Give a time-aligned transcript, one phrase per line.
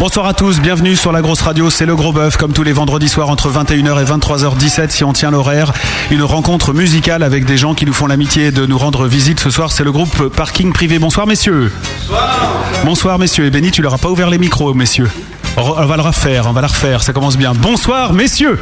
[0.00, 2.72] Bonsoir à tous, bienvenue sur la grosse radio, c'est le gros bœuf comme tous les
[2.72, 5.72] vendredis soirs entre 21h et 23h17 si on tient l'horaire.
[6.10, 9.50] Une rencontre musicale avec des gens qui nous font l'amitié de nous rendre visite ce
[9.50, 10.98] soir, c'est le groupe Parking Privé.
[10.98, 11.72] Bonsoir messieurs.
[12.00, 12.64] Bonsoir.
[12.84, 13.46] Bonsoir messieurs.
[13.46, 15.10] Et Benny, tu leur as pas ouvert les micros messieurs.
[15.56, 17.52] On va le refaire, on va la refaire, ça commence bien.
[17.54, 18.58] Bonsoir messieurs.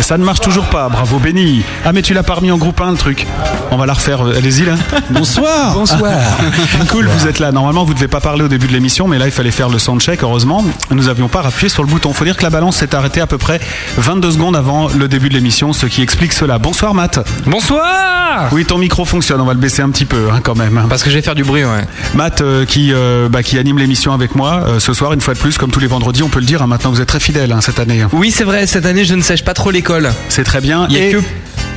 [0.00, 1.62] Ça ne marche toujours pas, bravo Benny.
[1.84, 3.26] Ah mais tu l'as pas remis en groupe 1 le truc.
[3.70, 4.74] On va la refaire, allez-y là.
[5.10, 5.72] Bonsoir.
[5.74, 6.20] Bonsoir.
[6.90, 7.52] cool, vous êtes là.
[7.52, 9.78] Normalement, vous devez pas parler au début de l'émission, mais là, il fallait faire le
[9.78, 10.22] soundcheck.
[10.22, 12.12] Heureusement, nous n'avions pas appuyé sur le bouton.
[12.12, 13.60] Faut dire que la balance s'est arrêtée à peu près
[13.96, 16.58] 22 secondes avant le début de l'émission, ce qui explique cela.
[16.58, 17.20] Bonsoir Matt.
[17.46, 19.40] Bonsoir Oui, ton micro fonctionne.
[19.40, 20.86] On va le baisser un petit peu hein, quand même.
[20.88, 21.86] Parce que je vais faire du bruit, ouais.
[22.14, 25.34] Matt euh, qui, euh, bah, qui anime l'émission avec moi euh, ce soir, une fois
[25.34, 26.60] de plus, comme tous les vendredis, on peut le dire.
[26.60, 28.04] hein, maintenant, vous êtes très fidèle hein, cette année.
[28.12, 30.10] Oui, c'est vrai, cette année, je ne sèche pas trop l'école.
[30.28, 30.88] C'est très bien.
[30.90, 31.18] Il y a Et- que.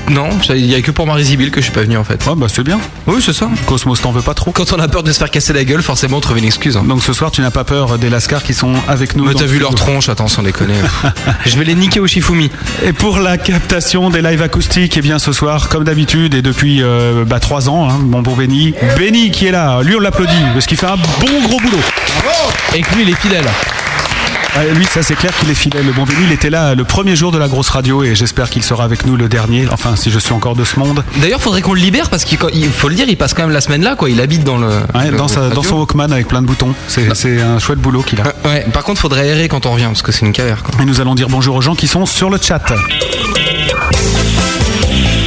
[0.09, 2.25] Non, il y a que pour Marie-Zibil que je suis pas venu en fait.
[2.25, 2.79] Ouais, bah, c'est bien.
[3.05, 3.47] Oui, c'est ça.
[3.67, 4.51] Cosmos t'en veut pas trop.
[4.51, 6.75] Quand on a peur de se faire casser la gueule, forcément, on trouve une excuse.
[6.75, 6.83] hein.
[6.85, 9.23] Donc ce soir, tu n'as pas peur des Lascars qui sont avec nous.
[9.25, 10.73] Mais t'as vu leur tronche, attends, sans déconner.
[11.45, 12.49] je vais les niquer au Shifumi.
[12.83, 16.81] Et pour la captation des lives acoustiques, eh bien ce soir, comme d'habitude et depuis
[16.81, 20.33] euh, bah, trois ans, hein, mon bon Benny, Benny qui est là, lui on l'applaudit
[20.53, 21.77] parce qu'il fait un bon gros boulot.
[22.75, 23.45] Et que lui, il est fidèle.
[24.53, 25.85] Ah, lui, ça c'est clair qu'il est fidèle.
[25.85, 28.49] Le bon Benny, il était là le premier jour de la grosse radio et j'espère
[28.49, 29.65] qu'il sera avec nous le dernier.
[29.71, 31.03] Enfin, si je suis encore de ce monde.
[31.21, 33.51] D'ailleurs, faudrait qu'on le libère parce qu'il il faut le dire, il passe quand même
[33.51, 34.09] la semaine là, quoi.
[34.09, 34.67] Il habite dans le.
[34.93, 35.55] Ouais, le- dans, sa- radio.
[35.55, 36.73] dans son Walkman avec plein de boutons.
[36.89, 38.27] C'est c'est un chouette boulot qu'il a.
[38.27, 40.73] Euh, Ouais, par contre, faudrait errer quand on revient parce que c'est une galère, quoi.
[40.81, 42.61] Et nous allons dire bonjour aux gens qui sont sur le chat.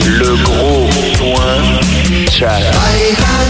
[0.06, 1.41] Le gros point
[2.31, 2.59] chat.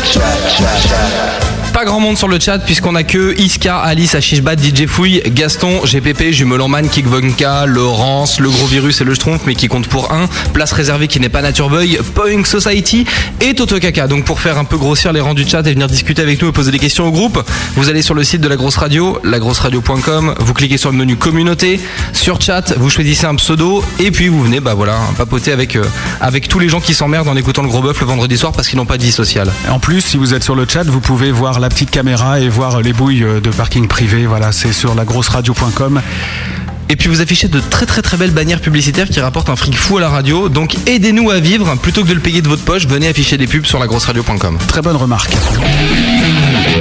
[0.05, 0.21] Chat,
[0.57, 1.54] chat, chat.
[1.75, 5.81] Pas grand monde sur le chat puisqu'on a que Iska, Alice, Ashishbat, DJ Fouille, Gaston,
[5.85, 10.29] GPP, Jumelanman, Kickvonka, Laurence, Le Gros Virus et Le Schtroumpf mais qui compte pour un,
[10.53, 13.07] Place Réservée qui n'est pas Nature Boy, Poing Society
[13.41, 14.07] et Toto Kaka.
[14.07, 16.49] Donc pour faire un peu grossir les rangs du chat et venir discuter avec nous
[16.49, 17.43] et poser des questions au groupe,
[17.75, 21.17] vous allez sur le site de la grosse radio, lagrosseradio.com, vous cliquez sur le menu
[21.17, 21.81] communauté,
[22.13, 25.83] sur chat, vous choisissez un pseudo et puis vous venez bah voilà, papoter avec, euh,
[26.21, 28.69] avec tous les gens qui s'emmerdent en écoutant le gros bœuf le vendredi soir parce
[28.69, 29.53] qu'ils n'ont pas de vie sociale.
[29.69, 32.49] En plus, si vous êtes sur le chat, vous pouvez voir la petite caméra et
[32.51, 34.27] voir les bouilles de parking privé.
[34.27, 36.03] Voilà, c'est sur lagrosseradio.com.
[36.91, 39.75] Et puis vous affichez de très très très belles bannières publicitaires qui rapportent un fric
[39.75, 40.51] fou à la radio.
[40.51, 41.75] Donc aidez-nous à vivre.
[41.77, 44.59] Plutôt que de le payer de votre poche, venez afficher des pubs sur lagrosseradio.com.
[44.69, 45.33] Très bonne remarque.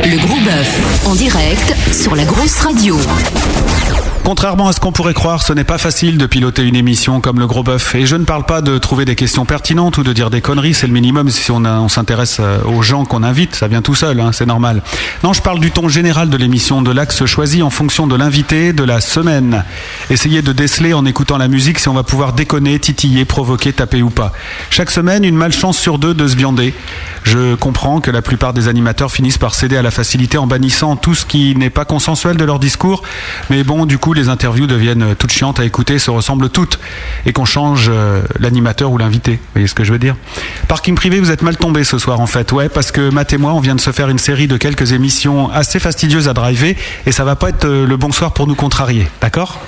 [0.03, 1.05] Le gros bœuf.
[1.05, 2.99] En direct sur la grosse radio.
[4.25, 7.39] Contrairement à ce qu'on pourrait croire, ce n'est pas facile de piloter une émission comme
[7.39, 7.93] le gros bœuf.
[7.93, 10.73] Et je ne parle pas de trouver des questions pertinentes ou de dire des conneries,
[10.73, 14.21] c'est le minimum si on, s'intéresse euh, aux gens qu'on invite, ça vient tout seul,
[14.21, 14.81] hein, c'est normal.
[15.25, 18.71] Non, je parle du ton général de l'émission, de l'axe choisi en fonction de l'invité
[18.71, 19.65] de la semaine.
[20.09, 24.01] Essayez de déceler en écoutant la musique si on va pouvoir déconner, titiller, provoquer, taper
[24.01, 24.31] ou pas.
[24.69, 26.73] Chaque semaine, une malchance sur deux de se viander.
[27.23, 30.95] Je comprends que la plupart des animateurs finissent par céder à la facilité en bannissant
[30.95, 33.03] tout ce qui n'est pas consensuel de leur discours.
[33.49, 36.79] Mais bon, du coup, les interviews deviennent toutes chiantes à écouter, se ressemblent toutes.
[37.25, 39.33] Et qu'on change euh, l'animateur ou l'invité.
[39.33, 40.15] Vous voyez ce que je veux dire?
[40.67, 42.51] Parking privé, vous êtes mal tombé ce soir en fait.
[42.51, 44.91] Ouais, parce que Matt et moi, on vient de se faire une série de quelques
[44.91, 46.75] émissions assez fastidieuses à driver.
[47.05, 49.07] Et ça va pas être euh, le bon soir pour nous contrarier.
[49.21, 49.59] D'accord?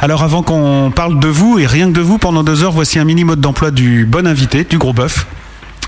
[0.00, 2.98] Alors avant qu'on parle de vous, et rien que de vous, pendant deux heures, voici
[2.98, 5.26] un mini mode d'emploi du bon invité, du gros bœuf.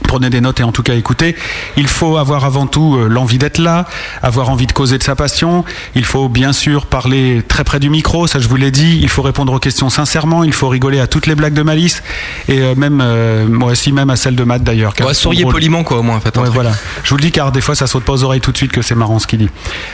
[0.07, 1.37] Prenez des notes et en tout cas écoutez.
[1.77, 3.87] Il faut avoir avant tout euh, l'envie d'être là,
[4.23, 5.65] avoir envie de causer de sa passion.
[5.95, 8.99] Il faut bien sûr parler très près du micro, ça je vous l'ai dit.
[9.03, 10.45] Il faut répondre aux questions sincèrement.
[10.45, 12.03] Il faut rigoler à toutes les blagues de Malice
[12.49, 14.95] et euh, même, euh, moi aussi même à celles de Matt d'ailleurs.
[15.05, 16.37] Ouais, souriez poliment quoi au moins en fait.
[16.37, 16.73] Ouais, voilà.
[17.03, 18.73] Je vous le dis car des fois ça saute pas aux oreilles tout de suite
[18.73, 19.51] que c'est marrant ce qu'il dit.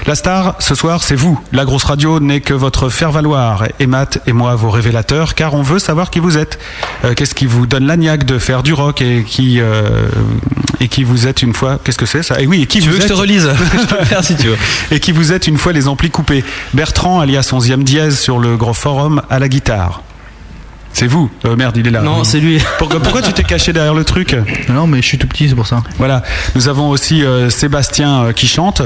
[0.06, 1.40] La star, ce soir, c'est vous.
[1.52, 3.64] La grosse radio n'est que votre faire-valoir.
[3.78, 6.58] Et Matt et moi, vos révélateurs, car on veut savoir qui vous êtes.
[7.04, 9.99] Euh, Qu'est-ce qui vous donne l'agnac de faire du rock et qui, euh,
[10.80, 11.78] et qui vous êtes une fois.
[11.82, 12.40] Qu'est-ce que c'est ça?
[12.40, 13.48] Et oui, et qui Tu vous veux que je êtes te relise?
[13.80, 14.56] Je peux le faire si tu veux.
[14.90, 16.44] et qui vous êtes une fois les amplis coupés.
[16.74, 20.02] Bertrand, alias 11e dièse sur le gros forum à la guitare.
[20.92, 22.00] C'est vous Euh, Merde, il est là.
[22.02, 22.60] Non, c'est lui.
[22.78, 24.36] Pourquoi, pourquoi tu t'es caché derrière le truc?
[24.68, 25.82] Non, mais je suis tout petit, c'est pour ça.
[25.98, 26.22] Voilà.
[26.56, 28.82] Nous avons aussi euh, Sébastien euh, qui chante.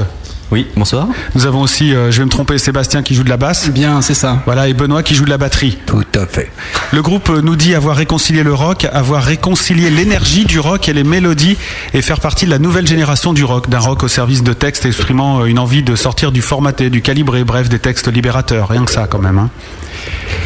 [0.51, 1.07] Oui, bonsoir.
[1.33, 3.69] Nous avons aussi, euh, je vais me tromper, Sébastien qui joue de la basse.
[3.71, 4.43] Bien, c'est ça.
[4.45, 5.77] Voilà, et Benoît qui joue de la batterie.
[5.87, 6.51] Tout à fait.
[6.91, 10.93] Le groupe euh, nous dit avoir réconcilié le rock, avoir réconcilié l'énergie du rock et
[10.93, 11.57] les mélodies
[11.93, 14.85] et faire partie de la nouvelle génération du rock, d'un rock au service de textes
[14.85, 18.69] exprimant euh, une envie de sortir du formaté, du calibré, bref, des textes libérateurs.
[18.69, 19.39] Rien que ça quand même.
[19.39, 19.49] Hein.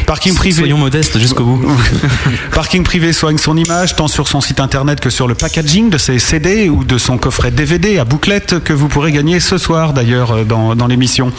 [0.06, 0.58] Parking privé.
[0.58, 1.70] Soyons modestes jusqu'au bout.
[2.52, 5.98] Parking privé soigne son image tant sur son site internet que sur le packaging de
[5.98, 9.92] ses CD ou de son coffret DVD à bouclette que vous pourrez gagner ce soir
[9.92, 11.32] d'ailleurs euh, dans, dans l'émission.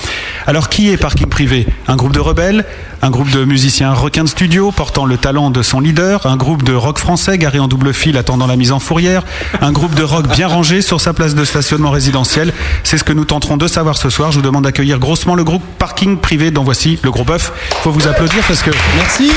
[0.47, 1.67] Alors qui est Parking privé?
[1.87, 2.65] Un groupe de rebelles
[3.01, 6.63] Un groupe de musiciens requins de studio portant le talent de son leader Un groupe
[6.63, 9.23] de rock français garé en double fil attendant la mise en fourrière
[9.61, 12.53] Un groupe de rock bien rangé sur sa place de stationnement résidentiel
[12.83, 14.31] C'est ce que nous tenterons de savoir ce soir.
[14.31, 17.51] Je vous demande d'accueillir grossement le groupe Parking privé dont voici le gros bœuf.
[17.83, 19.31] Faut vous applaudir parce que Merci.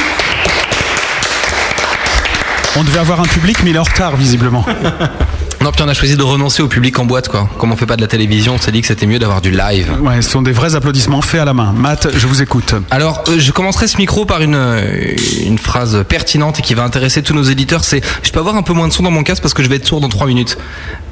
[2.76, 4.64] on devait avoir un public mais il est en retard visiblement.
[5.64, 7.48] Non, puis on a choisi de renoncer au public en boîte, quoi.
[7.56, 9.50] Comme on fait pas de la télévision, on s'est dit que c'était mieux d'avoir du
[9.50, 9.92] live.
[10.02, 11.72] Ouais, ce sont des vrais applaudissements faits à la main.
[11.72, 12.74] Matt, je vous écoute.
[12.90, 16.82] Alors, euh, je commencerai ce micro par une, euh, une phrase pertinente et qui va
[16.82, 17.82] intéresser tous nos éditeurs.
[17.82, 19.70] C'est, je peux avoir un peu moins de son dans mon casque parce que je
[19.70, 20.58] vais être sourd dans 3 minutes.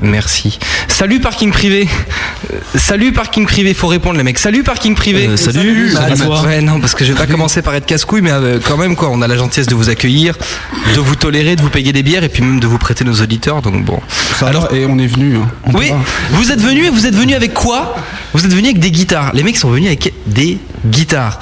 [0.02, 0.58] Merci.
[0.88, 1.88] Salut parking privé.
[2.52, 3.72] Euh, Salut parking privé.
[3.72, 4.38] Faut répondre les mecs.
[4.38, 5.28] Salut parking privé.
[5.28, 6.42] Euh, salut, salut, toi.
[6.42, 8.96] Ouais, non, parce que je vais pas commencer par être casse-couille, mais euh, quand même
[8.96, 9.08] quoi.
[9.10, 10.36] On a la gentillesse de vous accueillir,
[10.94, 13.14] de vous tolérer, de vous payer des bières et puis même de vous prêter nos
[13.14, 13.62] auditeurs.
[13.62, 14.00] Donc bon.
[14.46, 15.36] Alors, et on est venu.
[15.36, 15.48] hein.
[15.74, 15.92] Oui,
[16.30, 17.94] vous êtes venus et vous êtes venus avec quoi?
[18.34, 19.32] Vous êtes venus avec des guitares.
[19.34, 21.38] Les mecs sont venus avec des guitares.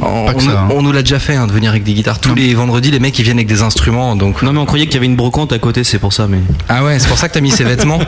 [0.00, 0.68] On, Pas que ça, hein.
[0.70, 2.18] on nous l'a déjà fait hein, de venir avec des guitares.
[2.18, 4.14] Tous les vendredis, les mecs ils viennent avec des instruments.
[4.16, 6.26] Donc Non mais on croyait qu'il y avait une brocante à côté, c'est pour ça,
[6.28, 6.38] mais.
[6.68, 8.00] ah ouais, c'est pour ça que t'as mis ces vêtements.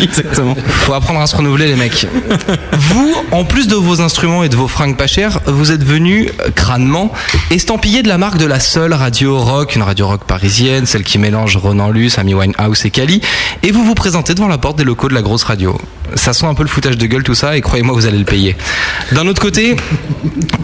[0.00, 0.54] Exactement.
[0.68, 2.06] Faut apprendre à se renouveler les mecs.
[2.72, 6.30] Vous, en plus de vos instruments et de vos fringues pas chères, vous êtes venus
[6.40, 7.12] euh, crânement
[7.50, 11.18] estampillé de la marque de la seule radio rock, une radio rock parisienne, celle qui
[11.18, 13.20] mélange Ronan Luce, Amy Winehouse et Cali,
[13.62, 15.78] et vous vous présentez devant la porte des locaux de la grosse radio.
[16.14, 18.24] Ça sent un peu le foutage de gueule tout ça, et croyez-moi, vous allez le
[18.24, 18.56] payer.
[19.12, 19.76] D'un autre côté,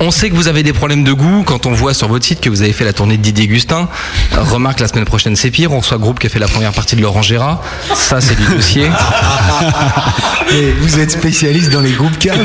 [0.00, 2.40] on sait que vous avez des problèmes de goût quand on voit sur votre site
[2.40, 3.88] que vous avez fait la tournée de Didier Gustin.
[4.32, 6.96] Remarque, la semaine prochaine c'est pire, on reçoit groupe qui a fait la première partie
[6.96, 7.62] de Laurent Gérard.
[7.94, 8.86] Ça, c'est du dossier.
[10.50, 12.38] Et vous êtes spécialiste dans les groupes caves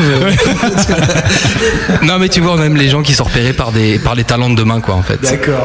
[2.04, 4.50] Non mais tu vois même les gens qui sont repérés par des par les talents
[4.50, 5.22] de demain quoi en fait.
[5.22, 5.64] D'accord.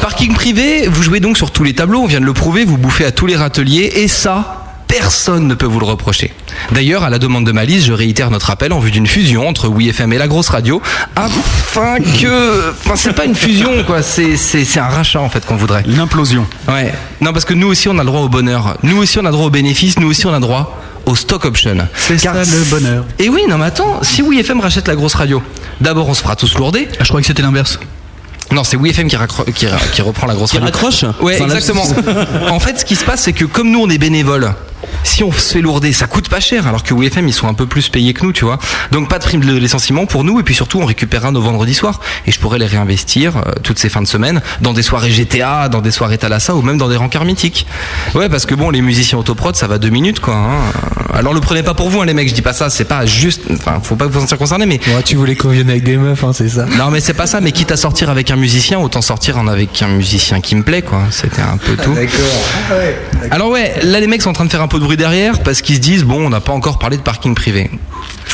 [0.00, 2.78] Parking privé, vous jouez donc sur tous les tableaux, on vient de le prouver, vous
[2.78, 4.59] bouffez à tous les râteliers et ça
[4.90, 6.34] Personne ne peut vous le reprocher.
[6.72, 9.68] D'ailleurs, à la demande de Malice, je réitère notre appel en vue d'une fusion entre
[9.68, 10.82] WeFM et la grosse radio,
[11.14, 14.02] afin que, enfin, c'est pas une fusion, quoi.
[14.02, 15.84] C'est, c'est, c'est un rachat, en fait, qu'on voudrait.
[15.86, 16.44] Une implosion.
[16.66, 16.92] Ouais.
[17.20, 18.78] Non, parce que nous aussi, on a le droit au bonheur.
[18.82, 19.98] Nous aussi, on a le droit aux bénéfices.
[20.00, 20.76] Nous aussi, on a le droit
[21.06, 21.76] au stock option.
[21.94, 23.04] C'est ça le bonheur.
[23.20, 25.40] Et oui, non, mais attends, si WeFM rachète la grosse radio,
[25.80, 26.88] d'abord, on se fera tous lourder.
[26.92, 27.78] Ah, je croyais que c'était l'inverse.
[28.52, 30.72] Non, c'est WeFM qui, reprend la grosse Qui radio.
[30.72, 31.84] raccroche Ouais, exactement.
[32.50, 34.52] en fait, ce qui se passe, c'est que comme nous, on est bénévoles,
[35.04, 37.54] si on se fait lourder, ça coûte pas cher, alors que WeFM, ils sont un
[37.54, 38.58] peu plus payés que nous, tu vois.
[38.90, 41.74] Donc, pas de prime de licenciement pour nous, et puis surtout, on récupérera nos vendredis
[41.74, 45.10] soirs, et je pourrais les réinvestir euh, toutes ces fins de semaine dans des soirées
[45.10, 47.66] GTA, dans des soirées Thalassa, ou même dans des rencarts mythiques.
[48.14, 50.34] Ouais, parce que bon, les musiciens autoprod, ça va deux minutes, quoi.
[50.34, 50.60] hein.
[51.14, 53.04] Alors, le prenez pas pour vous, hein, les mecs, je dis pas ça, c'est pas
[53.06, 55.96] juste, enfin, faut pas vous sentir concerné, mais Ouais, tu voulais qu'on vienne avec des
[55.96, 58.36] meufs, hein, c'est ça non mais c'est pas ça, mais quitte à sortir avec un
[58.40, 61.02] musicien, autant sortir en avec un musicien qui me plaît quoi.
[61.10, 61.94] C'était un peu tout.
[61.94, 62.78] D'accord.
[63.30, 65.38] Alors ouais, là les mecs sont en train de faire un peu de bruit derrière
[65.40, 67.70] parce qu'ils se disent bon on n'a pas encore parlé de parking privé.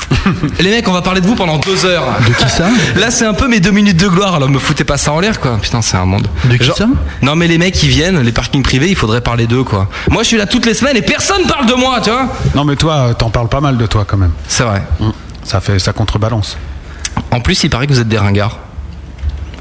[0.61, 2.05] les mecs on va parler de vous pendant deux heures.
[2.26, 2.69] De qui ça?
[2.96, 5.20] Là c'est un peu mes deux minutes de gloire alors me foutez pas ça en
[5.20, 5.58] l'air quoi.
[5.60, 6.29] Putain c'est un monde.
[6.44, 6.86] De qui ça?
[7.22, 9.89] Non mais les mecs ils viennent, les parkings privés il faudrait parler d'eux quoi.
[10.10, 12.29] Moi je suis là toutes les semaines et personne parle de moi tu vois.
[12.55, 14.32] Non, mais toi, euh, t'en parles pas mal de toi quand même.
[14.48, 14.82] C'est vrai.
[15.01, 15.13] Hum,
[15.44, 16.56] Ça fait, ça contrebalance.
[17.31, 18.58] En plus il paraît que vous êtes des ringards.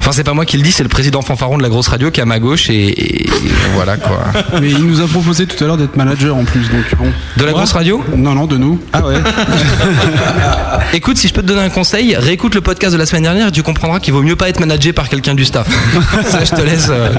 [0.05, 2.11] Enfin c'est pas moi qui le dis, c'est le président fanfaron de la grosse radio
[2.11, 3.29] qui est à ma gauche et, et
[3.73, 4.19] voilà quoi.
[4.61, 7.11] Mais il nous a proposé tout à l'heure d'être manager en plus, donc bon.
[7.37, 8.79] De la grosse radio Non, non, de nous.
[8.93, 9.15] Ah ouais.
[10.93, 13.47] Écoute, si je peux te donner un conseil, réécoute le podcast de la semaine dernière
[13.47, 15.67] et tu comprendras qu'il vaut mieux pas être managé par quelqu'un du staff.
[16.29, 16.89] Ça, je te laisse.
[16.91, 17.09] euh.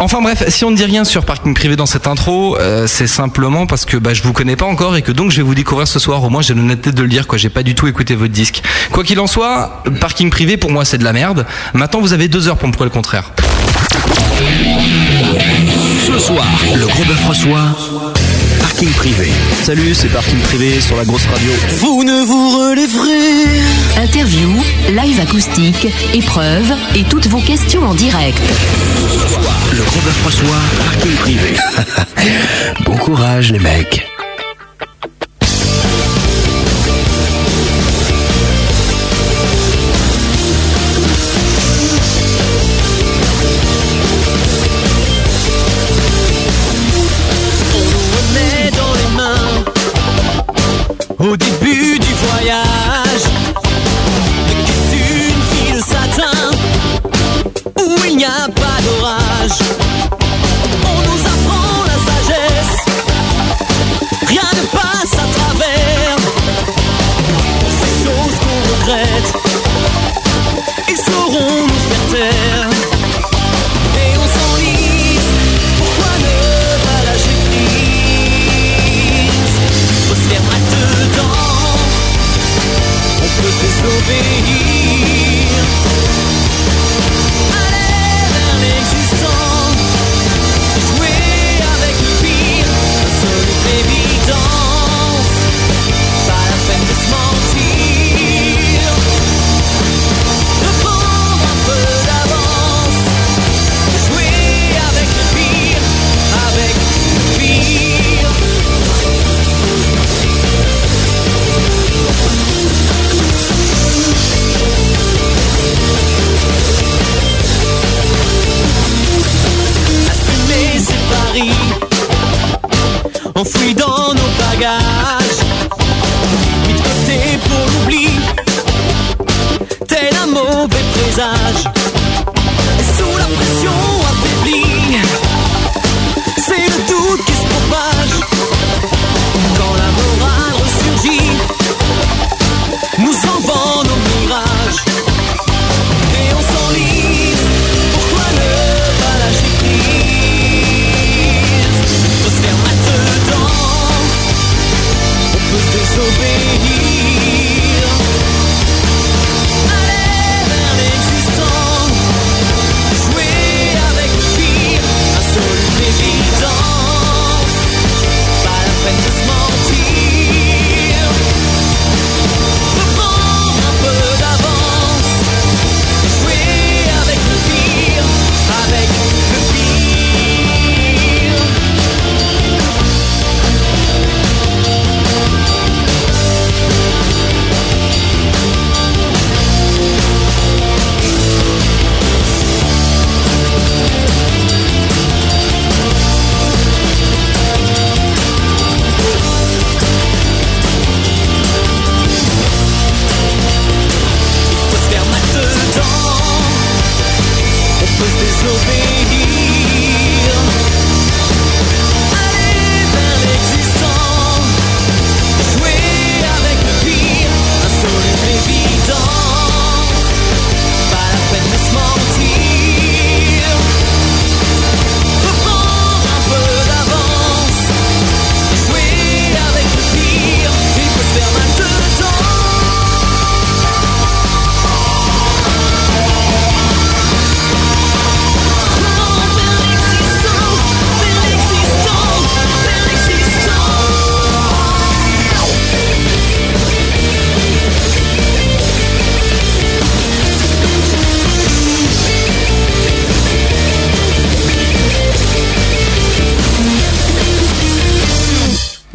[0.00, 3.06] Enfin bref, si on ne dit rien sur parking privé dans cette intro, euh, c'est
[3.06, 5.54] simplement parce que bah, je vous connais pas encore et que donc je vais vous
[5.54, 6.24] découvrir ce soir.
[6.24, 7.38] Au moins, j'ai l'honnêteté de le dire, quoi.
[7.38, 8.60] J'ai pas du tout écouté votre disque.
[8.90, 11.46] Quoi qu'il en soit, parking privé pour moi c'est de la merde.
[11.74, 13.30] Maintenant, vous avez deux heures pour me prouver le contraire.
[16.06, 17.76] Ce soir, le gros bœuf reçoit
[18.60, 19.30] Parking privé.
[19.62, 21.50] Salut, c'est parking privé sur la grosse radio.
[21.78, 23.60] Vous ne vous relèverez.
[24.02, 24.48] Interview,
[24.90, 28.40] live acoustique, épreuves et toutes vos questions en direct.
[29.72, 31.56] Le gros bœuf reçoit parking privé.
[32.84, 34.11] bon courage les mecs.
[51.24, 51.61] On nous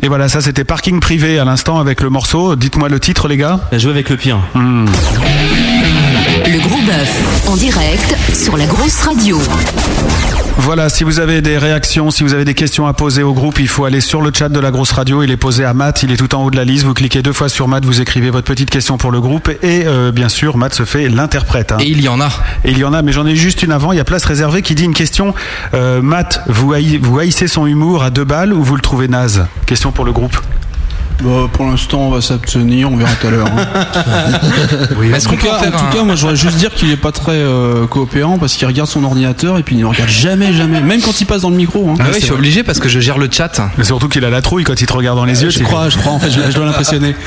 [0.08, 2.56] Et voilà, ça c'était parking privé à l'instant avec le morceau.
[2.56, 3.60] Dites-moi le titre, les gars.
[3.74, 4.40] Jouer avec le pire.
[6.46, 9.38] Le gros bœuf en direct sur la grosse radio.
[10.60, 13.60] Voilà, si vous avez des réactions, si vous avez des questions à poser au groupe,
[13.60, 15.24] il faut aller sur le chat de la grosse radio.
[15.24, 16.84] Il est posé à Matt, il est tout en haut de la liste.
[16.84, 19.50] Vous cliquez deux fois sur Matt, vous écrivez votre petite question pour le groupe.
[19.62, 21.72] Et euh, bien sûr, Matt se fait l'interprète.
[21.72, 21.78] hein.
[21.80, 22.30] Et il y en a.
[22.66, 23.92] Et il y en a, mais j'en ai juste une avant.
[23.94, 25.34] Il y a place réservée qui dit une question.
[25.74, 29.08] Euh, Matt, vous, haï- vous haïssez son humour à deux balles ou vous le trouvez
[29.08, 29.46] naze?
[29.68, 30.38] Question pour le groupe.
[31.24, 33.48] Bah, pour l'instant, on va s'abstenir, on verra tout à l'heure.
[33.48, 33.66] hein.
[35.16, 36.72] Est-ce en qu'on tout peut cas, faire en tout cas, moi, je voudrais juste dire
[36.74, 39.86] qu'il est pas très euh, coopérant parce qu'il regarde son ordinateur et puis il ne
[39.86, 41.90] regarde jamais, jamais, même quand il passe dans le micro.
[41.90, 41.96] Hein.
[42.00, 43.60] Ah oui, je suis obligé parce que je gère le chat.
[43.80, 45.50] Mais surtout qu'il a la trouille quand il te regarde dans les yeux.
[45.50, 47.16] je crois, je crois, en fait, je, je dois l'impressionner.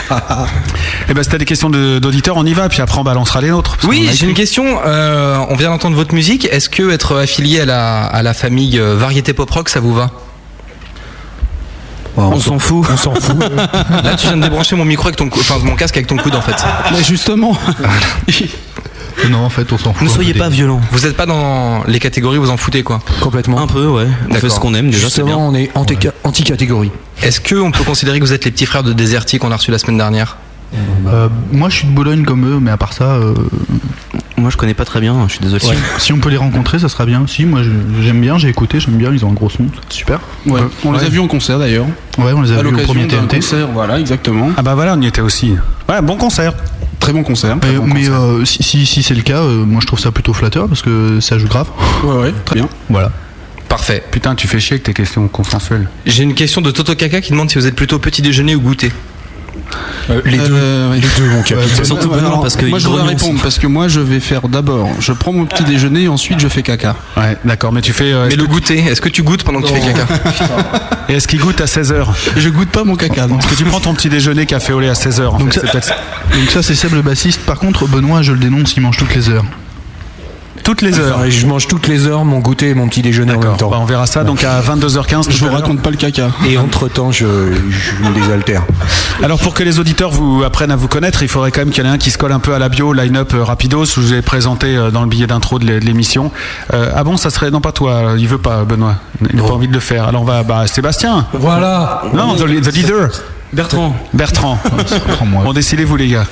[1.08, 3.40] Eh ben, si t'as des questions de- d'auditeurs, on y va, puis après on balancera
[3.40, 3.72] les nôtres.
[3.72, 4.28] parce qu'on Oui, a j'ai écrit.
[4.28, 4.64] une question.
[4.86, 6.46] Euh, on vient d'entendre votre musique.
[6.52, 9.92] Est-ce que être affilié à la, à la famille euh, Variété Pop Rock, ça vous
[9.92, 10.10] va?
[12.16, 12.86] On s'en fout.
[12.92, 13.36] On s'en fout.
[14.04, 16.34] Là, tu viens de débrancher mon micro avec ton, enfin mon casque avec ton coude
[16.34, 16.56] en fait.
[16.92, 17.56] Mais justement,
[19.30, 20.02] non, en fait, on s'en fout.
[20.02, 20.80] Ne soyez pas violents.
[20.92, 23.00] Vous êtes pas dans les catégories, vous en foutez quoi.
[23.20, 23.58] complètement.
[23.60, 24.06] Un peu, ouais.
[24.30, 25.08] On fait ce qu'on aime déjà, bien.
[25.08, 26.90] Justement, on est anti- anti-catégorie.
[27.22, 29.56] Est-ce que on peut considérer que vous êtes les petits frères de Déserti qu'on a
[29.56, 30.36] reçu la semaine dernière?
[31.06, 33.34] Euh, moi, je suis de Bologne comme eux, mais à part ça, euh,
[34.36, 35.62] Moi, je connais pas très bien, je suis désolé.
[35.62, 37.26] si, si on peut les rencontrer, ça sera bien.
[37.26, 39.98] Si, moi, je- j'aime bien, j'ai écouté, j'aime bien, ils ont un gros son, c'est
[39.98, 40.20] super.
[40.46, 41.84] ouais, on les a vus en concert d'ailleurs.
[42.16, 43.36] Ouais, on les a À vus au l'occasion premier d'un TNT.
[43.36, 44.48] concert, voilà, exactement.
[44.56, 45.56] Ah bah voilà, on y était aussi.
[45.90, 46.54] Ouais, bon concert.
[47.00, 47.56] Très bon concert.
[47.62, 50.32] Mais, mais, euh, si, si, si c'est le cas, euh, moi je trouve ça plutôt
[50.32, 51.68] flatteur parce que ça joue grave.
[52.04, 52.68] Ouais, ouais, très bien.
[52.88, 53.10] Voilà.
[53.68, 54.02] Parfait.
[54.10, 55.88] Putain, tu fais chier avec tes questions consensuelles.
[56.06, 58.60] J'ai une question de Toto Kaka qui demande si vous êtes plutôt petit déjeuner ou
[58.60, 58.90] goûter.
[60.24, 60.54] Les deux.
[60.94, 61.84] les deux, mon capitaine.
[61.84, 64.48] Surtout Benoît, parce que Moi, je voudrais grognon répondre parce que moi, je vais faire
[64.48, 66.96] d'abord, je prends mon petit déjeuner et ensuite je fais caca.
[67.16, 68.12] Ouais, d'accord, mais tu fais.
[68.12, 70.06] euh, Mais le goûter, est-ce que tu goûtes pendant que tu fais caca
[71.08, 73.26] Et est-ce qu'il goûte à 16h Je goûte pas mon caca.
[73.26, 75.60] Est-ce que tu prends ton petit déjeuner café au lait à 16h en Donc fait,
[75.80, 75.94] ça-
[76.34, 77.40] Donc ça c'est Seb le bassiste.
[77.40, 79.44] Par contre, Benoît, je le dénonce, il mange toutes les heures.
[80.64, 81.16] Toutes les heures.
[81.18, 83.70] Enfin, je mange toutes les heures mon goûter et mon petit déjeuner en même temps.
[83.70, 85.30] bah, on verra ça donc à 22h15.
[85.30, 86.30] Je vous raconte pas le caca.
[86.48, 88.62] Et entre temps, je, je me désaltère.
[89.22, 91.84] Alors pour que les auditeurs vous apprennent à vous connaître, il faudrait quand même qu'il
[91.84, 93.84] y en ait un qui se colle un peu à la bio, line-up euh, rapidos.
[93.86, 96.30] Je vous ai présenté euh, dans le billet d'intro de l'émission.
[96.72, 98.96] Euh, ah bon, ça serait non pas toi, il veut pas Benoît,
[99.30, 100.04] il n'a pas envie de le faire.
[100.08, 101.26] Alors on va bah Sébastien.
[101.32, 102.02] Voilà.
[102.14, 103.08] Non, the, the leader.
[103.52, 103.94] Bertrand.
[104.12, 104.58] Bertrand.
[105.44, 106.26] Bon, décidez-vous les gars.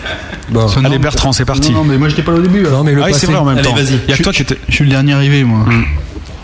[0.50, 0.66] Bon.
[0.76, 1.72] Allez non, Bertrand, c'est parti.
[1.72, 2.60] Non, non, mais moi j'étais pas là au début.
[2.60, 2.78] alors.
[2.78, 3.26] Non, mais le Ah oui, passé.
[3.26, 3.74] c'est vrai en même Allez, temps.
[3.74, 3.98] vas-y.
[4.06, 4.58] Il y a que toi qui étais.
[4.68, 5.64] Je suis le dernier arrivé, moi.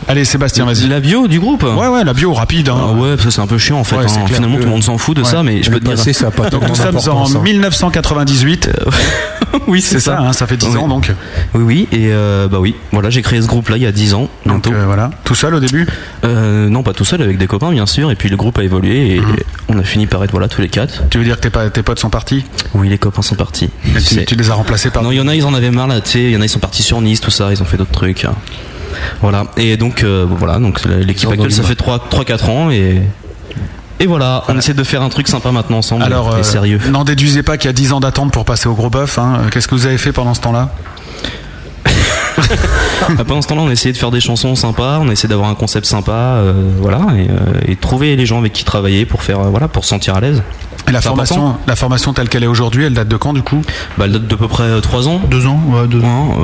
[0.07, 0.87] Allez Sébastien, vas-y.
[0.87, 2.69] La bio du groupe Ouais, ouais, la bio rapide.
[2.69, 2.77] hein.
[2.79, 3.97] Ah ouais, parce que c'est un peu chiant en fait.
[3.97, 4.27] Ouais, hein.
[4.27, 5.97] Finalement, tout le monde s'en fout de ça, mais je le peux te dire.
[5.97, 7.41] passé, ça pas Donc nous sommes en hein.
[7.43, 8.71] 1998.
[9.67, 10.77] oui, C'est ça, hein, ça fait 10 Oui.
[10.79, 11.11] ans donc.
[11.55, 14.15] Oui, oui, et euh, bah oui, voilà, j'ai créé ce groupe-là il y a 10
[14.15, 14.73] ans, Donc bientôt.
[14.75, 15.11] euh, voilà.
[15.25, 15.87] Tout seul au début
[16.25, 18.63] Euh, non, pas tout seul, avec des copains bien sûr, et puis le groupe a
[18.65, 19.37] évolué et Mhm.
[19.69, 21.05] on a fini par être voilà tous les quatre.
[21.11, 22.45] Tu veux dire que tes, potes sont partis
[22.75, 23.71] Oui, les copains sont partis.
[24.27, 25.03] Tu les as remplacés par.
[25.03, 26.41] Non, il y en a, ils en avaient marre là, tu sais, il y en
[26.41, 28.27] a, ils sont partis sur Nice, tout ça, ils ont fait d'autres trucs.
[29.23, 33.03] Voilà, et donc euh, voilà, donc l'équipe actuelle, ça fait 3-4 ans et.
[34.01, 36.81] Et voilà, on essaie de faire un truc sympa maintenant ensemble Alors, et euh, sérieux.
[36.91, 39.19] n'en déduisez pas qu'il y a 10 ans d'attente pour passer au gros bœuf.
[39.21, 39.43] hein.
[39.53, 40.71] Qu'est-ce que vous avez fait pendant ce temps-là?
[43.27, 45.49] Pendant ce temps-là, on a essayé de faire des chansons sympas, on a essayé d'avoir
[45.51, 49.23] un concept sympa, euh, voilà, et, euh, et trouver les gens avec qui travailler pour
[49.23, 50.43] faire, euh, voilà, pour se sentir à l'aise.
[50.87, 51.61] Et la formation, important.
[51.67, 53.63] la formation telle qu'elle est aujourd'hui, elle date de quand du coup?
[53.97, 55.19] Bah, elle date d'à peu près 3 ans.
[55.31, 56.37] Deux ans, ouais, deux ans.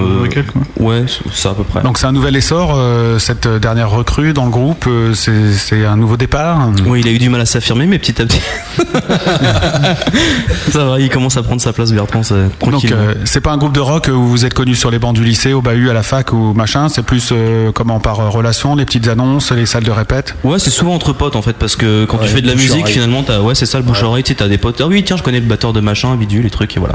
[0.78, 1.82] Ouais, euh, ça à peu près.
[1.82, 5.96] Donc c'est un nouvel essor, euh, cette dernière recrue dans le groupe, euh, c'est un
[5.98, 6.70] nouveau départ?
[6.86, 8.40] Oui, il a eu du mal à s'affirmer, mais petit à petit.
[10.70, 12.94] ça va, il commence à prendre sa place, Bertrand, c'est Donc tranquille.
[12.94, 15.22] euh, c'est pas un groupe de rock où vous êtes connu sur les bancs du
[15.24, 18.74] lycée, au bahut, à la fac ou machin, c'est plus euh, comment par euh, relation,
[18.74, 20.34] les petites annonces, les salles de répète?
[20.44, 22.54] Ouais, c'est souvent entre potes en fait, parce que quand tu Ouais, fais de la
[22.54, 22.92] bouche musique, oreille.
[22.94, 24.80] finalement, t'as, ouais, c'est ça le bouche-oreille, tu sais, t'as des potes.
[24.80, 26.94] Ah oui, tiens, je connais le batteur de machin, bidule, les trucs, et voilà.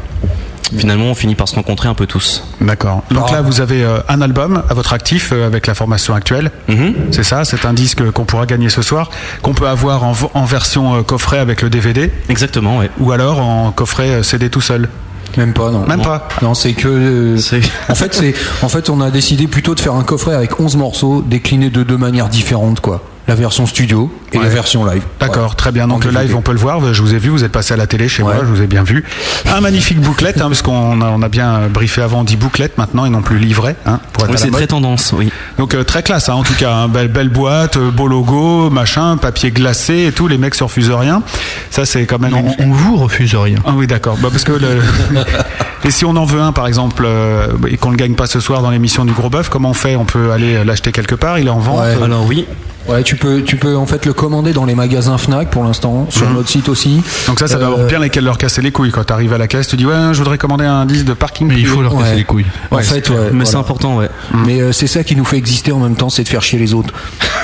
[0.75, 2.43] Finalement, on finit par se rencontrer un peu tous.
[2.59, 3.03] D'accord.
[3.11, 6.49] Donc là vous avez euh, un album à votre actif euh, avec la formation actuelle.
[6.67, 6.95] Mhm.
[7.11, 9.11] C'est ça, c'est un disque qu'on pourra gagner ce soir,
[9.43, 12.89] qu'on peut avoir en, version euh, coffret avec le DVD, Exactement, ouais.
[12.99, 14.89] ou alors en coffret euh, CD tout seul.
[15.37, 15.85] Même pas, non.
[15.85, 16.27] Même pas.
[16.41, 16.87] Non, c'est que.
[16.87, 18.33] euh, C'est- en fait, c'est.
[18.61, 21.83] En fait, on a décidé plutôt de faire un coffret avec 11 morceaux déclinés de
[21.83, 23.01] deux manières différentes, quoi.
[23.27, 24.43] La version studio et Ouais.
[24.43, 25.01] la version live.
[25.19, 25.87] D'accord, très bien.
[25.87, 26.93] Donc En le live, on peut le voir.
[26.93, 28.35] Je vous ai vu, vous êtes passé à la télé chez Ouais.
[28.35, 29.03] moi, je vous ai bien vu.
[29.51, 32.77] Un magnifique bouclette, hein, parce qu'on a, on a bien briefé avant, on dit bouclette
[32.77, 35.31] maintenant et non plus livret, hein, pour être Oui, c'est très tendance, oui.
[35.57, 36.71] Donc euh, très classe, hein, en tout cas.
[36.71, 36.87] hein.
[36.87, 40.27] belle, belle boîte, euh, beau logo, machin, papier glacé et tout.
[40.27, 41.23] Les mecs se refusent rien.
[41.71, 42.29] Ça, c'est quand même.
[42.31, 43.57] Non, une- on vous refuse rien.
[43.65, 44.17] Ah oui, d'accord.
[44.21, 44.81] Bah, parce que le...
[45.83, 48.39] et si on en veut un, par exemple, euh, et qu'on ne gagne pas ce
[48.39, 49.95] soir dans l'émission du Gros Bœuf, comment on fait?
[49.95, 51.79] On peut aller l'acheter quelque part Il est en vente?
[51.79, 51.95] Ouais.
[51.99, 52.45] euh, Alors oui,
[52.87, 56.05] Ouais, tu peux, tu peux en fait le commander dans les magasins Fnac pour l'instant,
[56.09, 57.01] sur notre site aussi.
[57.27, 58.91] Donc ça, ça doit Euh, avoir bien lesquels leur casser les couilles.
[58.91, 61.13] Quand tu arrives à la caisse, tu dis ouais, je voudrais commander un disque de
[61.13, 61.47] parking.
[61.47, 62.15] Mais il faut leur casser Ouais.
[62.17, 62.45] les couilles.
[62.69, 63.45] En Ouais, fait, ouais, mais voilà.
[63.45, 64.09] c'est important, ouais.
[64.45, 66.59] Mais euh, c'est ça qui nous fait exister en même temps, c'est de faire chier
[66.59, 66.93] les autres.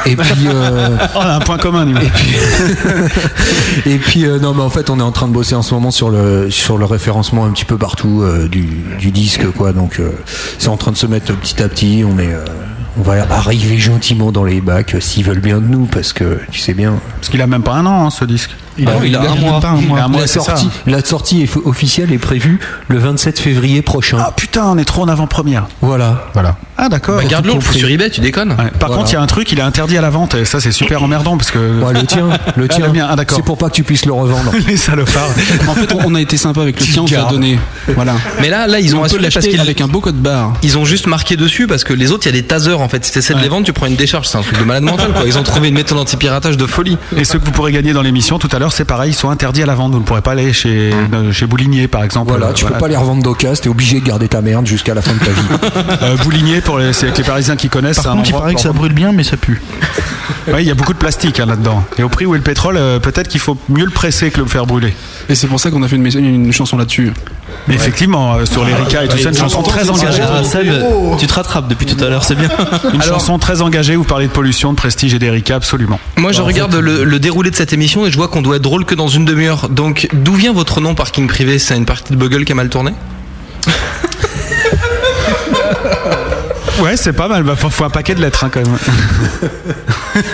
[0.05, 1.97] Et puis, euh, Oh, on a un point commun, nous.
[3.85, 5.73] et puis euh, non, mais en fait, on est en train de bosser en ce
[5.73, 8.67] moment sur le sur le référencement un petit peu partout euh, du,
[8.99, 9.73] du disque, quoi.
[9.73, 10.11] Donc, euh,
[10.59, 12.03] c'est en train de se mettre petit à petit.
[12.07, 12.45] On est, euh,
[12.97, 16.39] on va arriver gentiment dans les bacs euh, s'ils veulent bien de nous, parce que
[16.51, 16.99] tu sais bien.
[17.15, 18.51] Parce qu'il a même pas un an, hein, ce disque.
[18.77, 19.59] Il Ah a, il a un mois.
[19.59, 19.97] pas un mois.
[19.97, 23.81] Il a un mois, la sortie, la sortie est- officielle est prévue le 27 février
[23.81, 24.17] prochain.
[24.19, 25.65] Ah putain, on est trop en avant-première.
[25.81, 26.25] Voilà.
[26.33, 26.55] Voilà.
[26.77, 27.17] Ah d'accord.
[27.17, 28.51] Bah, garde-le, sur eBay, tu déconnes.
[28.51, 28.71] Ouais.
[28.79, 28.95] Par Voilà.
[28.97, 30.35] contre, il y a un truc, il est interdit à la vente.
[30.35, 31.59] Et ça, c'est super emmerdant parce que.
[31.81, 32.85] Ouais, le tien, le Ah, tien.
[32.87, 33.07] le mien.
[33.09, 33.35] Ah, d'accord.
[33.37, 34.51] C'est pour pas que tu puisses le revendre.
[34.67, 35.29] Les salopards.
[35.67, 37.59] En fait, on- on a été sympa avec le tien, on te l'a donné.
[37.95, 38.13] Voilà.
[38.41, 40.53] Mais là, là, ils ont on assuré parce qu'ils avec un beau code barre.
[40.63, 42.89] Ils ont juste marqué dessus parce que les autres, il y a des tasers en
[42.89, 43.03] fait.
[43.05, 44.27] Si t'essaies de les vendre, tu prends une décharge.
[44.27, 45.23] C'est un truc de malade mental quoi.
[45.25, 46.97] Ils ont trouvé une méthode anti-piratage de folie.
[47.15, 49.29] Et ceux que vous pourrez gagner dans l'émission tout à l'heure, c'est pareil, ils sont
[49.29, 49.93] interdits à la vente.
[49.93, 52.29] Vous ne pourrez pas aller chez, euh, chez Boulinier, par exemple.
[52.29, 54.93] Voilà, Euh, tu peux pas les revendre d'occasion, t'es obligé de garder ta merde jusqu'à
[54.93, 55.41] la fin de ta vie.
[56.03, 58.61] Euh, Boulinier, pour les, les Parisiens qui connaissent, c'est Par un contre, il paraît que
[58.61, 59.61] ça brûle bien, mais ça pue.
[60.47, 61.83] Ouais, il y a beaucoup de plastique hein, là-dedans.
[61.99, 64.39] Et au prix où est le pétrole, euh, peut-être qu'il faut mieux le presser que
[64.39, 64.95] le faire brûler.
[65.29, 67.13] Et c'est pour ça qu'on a fait une, une chanson là-dessus.
[67.67, 70.23] Mais effectivement, euh, sur l'Erika et tout ça, une chanson très engagée.
[70.43, 70.67] Seb,
[71.19, 72.49] tu te rattrapes depuis tout à l'heure, c'est bien.
[72.91, 75.99] Une chanson très engagée, vous parlez de pollution, de prestige et d'Erika, absolument.
[76.17, 78.57] Moi, je regarde le, le déroulé de cette émission et je vois qu'on doit doit
[78.57, 79.69] être drôle que dans une demi-heure.
[79.69, 81.57] Donc, d'où vient votre nom parking privé?
[81.57, 82.93] C'est une partie de Bugle qui a mal tourné?
[86.79, 87.43] Ouais, c'est pas mal.
[87.43, 88.75] Bah, faut, un paquet de lettres hein, quand même.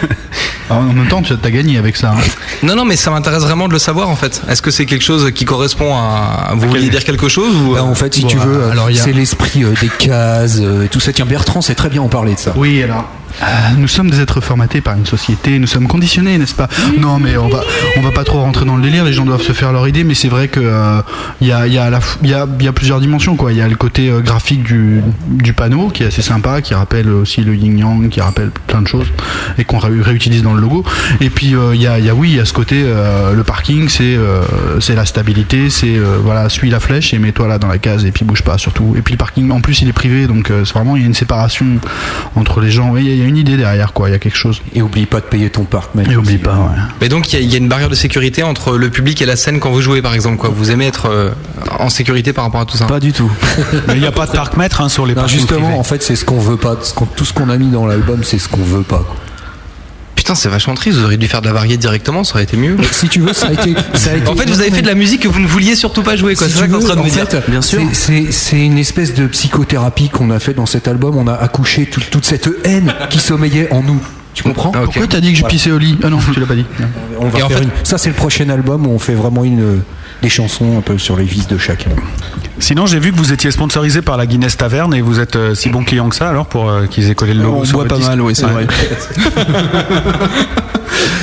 [0.70, 2.12] Ah, en même temps, tu as gagné avec ça.
[2.12, 2.22] Hein.
[2.62, 4.42] Non, non, mais ça m'intéresse vraiment de le savoir en fait.
[4.50, 6.54] Est-ce que c'est quelque chose qui correspond à.
[6.56, 7.74] Vous vouliez dire quelque chose ou...
[7.76, 11.14] Bah, en fait, si tu veux, c'est l'esprit euh, des cases euh, et tout ça.
[11.14, 12.54] Tiens, Bertrand, c'est très bien en parler de ça.
[12.58, 13.10] Oui, alors
[13.42, 13.46] euh,
[13.78, 16.68] nous sommes des êtres formatés par une société, nous sommes conditionnés, n'est-ce pas?
[17.00, 17.62] Non, mais on va,
[17.98, 19.04] on va pas trop rentrer dans le délire.
[19.04, 21.02] Les gens doivent se faire leur idée, mais c'est vrai que euh,
[21.42, 21.90] il y a, il y, a
[22.24, 23.52] y, a, y a plusieurs dimensions, quoi.
[23.52, 26.74] Il y a le côté euh, graphique du, du panneau qui est assez sympa, qui
[26.74, 29.08] rappelle aussi le yin yang, qui rappelle plein de choses
[29.58, 30.84] et qu'on ré- réutilise dans le logo.
[31.22, 32.84] Et puis euh, il y a, il y a oui, il y a ce côté
[32.86, 34.42] euh, le parking, c'est euh,
[34.80, 38.06] c'est la stabilité, c'est euh, voilà, suis la flèche et mets-toi là dans la case
[38.06, 38.96] et puis bouge pas surtout.
[38.98, 41.06] Et puis le parking, en plus, il est privé, donc euh, c'est vraiment il y
[41.06, 41.66] a une séparation
[42.36, 42.96] entre les gens.
[43.28, 44.10] A- une idée derrière, quoi.
[44.10, 44.62] Il y a quelque chose.
[44.74, 46.08] Et oublie pas de payer ton parc, mec.
[46.10, 46.78] Et oublie pas, ouais.
[47.02, 49.22] Mais donc il y, a- il y a une barrière de sécurité entre le public
[49.22, 50.50] et la scène quand vous jouez par exemple quoi.
[50.50, 51.32] Vous aimez être euh,
[51.80, 52.86] en sécurité par rapport à tout ça?
[52.86, 53.32] Pas du tout.
[53.88, 55.80] Mais il n'y a pas de parc-mètre hein, sur les Non, justement, privés.
[55.80, 56.76] en fait, c'est ce qu'on veut pas.
[56.82, 59.00] Ce tout ce qu'on a mis dans l'album, c'est ce qu'on veut pas.
[59.08, 59.16] quoi.
[60.28, 60.98] Putain, c'est vachement triste.
[60.98, 62.76] Vous auriez dû faire de la variété directement, ça aurait été mieux.
[62.92, 63.74] Si tu veux, ça a été.
[63.94, 65.74] Ça a été En fait, vous avez fait de la musique que vous ne vouliez
[65.78, 66.48] surtout pas jouer, quoi.
[66.48, 67.28] Si C'est ça tu qu'on est en veux, train de me en dire.
[67.30, 71.16] fait, c'est- C'est c'est une espèce de psychothérapie qu'on a fait dans cet album.
[71.16, 74.02] On a accouché tout- toute cette haine qui sommeillait en nous.
[74.34, 74.80] Tu comprends Ah.
[74.84, 75.54] Pourquoi t'as dit que je Voilà.
[75.54, 75.98] pissais au lit?
[76.04, 76.66] Ah non, tu l'as pas dit.
[77.22, 79.16] On va Et en faire fait- une- Ça, c'est le prochain album où on fait
[79.16, 79.82] vraiment une,
[80.22, 81.92] des chansons un peu sur les vices de chacun.
[82.60, 85.54] Sinon, j'ai vu que vous étiez sponsorisé par la Guinness Taverne et vous êtes euh,
[85.54, 87.74] si bon client que ça alors pour euh, qu'ils aient collé le logo On sur
[87.74, 88.66] boit votre pas disque mal, oui, c'est vrai.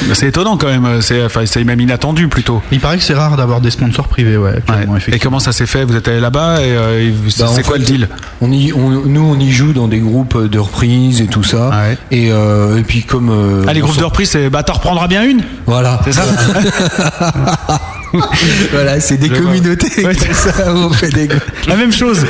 [0.07, 1.01] Mais C'est étonnant quand même.
[1.01, 2.63] C'est enfin, c'est même inattendu plutôt.
[2.71, 4.63] Il paraît que c'est rare d'avoir des sponsors privés, ouais.
[5.09, 5.85] Et comment ça s'est fait?
[5.85, 8.09] Vous êtes allé là-bas et, euh, Bah, c'est quoi fait, le deal?
[8.41, 11.71] on y, on- Nous, on y joue dans des groupes de reprises et tout ça.
[11.71, 11.99] Ouais.
[12.11, 13.31] Et, euh, et puis, comme.
[13.31, 15.43] euh, Ah, les groupes de reprise, c'est bah t'en reprendras bien une?
[15.67, 16.01] Voilà.
[16.05, 16.23] C'est ça?
[18.73, 20.05] voilà, c'est des Je communautés.
[20.05, 21.29] Ouais, ça, on fait des
[21.67, 22.25] La même chose.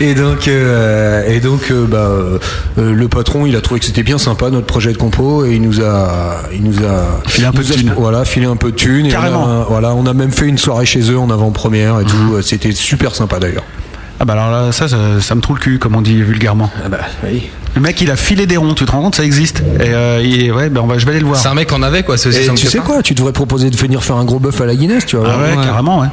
[0.00, 2.38] Et donc, euh, et donc, euh, bah, euh,
[2.76, 5.62] le patron, il a trouvé que c'était bien sympa notre projet de compo et il
[5.62, 7.94] nous a, il nous a Filé un peu de thunes.
[7.96, 9.06] Voilà, filé un peu de thunes.
[9.06, 9.44] Et Carrément.
[9.44, 12.40] on a, voilà, on a même fait une soirée chez eux en avant-première et tout.
[12.42, 13.64] C'était super sympa d'ailleurs.
[14.20, 16.70] Ah bah alors là, ça, ça, ça me trouve le cul, comme on dit vulgairement.
[16.84, 17.48] Ah bah, oui.
[17.74, 18.74] Le mec, il a filé des ronds.
[18.74, 19.60] Tu te rends compte, ça existe.
[19.80, 21.38] Et euh, il- ouais, ben on va, je vais aller le voir.
[21.40, 22.16] C'est un mec en avait, quoi.
[22.16, 22.84] C'est aussi Et simple tu que sais ça.
[22.84, 25.28] quoi Tu devrais proposer de venir faire un gros bœuf à la Guinness, tu vois.
[25.32, 25.64] Ah ouais, Ouais.
[25.64, 26.06] carrément, ouais.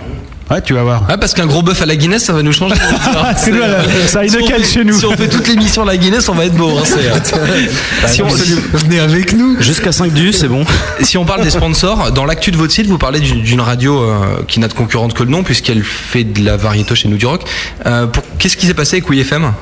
[0.50, 1.04] Ouais, tu vas voir.
[1.08, 2.76] Ouais, parce qu'un gros bœuf à la Guinness, ça va nous changer.
[3.47, 3.67] Nous, là,
[4.08, 4.97] ça a une Si on cale fait- chez nous.
[5.00, 6.71] Si on fait toute l'émission à la Guinness, on va être beau.
[6.78, 7.67] Hein, c'est, euh,
[8.08, 9.62] si, on, Venez avec nous.
[9.62, 10.65] Jusqu'à 5 dus, c'est bon.
[11.02, 14.02] si on parle des sponsors, dans l'actu de votre site, vous parlez d'une d'une radio
[14.02, 17.17] euh, qui n'a de concurrente que le nom, puisqu'elle fait de la variété chez nous
[17.17, 17.43] du rock.
[17.86, 19.54] Euh, pour- Qu'est-ce qui s'est passé avec WFM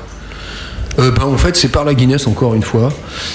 [0.99, 2.89] Euh, bah, en fait, c'est par la Guinness encore une fois,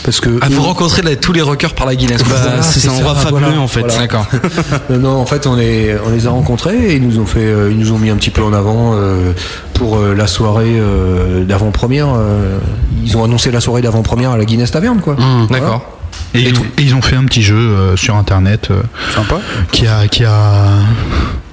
[0.05, 0.39] parce que.
[0.43, 2.23] Ah, vous rencontrez là, tous les rockers par la Guinness.
[2.25, 3.81] Bah, c'est c'est un endroit fabuleux voilà, en fait.
[3.81, 3.99] voilà.
[3.99, 4.27] D'accord.
[4.91, 7.71] Non, en fait, on, est, on les a rencontrés et ils nous ont fait, euh,
[7.71, 9.33] ils nous ont mis un petit peu en avant euh,
[9.75, 12.09] pour euh, la soirée euh, d'avant-première.
[12.15, 12.59] euh,
[13.05, 15.17] ils ont annoncé la soirée d'avant-première à la Guinness Taverne, quoi.
[15.51, 15.91] D'accord.
[16.35, 18.83] Et, ils, et ils ont fait un petit jeu euh, sur internet euh,
[19.15, 19.37] Sympa.
[19.73, 20.67] qui a qui a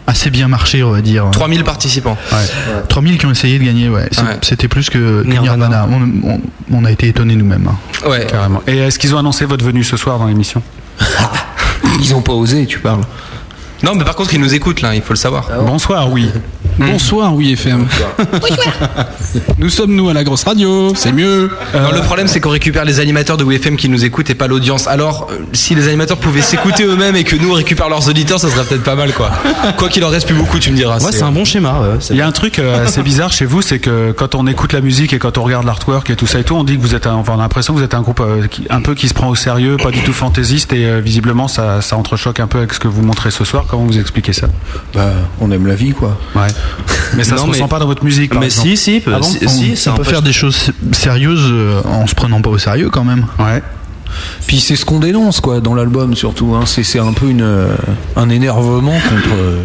[0.08, 1.30] assez bien marché, on va dire.
[1.32, 2.18] 3000 participants.
[2.90, 4.02] 3000 qui ont essayé de gagner, ouais.
[4.04, 4.38] Ouais.
[4.42, 5.68] C'était plus que Nirvana.
[5.68, 5.88] Nirvana.
[5.92, 6.42] On, on-
[6.74, 7.68] on a été étonnés nous-mêmes.
[7.70, 8.10] hein.
[8.10, 8.26] Ouais.
[8.30, 8.62] Carrément.
[8.68, 10.62] Et est-ce qu'ils ont annoncé votre venue ce soir dans l'émission?
[12.00, 13.02] Ils ont pas osé, tu parles.
[13.84, 15.50] Non, mais par contre, ils nous écoutent là, il faut le savoir.
[15.66, 16.30] Bonsoir, oui.
[16.78, 17.88] Bonsoir, oui, FM.
[19.58, 21.50] nous sommes nous à la grosse radio, c'est mieux.
[21.74, 24.48] Non, le problème, c'est qu'on récupère les animateurs de WFM qui nous écoutent et pas
[24.48, 24.88] l'audience.
[24.88, 28.40] Alors, euh, si les animateurs pouvaient s'écouter eux-mêmes et que nous on récupère leurs auditeurs,
[28.40, 29.32] ça serait peut-être pas mal, quoi.
[29.78, 31.00] Quoi qu'il en reste plus beaucoup, tu me diras.
[31.00, 31.80] Ouais, c'est un bon schéma.
[31.82, 34.48] ouais, Il y a un truc euh, assez bizarre chez vous, c'est que quand on
[34.48, 36.78] écoute la musique et quand on regarde l'artwork et tout ça et tout, on dit
[36.78, 38.66] que vous êtes, un, enfin, on a l'impression que vous êtes un groupe euh, qui,
[38.70, 41.82] un peu qui se prend au sérieux, pas du tout fantaisiste et euh, visiblement ça,
[41.82, 43.66] ça entrechoque un peu avec ce que vous montrez ce soir.
[43.68, 44.48] Comment vous expliquez ça?
[44.94, 46.18] Bah, on aime la vie, quoi.
[46.36, 46.48] Ouais.
[47.16, 48.32] Mais ça Non, se mais- ressent pas dans votre musique.
[48.32, 48.70] par Mais exemple.
[48.70, 51.82] si, si, Ah bon si, on, si, ça on peut faire des choses sérieuses euh,
[51.86, 53.26] en se prenant pas au sérieux quand même.
[53.40, 53.62] Ouais.
[54.48, 56.54] Puis c'est ce qu'on dénonce, quoi, dans l'album surtout.
[56.56, 56.64] Hein.
[56.66, 57.76] C'est c'est un peu une, euh,
[58.16, 59.36] un énervement contre.
[59.36, 59.64] euh,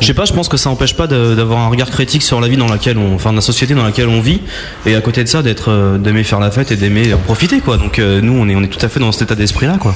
[0.00, 2.48] Je sais pas, je pense que ça empêche pas d'avoir un regard critique sur la
[2.48, 4.40] vie dans laquelle on, enfin, la société dans laquelle on vit,
[4.84, 7.78] et à côté de ça, d'être, d'aimer faire la fête et d'aimer en profiter, quoi.
[7.78, 9.94] Donc euh, nous, on est, on est tout à fait dans cet état d'esprit-là, quoi.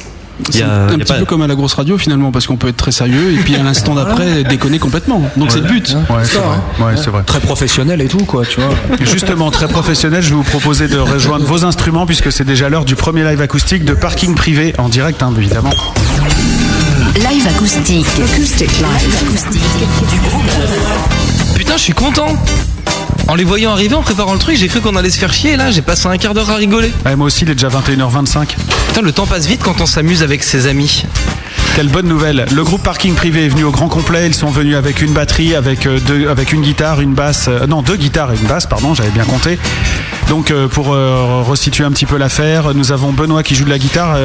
[0.51, 2.68] C'est a- un petit pas- peu comme à la grosse radio finalement, parce qu'on peut
[2.68, 5.22] être très sérieux et puis à l'instant d'après déconner complètement.
[5.37, 5.94] Donc c'est le but.
[6.11, 6.57] Ouais, c'est vrai.
[6.87, 7.22] Ouais, c'est vrai.
[7.25, 8.70] Très professionnel et tout, quoi, tu vois.
[9.01, 12.85] Justement, très professionnel, je vais vous proposer de rejoindre vos instruments puisque c'est déjà l'heure
[12.85, 15.70] du premier live acoustique de parking privé en direct, hein, évidemment.
[17.16, 18.07] Live acoustique.
[18.22, 19.16] Acoustic live.
[19.22, 19.62] Acoustique
[20.11, 21.55] du groupe.
[21.55, 22.29] Putain, je suis content.
[23.29, 25.53] En les voyant arriver, en préparant le truc, j'ai cru qu'on allait se faire chier.
[25.53, 26.92] et Là, j'ai passé un quart d'heure à rigoler.
[27.05, 28.49] Ouais, moi aussi, il est déjà 21h25.
[28.88, 31.05] Putain, le temps passe vite quand on s'amuse avec ses amis.
[31.77, 32.47] Quelle bonne nouvelle.
[32.55, 34.27] Le groupe Parking Privé est venu au grand complet.
[34.27, 37.49] Ils sont venus avec une batterie, avec, euh, deux, avec une guitare, une basse.
[37.49, 39.59] euh, non, deux guitares et une basse, pardon, j'avais bien compté.
[40.31, 43.71] Donc euh, pour euh, resituer un petit peu l'affaire, nous avons Benoît qui joue de
[43.71, 44.17] la guitare,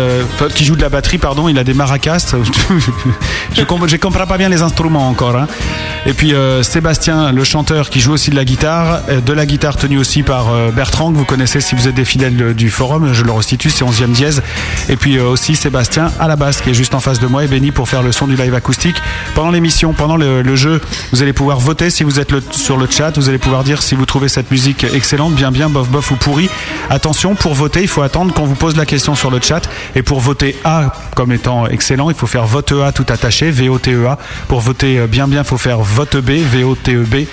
[0.55, 2.33] qui joue de la batterie, pardon, il a des maracas.
[3.53, 5.35] je je comprends pas bien les instruments encore.
[5.35, 5.47] hein.
[6.05, 9.97] Et puis Sébastien, le chanteur, qui joue aussi de la guitare, de la guitare tenue
[9.99, 13.31] aussi par Bertrand, que vous connaissez si vous êtes des fidèles du forum, je le
[13.31, 14.41] restitue, c'est 11e dièse.
[14.89, 17.47] Et puis aussi Sébastien à la basse, qui est juste en face de moi, et
[17.47, 18.95] Benny pour faire le son du live acoustique.
[19.35, 22.77] Pendant l'émission, pendant le, le jeu, vous allez pouvoir voter si vous êtes le- sur
[22.77, 25.89] le chat, vous allez pouvoir dire si vous trouvez cette musique excellente, bien bien, bof
[25.89, 26.49] bof ou pourri.
[26.89, 29.61] Attention, pour voter, il faut attendre qu'on vous pose la question sur le chat.
[29.95, 34.17] Et pour voter A comme étant excellent, il faut faire vote A tout attaché, V-O-T-E-A.
[34.47, 37.25] Pour voter euh, bien bien, il faut faire vote B, V-O-T-E-B.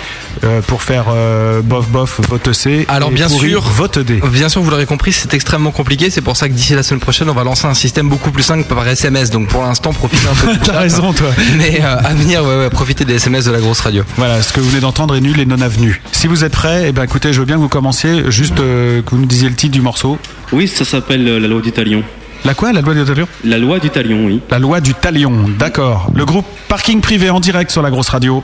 [0.43, 2.85] Euh, pour faire euh, bof bof, vote C.
[2.87, 4.21] Alors Et bien pourri, sûr, vote D.
[4.31, 6.09] Bien sûr, vous l'aurez compris, c'est extrêmement compliqué.
[6.09, 8.43] C'est pour ça que d'ici la semaine prochaine, on va lancer un système beaucoup plus
[8.43, 9.29] simple par SMS.
[9.31, 10.57] Donc pour l'instant, profitez un peu.
[10.63, 11.27] T'as raison, toi.
[11.57, 14.03] Mais euh, à venir, ouais, ouais, profitez des SMS de la grosse radio.
[14.15, 16.01] Voilà, ce que vous venez d'entendre est nul et non avenu.
[16.11, 19.01] Si vous êtes prêts, eh ben, écoutez, je veux bien que vous commenciez, juste euh,
[19.01, 20.17] que vous nous disiez le titre du morceau.
[20.51, 22.03] Oui, ça s'appelle euh, la loi du talion.
[22.45, 23.27] La quoi La loi du talion?
[23.43, 24.41] La loi du talion, oui.
[24.49, 26.09] La loi du talion, d'accord.
[26.15, 28.43] Le groupe Parking Privé en direct sur la grosse radio.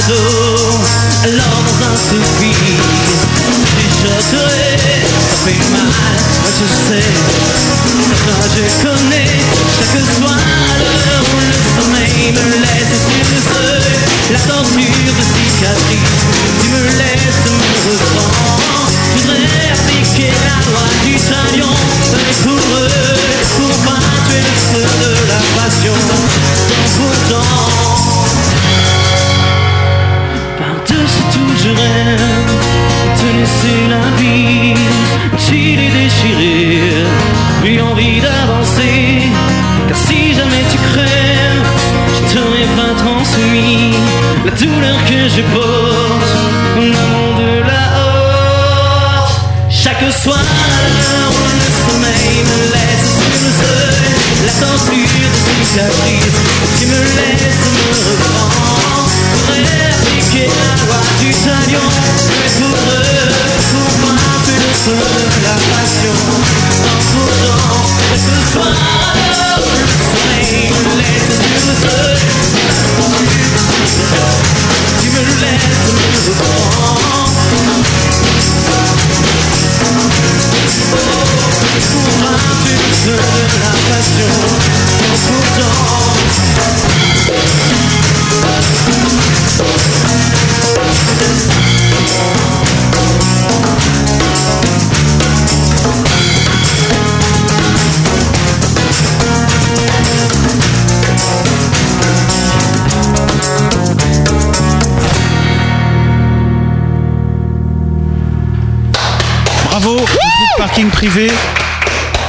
[0.00, 0.80] J'adore.
[1.24, 2.56] Alors dans un soupir,
[6.42, 6.93] moi je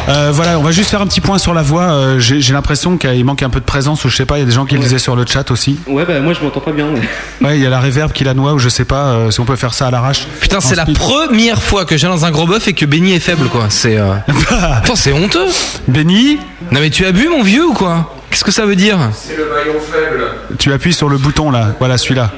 [0.07, 1.83] Euh, voilà, on va juste faire un petit point sur la voix.
[1.83, 4.41] Euh, J'ai j'ai l'impression qu'il manque un peu de présence, ou je sais pas, il
[4.41, 5.79] y a des gens qui le disaient sur le chat aussi.
[5.87, 6.85] Ouais, bah moi je m'entends pas bien.
[6.89, 7.01] ouais.
[7.41, 9.39] Ouais, il y a la réverb qui la noie, ou je sais pas euh, si
[9.39, 10.27] on peut faire ça à l'arrache.
[10.39, 13.19] Putain, c'est la première fois que j'ai dans un gros bœuf et que Benny est
[13.19, 13.65] faible, quoi.
[13.69, 13.97] C'est.
[13.97, 14.13] Euh...
[14.51, 15.47] Attends, c'est honteux.
[15.87, 16.37] Benny
[16.71, 18.13] Non, mais tu as bu, mon vieux, ou quoi?
[18.29, 18.99] Qu'est-ce que ça veut dire?
[19.13, 20.25] C'est le maillon faible.
[20.59, 22.29] Tu appuies sur le bouton là, voilà celui-là.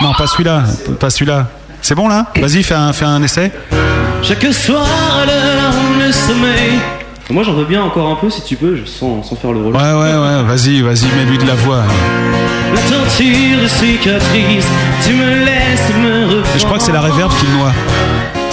[0.00, 0.62] Non, pas celui-là,
[0.98, 1.48] pas celui-là.
[1.82, 2.26] C'est bon là?
[2.40, 3.50] Vas-y, fais un, fais un essai.
[4.22, 4.86] Chaque soir
[5.20, 6.78] à l'heure où le sommeil.
[7.28, 9.60] Moi j'en veux bien encore un peu si tu peux, je sens, sans faire le
[9.60, 9.74] rôle.
[9.74, 11.82] Ouais, ouais, ouais, vas-y, vas-y, mets-lui de la voix.
[12.72, 14.68] La torture de cicatrices,
[15.04, 16.46] tu me laisses me reprendre.
[16.54, 17.72] Et je crois que c'est la réverb qui le noie.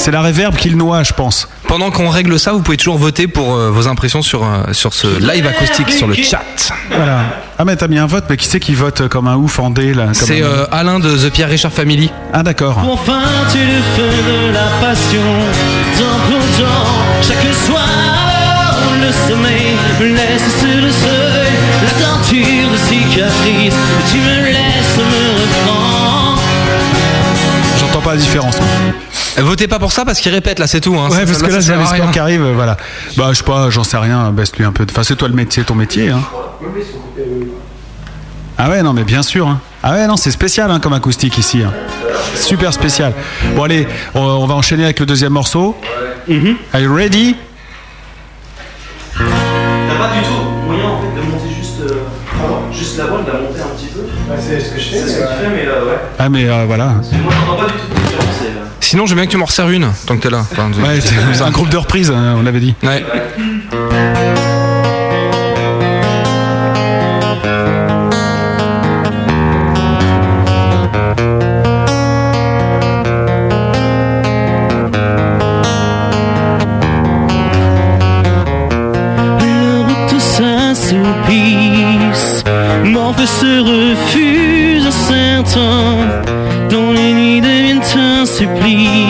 [0.10, 1.48] C'est la réverb qui le noie, je pense.
[1.68, 4.92] Pendant qu'on règle ça, vous pouvez toujours voter pour euh, vos impressions sur, euh, sur
[4.92, 6.42] ce live acoustique sur le chat.
[6.90, 7.20] Voilà.
[7.60, 9.70] Ah, mais t'as mis un vote, mais qui c'est qui vote comme un ouf en
[9.70, 12.10] D là comme C'est un- euh, Alain de The Pierre Richard Family.
[12.34, 12.80] Ah, d'accord.
[12.92, 15.22] Enfin tu le fais de la passion
[16.00, 16.88] Tant pour temps
[17.22, 17.88] Chaque soir
[19.04, 23.76] le sommeil me laisse sur le seuil La torture de cicatrices
[24.12, 26.42] Tu me laisses me reprendre
[27.80, 28.56] J'entends pas la différence.
[29.42, 30.96] Votez pas pour ça parce qu'il répète là, c'est tout.
[30.98, 31.10] Hein.
[31.10, 32.12] Ouais, parce que là, c'est sert les à scores rien.
[32.12, 32.78] qui arrivent, euh, voilà.
[33.18, 34.86] Bah, je sais pas, j'en sais rien, baisse-lui un peu.
[34.90, 36.22] Enfin, c'est toi le métier, ton métier, hein.
[38.58, 39.48] Ah ouais, non, mais bien sûr.
[39.48, 39.62] hein.
[39.82, 41.64] Ah ouais, non, c'est spécial hein, comme acoustique ici.
[41.64, 41.72] hein.
[42.36, 43.14] Super spécial.
[43.56, 45.76] Bon, allez, on, on va enchaîner avec le deuxième morceau.
[46.74, 47.36] Are you ready?
[49.18, 53.16] T'as pas du tout moyen en fait de monter juste, euh, juste la de la
[53.40, 54.02] monter un petit peu
[54.40, 54.98] C'est ce que je fais.
[55.00, 55.98] C'est ce que tu fais, mais euh, ouais.
[56.20, 56.86] Ah, mais euh, voilà.
[56.88, 58.29] Moi j'entends pas du tout
[58.90, 60.44] Sinon, je veux bien que tu m'en resserres une tant que t'es là.
[60.52, 62.74] Enfin, Ouais, c'est un groupe de reprise, hein, on l'avait dit.
[62.82, 63.06] Ouais.
[79.42, 81.04] Le route s'assoupisse
[82.86, 86.09] Morphe se refuse un certain
[88.40, 89.09] supplice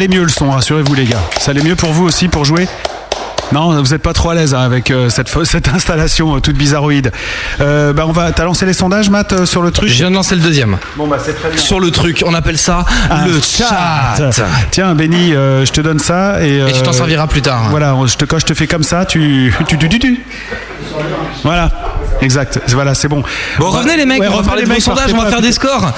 [0.00, 1.20] allait mieux le son, rassurez-vous les gars.
[1.38, 2.66] Ça allait mieux pour vous aussi pour jouer
[3.52, 6.56] non, vous n'êtes pas trop à l'aise hein, avec euh, cette, cette installation euh, toute
[6.56, 7.10] bizarroïde.
[7.60, 10.10] Euh, bah on va, t'as lancé les sondages, Matt, euh, sur le truc Je viens
[10.10, 10.78] de lancer le deuxième.
[10.96, 11.58] Bon bah c'est très bien.
[11.58, 14.30] Sur le truc, on appelle ça Un le chat.
[14.70, 16.58] Tiens, Benny, je te donne ça et.
[16.58, 17.66] Et tu t'en serviras plus tard.
[17.70, 19.52] Voilà, je te, quand je te fais comme ça, tu.
[19.68, 20.20] tu, tu, tu, tu.
[21.42, 21.70] Voilà,
[22.22, 22.60] exact.
[22.68, 23.22] Voilà, c'est bon.
[23.58, 25.12] Bon, On va- revenez les mecs, Ouais, on va parler les de vos mecs, sondages,
[25.12, 25.92] on va faire des scores.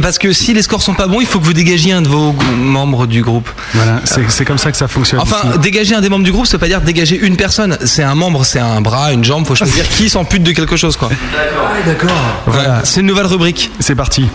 [0.00, 2.08] Parce que si les scores sont pas bons, il faut que vous dégagiez un de
[2.08, 3.48] vos membres du groupe.
[3.74, 5.20] Voilà, c'est comme ça que ça fonctionne.
[5.20, 5.58] Enfin, ici.
[5.60, 7.78] dégager un des membres du groupe, ça veut pas dire dégager une personne.
[7.84, 10.96] C'est un membre, c'est un bras, une jambe, faut choisir qui s'ampute de quelque chose,
[10.96, 11.10] quoi.
[11.86, 12.10] D'accord.
[12.46, 13.70] Voilà, c'est une nouvelle rubrique.
[13.80, 14.28] C'est parti.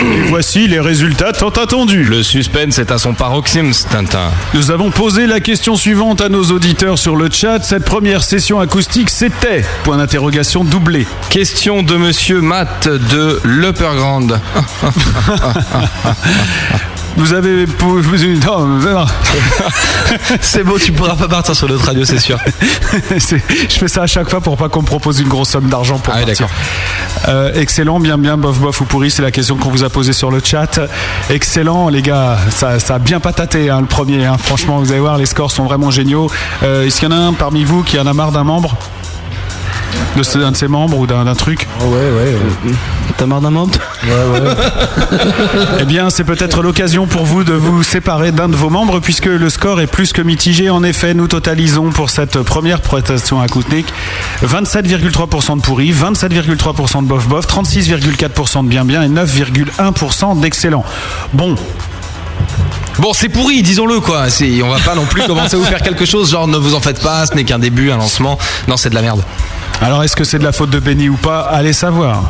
[0.00, 2.04] Et voici les résultats tant attendus.
[2.04, 4.30] Le suspense est à son paroxysme, Tintin.
[4.54, 7.62] Nous avons posé la question suivante à nos auditeurs sur le chat.
[7.62, 11.06] Cette première session acoustique, c'était point d'interrogation doublé.
[11.30, 14.28] Question de monsieur Matt de l'Upper Grand.
[17.16, 17.66] Vous avez
[18.44, 19.04] non, non.
[20.40, 22.38] c'est beau, tu pourras pas partir sur notre radio, c'est sûr.
[23.10, 25.98] Je fais ça à chaque fois pour pas qu'on me propose une grosse somme d'argent
[25.98, 26.48] pour Ah partir.
[27.28, 30.12] Euh, excellent, bien, bien, bof, bof ou pourri, c'est la question qu'on vous a posée
[30.12, 30.80] sur le chat.
[31.30, 34.24] Excellent, les gars, ça, ça a bien pataté hein, le premier.
[34.26, 34.36] hein.
[34.38, 36.28] Franchement, vous allez voir, les scores sont vraiment géniaux.
[36.62, 38.76] Euh, Est-ce qu'il y en a un parmi vous qui en a marre d'un membre?
[40.16, 42.72] De ce- d'un de ses membres ou d'un d'un truc Ouais, ouais.
[43.16, 43.74] T'as marre d'un membre
[44.04, 45.18] Ouais, ouais.
[45.80, 49.26] Eh bien, c'est peut-être l'occasion pour vous de vous séparer d'un de vos membres, puisque
[49.26, 50.70] le score est plus que mitigé.
[50.70, 53.92] En effet, nous totalisons pour cette première prestation acoustique
[54.44, 60.84] 27,3% de pourri, 27,3% de bof-bof, 36,4% de bien-bien et 9,1% d'excellent.
[61.32, 61.54] Bon,
[63.00, 64.30] Bon, c'est pourri, disons-le quoi.
[64.30, 66.74] C'est- On va pas non plus commencer à vous faire quelque chose, genre ne vous
[66.76, 68.38] en faites pas, ce n'est qu'un début, un lancement.
[68.68, 69.20] Non, c'est de la merde.
[69.80, 71.40] Alors est-ce que c'est de la faute de Benny ou pas?
[71.40, 72.24] Allez savoir.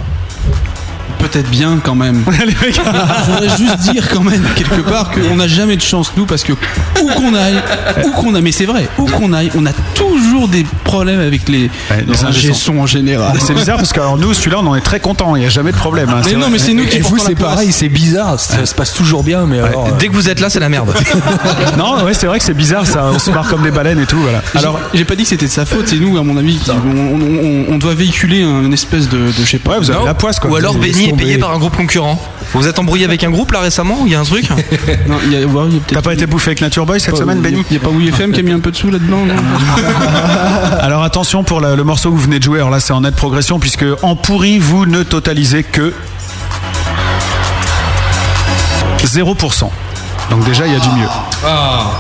[1.19, 2.23] Peut-être bien quand même.
[2.63, 6.45] Je voudrais juste dire quand même quelque part qu'on n'a jamais de chance nous parce
[6.45, 7.63] que où qu'on aille,
[8.05, 11.49] où qu'on aille, mais c'est vrai, où qu'on aille, on a toujours des problèmes avec
[11.49, 12.79] les, les les ingé sons.
[12.79, 13.39] en général.
[13.41, 15.35] C'est bizarre parce que alors, nous, celui-là, on en est très content.
[15.37, 16.09] Il n'y a jamais de problème.
[16.11, 16.21] hein.
[16.25, 16.51] Mais C'est non, vrai.
[16.51, 18.39] mais c'est nous qui Et vous, c'est pareil, c'est bizarre.
[18.39, 19.87] Ça se passe toujours bien, mais alors.
[19.89, 20.93] euh, Dès que vous êtes là, c'est la merde.
[21.79, 22.87] Non, ouais, c'est vrai que c'est bizarre.
[22.87, 24.19] Ça, on se marre comme des baleines et tout.
[24.19, 24.43] Voilà.
[24.55, 26.71] Alors, j'ai pas dit que c'était de sa faute, c'est nous, à mon avis, qui,
[26.71, 29.73] on, on- on- on doit véhiculer un- une espèce de, de je sais pas.
[29.73, 30.51] Ouais, vous avez la poisse quoi.
[30.51, 32.21] Ou alors Benny est payé par un groupe concurrent.
[32.53, 34.49] Vous vous êtes embrouillé avec un groupe là récemment ou il y a un truc
[35.09, 36.87] Non, il y a, ouais, il y a peut-être- T'as pas été bouffé avec Nature
[36.87, 38.77] Boy cette semaine, Benny Il y a pas WFM qui a mis un peu de
[38.77, 39.35] sous là-dedans non
[40.81, 42.59] Alors attention pour la- le morceau que vous venez de jouer.
[42.59, 45.93] Alors là, c'est en nette progression puisque en pourri, vous ne totalisez que
[49.05, 49.71] 0%.
[50.31, 51.09] Donc déjà, il y a du mieux.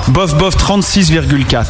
[0.08, 1.64] Bof bof 36,4.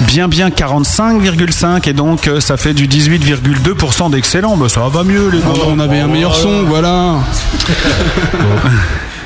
[0.00, 4.56] Bien bien 45,5 et donc euh, ça fait du 18,2% d'excellent.
[4.56, 5.44] Bah, ça va mieux les gars.
[5.68, 7.16] On avait un meilleur son, voilà.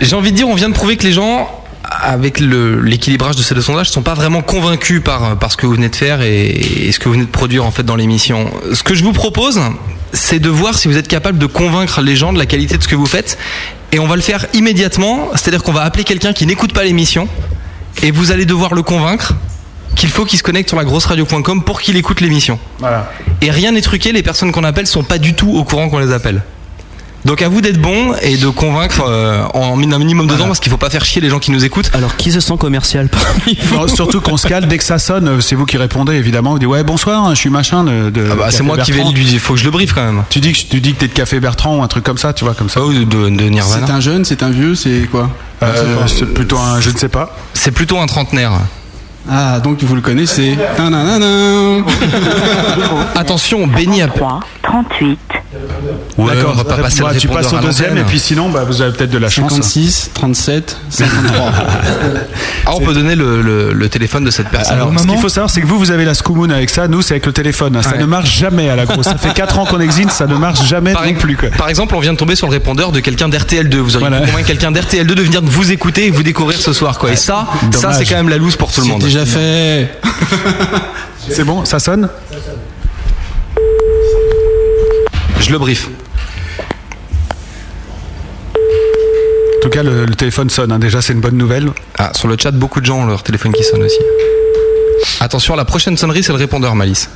[0.01, 1.49] J'ai envie de dire, on vient de prouver que les gens,
[1.85, 5.67] avec le- l'équilibrage de ces deux sondages, sont pas vraiment convaincus par, par ce que
[5.67, 7.97] vous venez de faire et, et ce que vous venez de produire en fait dans
[7.97, 8.51] l'émission.
[8.75, 9.61] Ce que je vous propose,
[10.13, 12.83] c'est de voir si vous êtes capable de convaincre les gens de la qualité de
[12.83, 13.39] ce que vous faites.
[13.93, 17.29] Et on va le faire immédiatement, c'est-à-dire qu'on va appeler quelqu'un qui n'écoute pas l'émission
[18.03, 19.35] et vous allez devoir le convaincre
[19.95, 22.59] qu'il faut qu'il se connecte sur la grosseradio.com pour qu'il écoute l'émission.
[22.79, 23.11] Voilà.
[23.41, 25.99] Et rien n'est truqué, les personnes qu'on appelle sont pas du tout au courant qu'on
[25.99, 26.43] les appelle.
[27.27, 30.61] Donc à vous d'être bon et de convaincre euh, en un minimum de temps parce
[30.61, 31.91] qu'il faut pas faire chier les gens qui nous écoutent.
[31.93, 35.01] Alors, qui se sent commercial parmi vous Non, surtout qu'on se cale dès que ça
[35.01, 36.53] sonne, euh, c'est vous qui répondez évidemment.
[36.53, 38.11] Vous dites ouais bonsoir, je suis machin de.
[38.11, 40.05] de Ah bah, c'est moi qui vais lui dire, faut que je le briefe quand
[40.05, 40.23] même.
[40.31, 42.33] Tu dis que tu dis que t'es de Café Bertrand ou un truc comme ça,
[42.33, 42.81] tu vois comme ça.
[42.81, 43.93] Oh, de, de, de C'est Nirvana.
[43.93, 45.29] un jeune, c'est un vieux, c'est quoi?
[45.65, 47.37] Euh, c'est plutôt un, je ne sais pas.
[47.55, 48.53] C'est plutôt un trentenaire.
[49.29, 50.57] Ah, donc vous le connaissez.
[53.17, 54.07] Attention, Benny a...
[54.07, 55.19] 3, 38.
[56.19, 58.49] Ouais, D'accord, on va pas passer le Bah, tu passes au deuxième et puis sinon
[58.49, 59.51] bah, vous avez peut-être de la chance.
[59.53, 61.53] 56, 37, 53.
[62.67, 64.75] Ah, on peut donner le, le- le téléphone de cette personne.
[64.77, 66.89] Alors, ce qu'il faut savoir, c'est que vous, vous avez la Scoomoon avec ça.
[66.89, 67.81] Nous, c'est avec le téléphone.
[67.83, 67.99] Ça Ouais.
[67.99, 69.05] ne marche jamais à la grosse.
[69.05, 71.37] Ça fait 4 ans qu'on existe, ça ne marche jamais Par, non plus.
[71.37, 71.51] Quoi.
[71.51, 73.77] par exemple, on vient de tomber sur le répondeur de quelqu'un d'RTL2.
[73.77, 74.23] Vous auriez Voilà.
[74.25, 76.99] pu convaincre quelqu'un d'RTL2 de venir vous écouter et vous découvrir ce soir.
[76.99, 77.13] Quoi.
[77.13, 79.03] Et ça, ça c'est quand même la loose pour tout le C'est monde.
[79.03, 79.91] déjà fait.
[81.29, 82.09] C'est bon, ça sonne
[85.41, 85.89] Je le brief.
[88.55, 90.73] En tout cas, le, le téléphone sonne.
[90.73, 90.79] hein.
[90.79, 91.69] Déjà, c'est une bonne nouvelle.
[91.99, 93.99] Ah, sur le chat, beaucoup de gens ont leur téléphone qui sonne aussi.
[95.21, 97.11] Attention, la prochaine sonnerie, c'est le répondeur, Malice.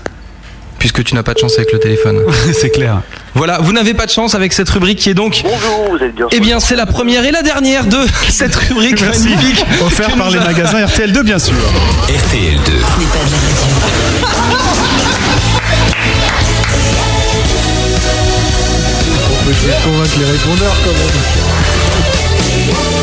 [0.78, 2.22] Puisque tu n'as pas de chance avec le téléphone.
[2.58, 3.02] c'est clair.
[3.34, 5.42] Voilà, vous n'avez pas de chance avec cette rubrique qui est donc.
[5.44, 6.26] Bonjour, vous êtes bien.
[6.32, 7.98] Eh bien, c'est la première et la dernière de
[8.28, 9.64] cette rubrique magnifique.
[9.86, 11.54] Offert que par nous les a- magasins RTL2, bien sûr.
[12.08, 13.80] RTL2.
[19.52, 20.92] Faut essayer convaincre les répondeurs quand
[22.92, 22.99] même.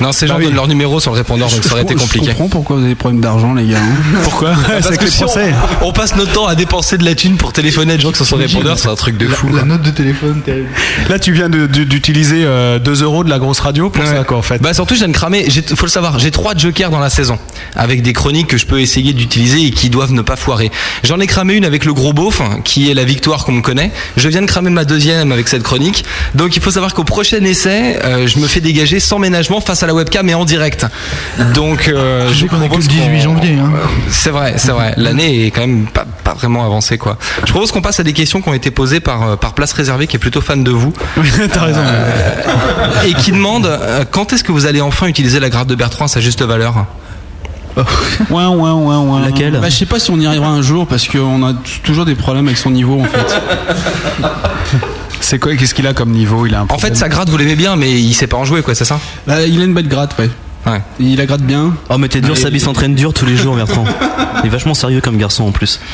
[0.00, 2.26] Non, ces gens donnent leur numéro sur le répondeur, donc ça aurait été Je compliqué.
[2.28, 3.78] comprends pourquoi vous avez des problèmes d'argent, les gars.
[3.78, 4.18] hein.
[4.24, 5.24] Pourquoi Parce C'est que les si
[5.82, 8.18] on, passe notre temps à dépenser de la thune pour téléphoner à des gens qui
[8.18, 9.48] sont sur répondeur, c'est un truc de fou.
[9.54, 10.68] La note de téléphone, terrible.
[11.08, 12.44] Là, tu viens d'utiliser
[12.84, 14.60] 2 euros de la grosse radio pour ça, quoi, en fait.
[14.60, 15.46] Bah surtout, je viens de cramer.
[15.76, 17.38] Faut le savoir, j'ai trois jokers dans la saison,
[17.74, 20.70] avec des chroniques que je peux essayer d'utiliser et qui doivent ne pas foirer.
[21.04, 23.90] J'en ai cramé une avec le gros beauf, qui est la victoire qu'on me connaît.
[24.16, 26.04] Je viens de cramer ma deuxième avec cette chronique.
[26.34, 29.75] Donc il faut savoir qu'au prochain essai, euh, je me fais dégager sans ménagement face
[29.82, 30.86] à la webcam et en direct.
[31.54, 33.54] Donc euh, je qu'on est que propose le 18 qu'on- janvier.
[33.58, 33.70] Hein.
[34.10, 34.94] C'est vrai, c'est vrai.
[34.96, 37.16] L'année est quand même pas, pas vraiment avancée, quoi.
[37.44, 39.72] Je propose qu'on passe à des questions qui ont été posées par, euh, par Place
[39.72, 40.92] Réservée, qui est plutôt fan de vous.
[41.52, 41.80] T'as raison.
[43.06, 46.06] Et qui demande euh, quand est-ce que vous allez enfin utiliser la grade de Bertrand
[46.06, 46.86] à sa juste valeur?
[48.30, 49.20] Ouin, ouin, ouin, ouin.
[49.20, 49.58] Laquelle?
[49.60, 51.52] Bah, je sais pas si on y arrivera un jour parce qu'on a
[51.84, 53.42] toujours des problèmes avec son niveau en fait.
[55.28, 56.46] C'est quoi Qu'est-ce qu'il a comme niveau?
[56.46, 58.44] Il a un En fait, sa grade, vous l'aimez bien, mais il sait pas en
[58.44, 59.00] jouer, quoi, c'est ça?
[59.26, 60.30] Bah, il a une belle gratte, ouais.
[60.66, 60.80] Ouais.
[61.00, 61.74] Il la gratte bien.
[61.88, 63.84] Oh, mais t'es dur, Sabi s'entraîne dur tous les jours, Bertrand.
[64.44, 65.80] Il est vachement sérieux comme garçon en plus.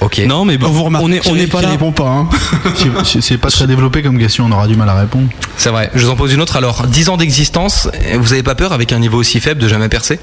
[0.00, 0.20] Ok.
[0.28, 1.70] Non, mais bon, vous remarquez on est, on qu'il- est pas là.
[1.70, 2.08] répond pas.
[2.08, 2.28] Hein.
[3.04, 5.28] C'est- C'est pas très développé comme question, on aura du mal à répondre.
[5.56, 5.90] C'est vrai.
[5.94, 6.56] Je vous en pose une autre.
[6.56, 9.88] Alors, 10 ans d'existence, vous avez pas peur, avec un niveau aussi faible, de jamais
[9.88, 10.20] percer?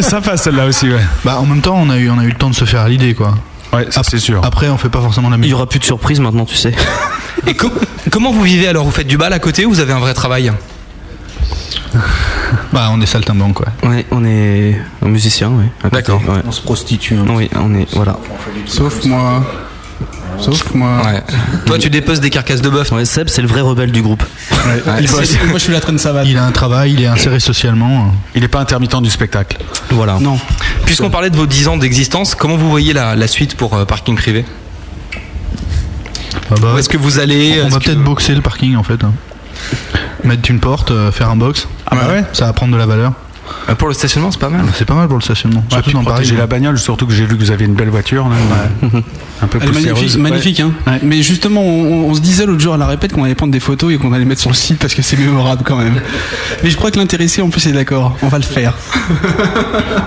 [0.00, 1.00] Ça passe celle-là aussi, ouais.
[1.24, 2.80] Bah en même temps, on a eu, on a eu le temps de se faire
[2.82, 3.34] à l'idée, quoi.
[3.72, 4.44] Ouais, ça c'est sûr.
[4.44, 6.72] Après, on fait pas forcément la Il y aura plus de surprises maintenant, tu sais.
[7.46, 7.72] Et co-
[8.10, 8.84] comment vous vivez alors?
[8.84, 10.52] Vous faites du bal à côté ou vous avez un vrai travail?
[12.72, 13.66] Bah, on est saltimbanque, quoi.
[13.82, 15.64] Ouais, on est un musicien, oui.
[15.90, 16.20] D'accord.
[16.28, 16.40] ouais.
[16.46, 17.14] On se prostitue.
[17.16, 17.24] hein.
[17.30, 17.86] Oui, on est.
[17.94, 18.18] Voilà.
[18.66, 19.42] Sauf moi.
[20.42, 21.00] Sauf moi.
[21.04, 21.22] Ouais.
[21.66, 22.90] Toi, tu déposes des carcasses de bœuf.
[22.92, 24.22] Ouais, Seb, c'est le vrai rebelle du groupe.
[25.00, 25.36] Il bosse.
[25.48, 26.26] Moi, je suis la traîne savate.
[26.26, 28.12] Il a un travail, il est inséré socialement.
[28.34, 29.58] Il est pas intermittent du spectacle.
[29.90, 30.18] Voilà.
[30.20, 30.38] Non.
[30.84, 33.84] Puisqu'on parlait de vos 10 ans d'existence, comment vous voyez la, la suite pour euh,
[33.84, 34.44] parking privé?
[36.50, 38.82] Ah bah, Où est-ce que vous allez on va que- peut-être boxer le parking, en
[38.82, 39.02] fait.
[39.04, 39.12] hein.
[40.24, 41.66] Mettre une porte, euh, faire un box.
[41.86, 43.12] Ah bah ouais Ça va prendre de la valeur.
[43.68, 44.64] Euh, Pour le stationnement, c'est pas mal.
[44.74, 45.64] C'est pas mal pour le stationnement.
[46.02, 48.28] Protéger la bagnole, surtout que j'ai vu que vous aviez une belle voiture.
[48.28, 48.36] Là,
[49.42, 50.72] Un peu Elle magnifique, magnifique hein.
[50.86, 50.98] Ouais.
[51.02, 53.60] Mais justement, on, on se disait l'autre jour à la répète qu'on allait prendre des
[53.60, 56.00] photos et qu'on allait mettre sur le site parce que c'est mémorable quand même.
[56.62, 58.16] Mais je crois que l'intéressé en plus est d'accord.
[58.22, 58.74] On va le faire.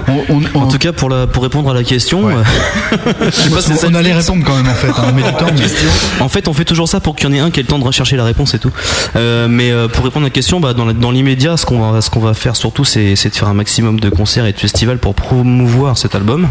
[0.08, 2.44] On, on- on- En tout cas, pour, la, pour répondre à la question, euh,
[3.26, 4.90] je sais pas, c'est ça on allait répondre quand même, en fait.
[4.90, 7.32] hein, on met du temps, mais- En fait, on fait toujours ça pour qu'il y
[7.32, 8.72] en ait un qui ait le temps de rechercher la réponse et tout.
[9.16, 12.10] Euh, mais euh, pour répondre à la question, bah, dans, l'immédiat, ce qu'on va, ce
[12.10, 14.98] qu'on va faire surtout, c'est, c'est de faire un maximum de concerts et de festivals
[14.98, 16.48] pour promouvoir cet album.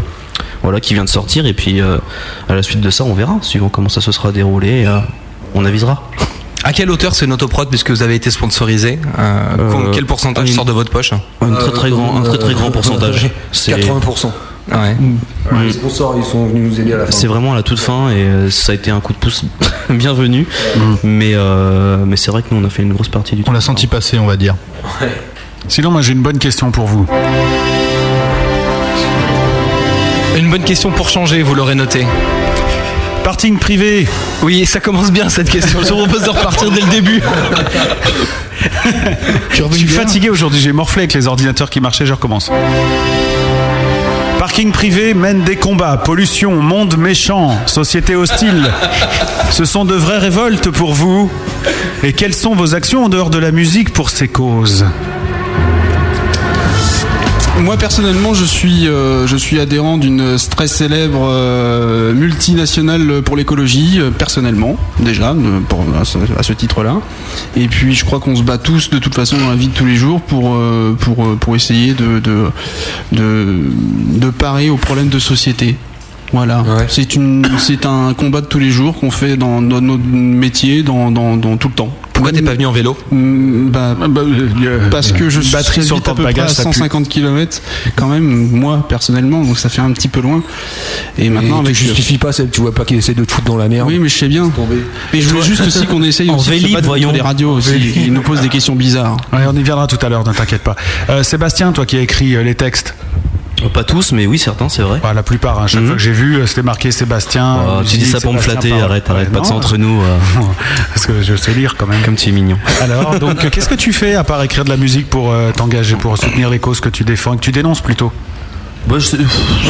[0.61, 1.45] Voilà, qui vient de sortir.
[1.47, 1.97] Et puis, euh,
[2.47, 4.85] à la suite de ça, on verra, suivant comment ça se sera déroulé.
[4.85, 4.99] euh,
[5.55, 6.03] on avisera.
[6.63, 10.49] À quelle hauteur c'est une autoprod puisque vous avez été sponsorisé Euh, Euh, Quel pourcentage
[10.49, 11.11] une- sort de votre poche?
[11.41, 13.29] Un très très grand, un très très grand pourcentage.
[13.51, 14.31] C'est, 80%.
[14.71, 14.95] Ouais.
[15.63, 17.11] Les sponsors, ils sont venus nous aider à la fin.
[17.11, 19.43] c'est vraiment à la toute fin et ça a été un coup de pouce
[19.89, 20.47] bienvenu.
[21.03, 23.51] Mais, euh, mais c'est vrai que nous, on a fait une grosse partie du On
[23.51, 24.55] l'a senti passer, on va dire.
[25.67, 27.05] Sinon, moi j'ai une bonne question pour vous.
[30.37, 32.05] Une bonne question pour changer, vous l'aurez noté.
[33.23, 34.07] Parking privé.
[34.43, 35.79] Oui, ça commence bien cette question.
[35.81, 37.21] Je vous propose de repartir dès le début.
[39.51, 42.51] Je suis fatigué aujourd'hui, j'ai morflé avec les ordinateurs qui marchaient, je recommence.
[44.37, 48.71] Parking privé mène des combats, pollution, monde méchant, société hostile.
[49.49, 51.31] Ce sont de vraies révoltes pour vous.
[52.03, 54.85] Et quelles sont vos actions en dehors de la musique pour ces causes?
[57.61, 63.99] Moi personnellement, je suis, euh, je suis adhérent d'une très célèbre euh, multinationale pour l'écologie,
[63.99, 65.59] euh, personnellement déjà, euh,
[65.99, 66.97] à ce, titre-là.
[67.55, 69.73] Et puis, je crois qu'on se bat tous de toute façon dans la vie de
[69.73, 70.57] tous les jours pour
[70.99, 72.51] pour pour essayer de de,
[73.11, 75.75] de parer aux problèmes de société.
[76.35, 80.03] Voilà, c'est une, c'est un combat de tous les jours qu'on fait dans, dans notre
[80.05, 81.89] métier, dans, dans, dans tout le temps.
[82.11, 82.97] Pourquoi t'es pas venu en vélo?
[83.11, 83.95] Mm, bah,
[84.91, 86.73] parce que je suis batterie sur le à peu près à ça pue.
[86.73, 87.61] 150 km
[87.95, 90.41] quand même moi personnellement donc ça fait un petit peu loin.
[91.17, 93.57] Et maintenant tu avec justifies pas, tu vois pas qu'il essaie de te foutre dans
[93.57, 93.87] la merde?
[93.87, 94.49] oui mais je sais bien.
[95.13, 97.11] Mais je voulais juste aussi qu'on essaye En aussi de se Vélib, contre voyons.
[97.11, 97.75] les radios aussi.
[97.95, 99.17] Ils nous posent des questions bizarres.
[99.33, 100.75] Ouais, on y viendra tout à l'heure, ne t'inquiète pas.
[101.09, 102.95] Euh, Sébastien, toi qui as écrit euh, les textes,
[103.73, 104.99] Pas tous, mais oui, certains, c'est vrai.
[105.01, 105.87] Bah, la plupart, hein, chaque Mhm.
[105.87, 107.57] fois que j'ai vu, euh, c'était marqué Sébastien.
[107.57, 109.77] Oh, euh, tu dis ça pour me flatter, arrête, arrête, Ouais, pas de ça entre
[109.77, 110.01] nous.
[110.01, 110.17] euh,
[110.93, 112.01] Parce que je sais lire quand même.
[112.03, 112.57] comme tu es mignon.
[112.81, 115.51] Alors, donc, euh, qu'est-ce que tu fais à part écrire de la musique pour euh,
[115.51, 118.11] t'engager, pour soutenir les causes que tu défends, que tu dénonces plutôt?
[118.87, 119.17] Bah, je sais-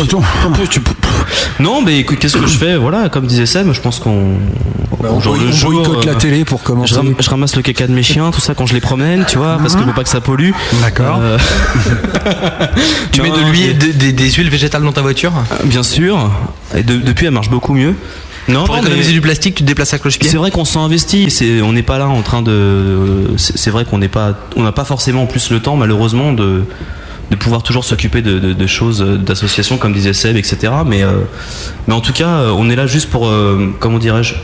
[0.01, 0.21] Attends.
[0.69, 0.91] tu peux-
[1.59, 2.75] Non, mais écoute, qu'est-ce que je fais?
[2.77, 4.37] Voilà, comme disait Sam, je pense qu'on.
[4.99, 6.93] on le on jour, boycotte la euh, télé pour commencer.
[6.93, 9.25] Je, ram- je ramasse le caca de mes chiens, tout ça quand je les promène,
[9.27, 10.51] tu vois, parce que faut pas que ça pollue.
[10.81, 11.19] D'accord.
[11.21, 11.37] Euh,
[13.11, 15.31] Tu mets de l'huile, des, des- des huiles végétales dans ta voiture?
[15.65, 16.31] Bien sûr.
[16.75, 17.95] Et de- depuis, elle marche beaucoup mieux.
[18.47, 20.29] Non, Pour économiser mais- du plastique, tu te déplaces à cloche-pied?
[20.29, 21.31] C'est vrai qu'on s'en investit.
[21.31, 23.31] C'est, on n'est pas là en train de.
[23.37, 26.31] C'est c'est vrai qu'on n'est pas, on n'a pas forcément en plus le temps, malheureusement,
[26.31, 26.63] de
[27.31, 30.71] de pouvoir toujours s'occuper de, de- choses, euh, d'associations comme disait Seb, etc.
[30.85, 31.21] Mais euh,
[31.87, 33.31] mais en tout cas, euh, on est là juste pour,
[33.79, 34.35] comment dirais-je.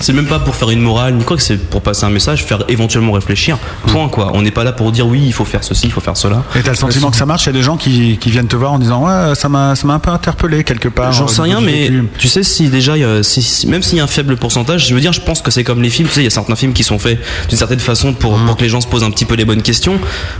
[0.00, 2.44] C'est même pas pour faire une morale ni quoi que c'est pour passer un message,
[2.44, 3.58] faire éventuellement réfléchir.
[3.88, 4.30] Point quoi.
[4.34, 6.42] On n'est pas là pour dire oui, il faut faire ceci, il faut faire cela.
[6.56, 7.44] Et t'as le sentiment que ça marche?
[7.44, 9.74] Il y a des gens qui, qui viennent te voir en disant Ouais, ça m'a
[9.76, 11.12] ça m'a un peu interpellé quelque part.
[11.12, 13.82] J'en euh, sais rien, mais tu sais, si déjà, il y a- si- si- même
[13.82, 15.90] s'il y a un faible pourcentage, je veux dire, je pense que c'est comme les
[15.90, 18.38] films, tu sais, il y a certains films qui sont faits d'une certaine façon pour,
[18.38, 18.46] Mmh.
[18.46, 19.98] pour que les gens se posent un petit peu les bonnes questions.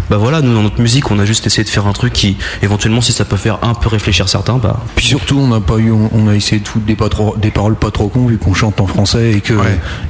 [0.09, 2.37] Bah voilà, nous, dans notre musique, on a juste essayé de faire un truc qui,
[2.63, 4.81] éventuellement, si ça peut faire un peu réfléchir certains, bah.
[4.97, 7.37] Puis surtout, on n'a pas eu, on, on a essayé de foutre des, pas trop-
[7.37, 9.50] des paroles pas trop cons vu qu'on chante en français et que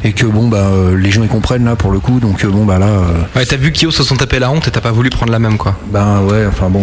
[0.04, 2.20] et que bon bah euh, les gens ils comprennent là pour le coup.
[2.20, 2.86] Donc euh, bon bah là.
[2.86, 3.02] euh,
[3.36, 5.38] Ouais, t'as vu Kyo se sont tapés la honte et t'as pas voulu prendre la
[5.38, 5.76] même quoi.
[5.92, 6.82] Bah ouais, enfin bon.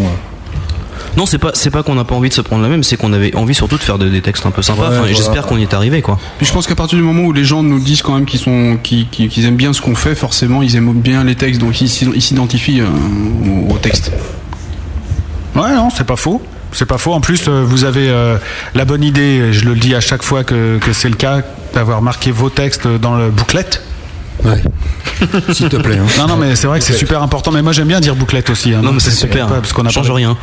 [1.16, 2.96] Non, c'est pas, c'est pas qu'on n'a pas envie de se prendre la même, c'est
[2.96, 4.82] qu'on avait envie surtout de faire de- des textes un peu sympas.
[4.84, 5.14] Ouais, Enfin, et voilà.
[5.16, 6.20] J'espère qu'on y est arrivé, quoi.
[6.38, 8.40] Puis je pense qu'à partir du moment où les gens nous disent quand même qu'ils
[8.40, 11.90] sont, qu'ils, aiment bien ce qu'on fait, forcément ils aiment bien les textes, donc ils,
[11.90, 12.88] s'id- ils s'identifient euh,
[13.74, 14.12] au, texte.
[15.56, 16.42] Ouais, non, c'est pas faux.
[16.72, 17.14] C'est pas faux.
[17.14, 18.38] En plus, euh, vous avez euh,
[18.76, 21.42] la bonne idée, je le dis à chaque fois que, que c'est le cas,
[21.78, 23.84] d'avoir marqué vos textes dans le bouclette.
[24.44, 24.62] Ouais.
[25.54, 25.98] S'il te plaît.
[25.98, 26.06] hein.
[26.18, 27.52] Non, non, mais c'est vrai que c'est super important.
[27.52, 28.74] Mais moi, j'aime bien dire bouclette aussi.
[28.74, 28.82] hein.
[28.84, 29.46] Non, mais c'est super.
[29.48, 30.36] pas parce qu'on a Change rien.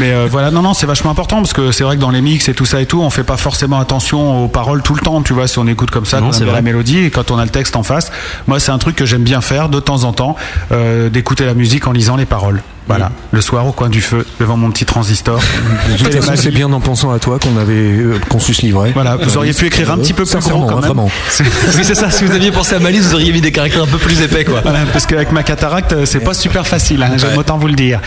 [0.00, 2.20] Mais euh, voilà, non, non, c'est vachement important parce que c'est vrai que dans les
[2.20, 5.00] mix et tout ça et tout, on fait pas forcément attention aux paroles tout le
[5.00, 5.22] temps.
[5.22, 6.52] Tu vois, si on écoute comme ça, Non, quand on vrai.
[6.54, 8.10] la mélodie et quand on a le texte en face,
[8.46, 10.36] moi, c'est un truc que j'aime bien faire de temps en temps,
[10.72, 12.62] euh, d'écouter la musique en lisant les paroles.
[12.88, 15.40] Voilà, le soir au coin du feu, devant mon petit transistor.
[16.34, 18.92] C'est bien en pensant à toi qu'on avait euh, qu'on se livrait.
[18.92, 21.46] Voilà, vous auriez pu écrire un petit peu plus Sincèrement, gros quand hein, même.
[21.76, 22.10] Oui, c'est ça.
[22.10, 24.44] Si vous aviez pensé à Malice, vous auriez mis des caractères un peu plus épais
[24.44, 24.60] quoi.
[24.62, 27.74] Voilà, parce qu'avec ma cataracte, euh, c'est pas super facile, hein, j'aime autant vous le
[27.74, 28.00] dire.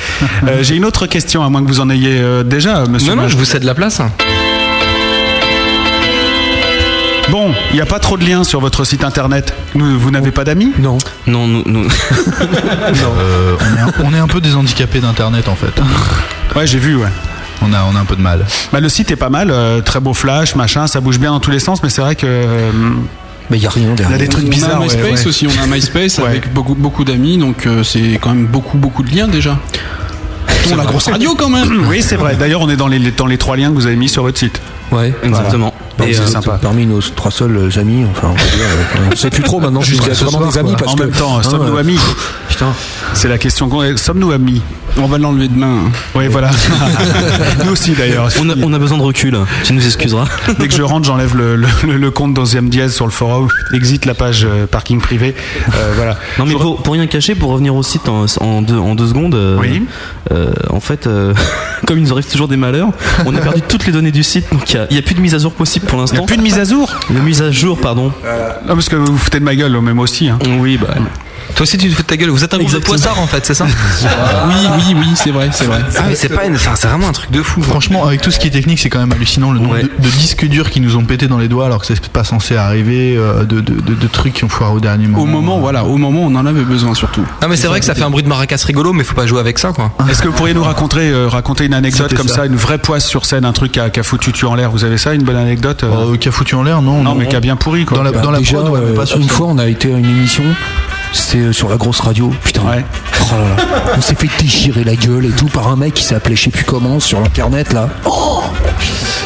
[0.47, 3.15] Euh, J'ai une autre question, à moins que vous en ayez euh, déjà, euh, monsieur.
[3.15, 4.01] Non, non, je vous cède la place.
[7.32, 9.53] Bon, il n'y a pas trop de liens sur votre site internet.
[9.73, 10.97] Nous, vous n'avez pas d'amis Non.
[11.26, 11.88] Non, nous, nous-
[13.17, 15.73] Euh, on, est un, on est un peu des handicapés d'internet en fait.
[16.55, 17.07] Ouais, j'ai vu, ouais.
[17.61, 18.45] On a, on a un peu de mal.
[18.71, 21.39] Bah, le site est pas mal, euh, très beau flash, machin, ça bouge bien dans
[21.39, 22.26] tous les sens, mais c'est vrai que.
[22.28, 22.71] euh,
[23.49, 24.17] Mais il y a rien il y a derrière.
[24.19, 24.71] des trucs on bizarres.
[24.71, 25.28] a un ouais, MySpace ouais.
[25.28, 26.28] aussi, on a un MySpace Ouais.
[26.28, 29.57] avec beaucoup, beaucoup d'amis, donc euh, c'est quand même beaucoup, beaucoup de liens déjà.
[30.71, 31.86] On la grosse radio quand même.
[31.88, 32.36] Oui, c'est vrai.
[32.36, 34.38] D'ailleurs, on est dans les, dans les trois liens que vous avez mis sur votre
[34.39, 34.59] site.
[34.91, 35.13] Ouais.
[35.23, 35.73] exactement.
[36.04, 36.60] Et, c'est euh, sympa.
[36.62, 39.60] Parmi nos trois seuls euh, amis, enfin, on peut dire, euh, on sait plus trop
[39.60, 42.00] maintenant ce vraiment soir, des amis parce en que même temps, hein, sommes-nous amis
[42.50, 42.74] Putain.
[43.14, 43.70] C'est la question.
[43.70, 44.62] qu'on- Sommes-nous amis
[44.98, 45.84] On va l'enlever demain.
[45.88, 45.91] hein.
[46.16, 46.50] Oui, voilà.
[47.66, 48.30] Nous aussi, d'ailleurs.
[48.39, 50.26] on, a, on a besoin de recul, tu nous excuseras.
[50.60, 53.50] Dès que je rentre, j'enlève le, le, le- le compte deuxième dièse sur le forum,
[53.74, 55.36] exit la page euh, parking privé.
[55.76, 56.18] Euh, voilà.
[56.39, 59.08] Non mais pour, pour rien cacher, pour revenir au site en, en deux, en deux
[59.08, 59.84] secondes, euh, Oui.
[60.32, 61.34] euh, en fait, euh,
[61.88, 62.89] comme il nous arrive toujours des malheurs,
[63.26, 65.36] on a perdu toutes les données du site, donc il n'y a, plus de mise
[65.36, 66.24] à jour possible pour Il n'y l'instant.
[66.24, 68.14] a plus de mise à jour De mise à jour, pardon.
[68.68, 70.30] Non, parce que vous vous foutez de ma gueule, même aussi.
[70.30, 70.39] Hein.
[70.60, 70.88] Oui, bah.
[71.54, 72.30] Toi aussi, tu te fous de ta gueule.
[72.32, 73.66] Vous êtes un groupe de poissards en fait, c'est ça?
[73.66, 75.80] Oui, oui, oui, c'est vrai, c'est vrai.
[75.98, 76.56] Ah, mais c'est pas une.
[76.56, 77.62] Enfin, c'est vraiment un truc de fou.
[77.62, 79.84] Franchement, avec tout ce qui est technique, c'est quand même hallucinant le nombre Ouais.
[79.84, 82.24] de, de disques durs qui nous ont pété dans les doigts alors que c'est pas
[82.24, 85.24] censé arriver, euh, de, de, de- de trucs qui ont foiré au dernier moment.
[85.24, 87.26] Au moment, voilà, au moment, on en avait besoin surtout.
[87.42, 89.26] Non, mais c'est vrai que ça fait un bruit de maracas rigolo, mais faut pas
[89.26, 89.92] jouer avec ça quoi.
[90.10, 92.36] Est-ce que vous pourriez nous raconter, euh, raconter une anecdote comme ça.
[92.36, 92.46] ça.
[92.46, 94.70] une vraie poisse sur scène, un truc qui a, qui a foutu tu en l'air
[94.72, 97.28] Vous avez ça, une bonne anecdote euh qui a foutu en l'air, non Non, mais
[97.28, 97.98] qui a bien pourri, quoi.
[97.98, 99.58] Dans la, Bah, dans la déjà, prod, ouais, mais euh, pas sur une fois, on
[99.58, 100.44] a été à une émission.
[101.16, 102.32] C'était euh, sur la grosse radio.
[102.43, 102.61] Putain.
[102.63, 102.86] Ouais.
[103.22, 103.93] Oh là là.
[103.97, 106.49] On s'est fait déchirer la gueule et tout par un mec qui s'appelait je sais
[106.49, 107.89] plus comment sur l'internet là.
[108.05, 108.41] Oh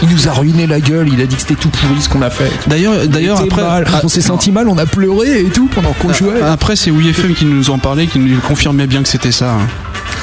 [0.01, 1.09] il nous a ruiné la gueule.
[1.11, 2.49] Il a dit que c'était tout pourri ce qu'on a fait.
[2.67, 3.85] D'ailleurs, d'ailleurs On était après, mal.
[3.93, 4.69] ah, on s'est senti mal.
[4.69, 6.41] On a pleuré et tout pendant qu'on jouait.
[6.41, 9.51] après c'est WFM qui nous en parlait, qui nous confirmait bien que c'était ça.
[9.55, 9.67] hein.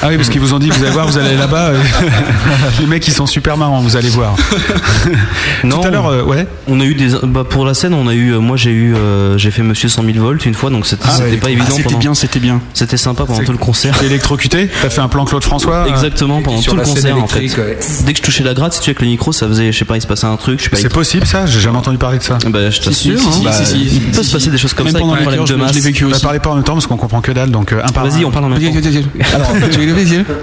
[0.01, 1.69] Ah oui, parce qu'ils vous ont dit, vous allez voir, vous allez là-bas.
[1.69, 1.77] euh,
[2.79, 4.35] les mecs, ils sont super marrants, vous allez voir.
[5.63, 5.79] Non.
[5.81, 6.47] Tout à l'heure, euh, ouais.
[6.67, 8.93] On a eu des, bah, pour la scène, on a eu, euh, moi j'ai eu,
[8.95, 11.37] euh, j'ai fait Monsieur 100 000 volts une fois, donc c'était Ah c'était ouais.
[11.37, 11.65] pas Ah, évident.
[11.71, 12.61] c'était pendant- bien, c'était bien.
[12.73, 13.97] C'était sympa pendant tout le concert.
[13.97, 17.47] T'es électrocuté T'as fait un plan Claude François Exactement, pendant tout le concert en fait.
[17.57, 17.77] ouais.
[18.05, 19.77] Dès que je touchais la gratte, si tu veux, avec le micro, ça faisait, je
[19.79, 20.69] sais pas, il se passait un truc.
[20.73, 21.45] C'est possible ça?
[21.47, 22.37] J'ai jamais entendu parler de ça.
[22.47, 23.31] Bah, je t'assure, Si, si, hein.
[23.31, 24.49] si, Bah, si, si, il si, peut si, se passer si.
[24.51, 25.73] des choses comme Même ça avec pendant de je- je masse.
[25.73, 26.21] l'ai vécu Bah, aussi.
[26.21, 28.09] parlez pas en même temps parce qu'on comprend que dalle, donc un par un.
[28.09, 28.67] Vas-y, on parle en même temps.
[29.93, 30.25] Vas-y.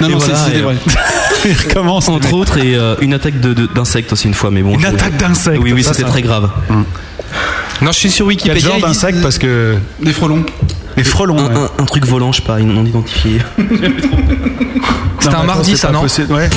[0.00, 0.76] Non, Et voilà, vrai.
[1.46, 2.08] Il recommence.
[2.10, 4.74] Entre autres, et euh, une attaque d'insectes aussi une fois, mais bon.
[4.74, 6.50] Une je- attaque d'insectes, Oui, oui, c'était très grave.
[7.80, 8.60] Non, je suis sur Quel Wikipédia.
[8.60, 9.76] genre ils disent- d'insecte Parce que.
[10.02, 10.44] Des frelons.
[10.98, 11.38] Les frelons.
[11.38, 11.54] Un, ouais.
[11.78, 13.40] un- un truc volant, je sais pas, non identifié.
[15.20, 16.50] C'était un mardi, ça, non Ouais.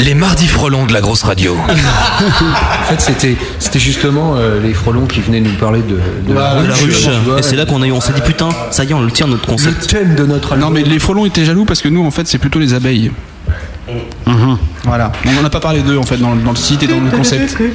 [0.00, 1.56] Les mardis frelons de la grosse radio.
[1.66, 6.54] En fait, c'était, c'était justement euh, les frelons qui venaient nous parler de, de La
[6.60, 7.06] ruche.
[7.38, 9.10] Et c'est là qu'on a eu, on s'est dit putain, ça y est, on le
[9.10, 9.86] tient notre Le concept.
[9.88, 12.38] thème de notre Non, mais les frelons étaient jaloux parce que nous, en fait, c'est
[12.38, 13.10] plutôt les abeilles.
[14.84, 15.12] Voilà.
[15.26, 17.00] On n'en a pas parlé d'eux, en fait, dans, le- dans le site et dans
[17.00, 17.56] le concept.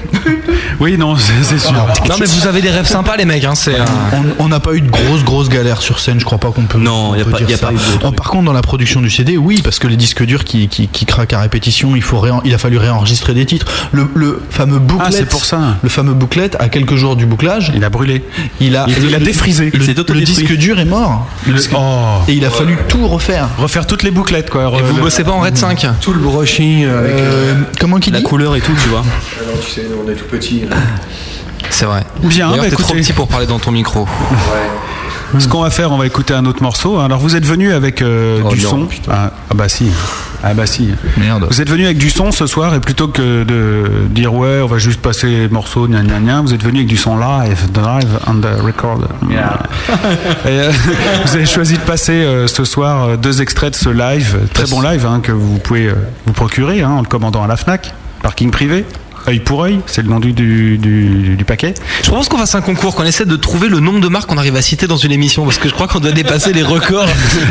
[0.80, 1.74] Oui, non, c'est sûr.
[1.74, 3.76] Non mais vous avez des rêves sympas les mecs, hein, c'est.
[3.80, 3.86] euh,
[4.40, 6.78] On n'a pas eu de grosses grosses galères sur scène, je crois pas qu'on peut.
[6.78, 7.68] Non, on y a pas- dire y a ça.
[7.68, 10.44] pas Oh, par contre, dans la production du CD, oui, parce que les disques durs
[10.46, 13.66] qui, qui, qui craquent à répétition, il faut réen- il a fallu réenregistrer des titres.
[13.92, 15.60] Le, le fameux booklet, Ah, c'est pour ça.
[15.82, 18.24] Le fameux booklet, à quelques jours du bouclage, Il a brûlé.
[18.62, 19.72] il a, Il- il a le- défrisé.
[19.74, 21.28] Le, Il disque dur est mort.
[21.48, 22.20] Le- Oh.
[22.30, 23.48] Et il a fallu tout refaire.
[23.58, 24.72] Refaire toutes les bouclettes, quoi.
[24.78, 27.16] Et vous Le- bossez pas en Red 5 Tout le brushing avec.
[27.16, 29.04] Euh, comment qu'il La dit couleur et tout, tu vois.
[29.42, 30.64] Alors, tu sais, on est tout petit.
[31.70, 32.04] C'est vrai.
[32.24, 34.08] Bien, D'ailleurs, bah, t'es trop petit pour parler dans ton micro.
[35.38, 37.00] Ce qu'on va faire, on va écouter un autre morceau.
[37.00, 38.88] Alors vous êtes venu avec euh, Oh du non, son.
[39.10, 39.92] Ah, ah bah si.
[40.44, 40.90] Ah bah si.
[41.18, 41.48] Merde.
[41.50, 44.66] Vous êtes venu avec du son ce soir et plutôt que de dire ouais, on
[44.66, 47.60] va juste passer les morceaux, gna gna gna, vous êtes venu avec du son live,
[47.76, 49.02] live on the record.
[49.30, 50.72] Et, euh,
[51.26, 54.82] vous avez choisi de passer euh, ce soir deux extraits de ce live, très bon
[54.82, 55.94] live hein, que vous pouvez
[56.26, 58.86] vous procurer hein, en le commandant à la Fnac, parking privé.
[59.30, 61.74] Œil pour œil, c'est le nom du, du, du- du paquet.
[62.04, 64.38] Je propose qu'on fasse un concours, qu'on essaie de trouver le nombre de marques qu'on
[64.40, 67.06] arrive à citer dans une émission, parce que je crois qu'on doit dépasser les records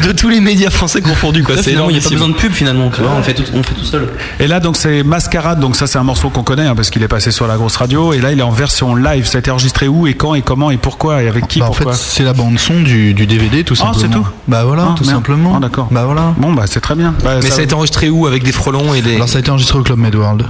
[0.05, 1.45] de tous les médias français confondus.
[1.45, 1.55] Quoi.
[1.55, 3.13] Là, C'est finalement, il n'y a pas besoin de pub finalement, tu vois.
[3.17, 4.09] On fait tout, on fait tout seul.
[4.41, 5.61] Et là, donc, c'est Mascarade.
[5.61, 7.77] Donc, ça, c'est un morceau qu'on connaît hein, parce qu'il est passé sur la grosse
[7.77, 8.13] radio.
[8.13, 9.27] Et là, il est en version live.
[9.27, 11.67] Ça a été enregistré où et quand et comment et pourquoi et avec qui Bah,
[11.69, 14.01] en fait, pourquoi c'est la bande son du, du DVD, tout Ah, simplement.
[14.03, 15.17] c'est tout Bah voilà, Ah, tout merde.
[15.17, 15.55] simplement.
[15.57, 15.89] Ah, d'accord.
[15.93, 16.35] Bah voilà.
[16.39, 17.15] Bon, bah, c'est très bien.
[17.23, 18.27] Bah, Mais ça a été enregistré où?
[18.27, 19.15] Avec des frelons et des.
[19.17, 20.45] Alors ça a été enregistré au Club Med World,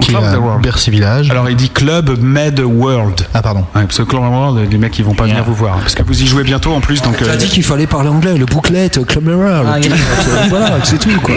[0.00, 0.62] qui est Club à Med World.
[0.62, 1.30] Bercy Village.
[1.30, 3.20] Alors, il dit Club Med World.
[3.34, 3.60] Ah pardon.
[3.74, 5.76] Ouais, parce que Club Med World, les mecs, ils vont pas venir vous voir.
[5.78, 7.02] Parce que vous y jouez bientôt en plus.
[7.02, 10.46] Donc, T'as euh, dit qu'il fallait parler anglais, le booklet, Club Mirror, le t-shirt, euh,
[10.48, 11.34] voilà, c'est tout quoi.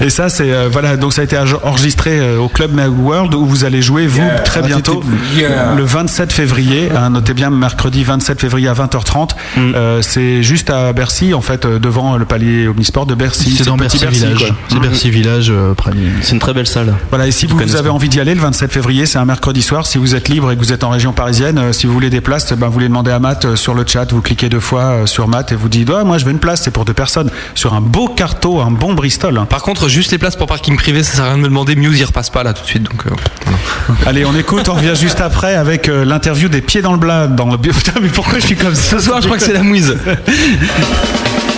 [0.00, 0.96] Et ça, c'est euh, voilà.
[0.96, 4.22] Donc, ça a été enregistré euh, au Club Med World où vous allez jouer vous
[4.44, 5.02] très Ah, bientôt,
[5.36, 5.74] Yeah.
[5.76, 6.88] le 27 février.
[6.96, 9.30] hein, notez bien, mercredi 27 février à 20h30.
[9.58, 13.54] Euh, c'est juste à Bercy, en fait, euh, devant le palier Omnisport de Bercy.
[13.58, 14.38] C'est dans Bercy, Village.
[14.38, 14.56] quoi.
[14.68, 16.94] C'est Bercy Village euh, près du- C'est une très belle salle.
[17.10, 19.62] Voilà, et si vous, vous avez envie d'y aller le 27 février, c'est un mercredi
[19.62, 19.86] soir.
[19.86, 22.10] Si vous êtes libre et que vous êtes en région parisienne, euh, si vous voulez
[22.10, 24.10] des places, ben, vous les demandez à Matt euh, sur le chat.
[24.12, 26.38] Vous cliquez deux fois euh, sur Matt et vous dites ouais, moi je veux une
[26.38, 26.62] place.
[26.62, 29.36] C'est pour deux personnes sur un beau carto, un bon Bristol.
[29.38, 29.46] hein.
[29.46, 31.74] Par contre, juste les places pour parking privé, ça sert à rien de me demander.
[31.76, 32.82] Muse, il repasse pas là tout de suite.
[32.84, 33.10] Donc, euh,
[33.86, 34.00] voilà.
[34.06, 34.68] Allez, on écoute.
[34.68, 37.58] On revient juste après avec euh, l'interview des pieds dans le blas dans le.
[37.80, 38.98] Putain, mais pourquoi je suis comme ça?
[38.98, 39.96] Ce soir, je crois que c'est la mouise.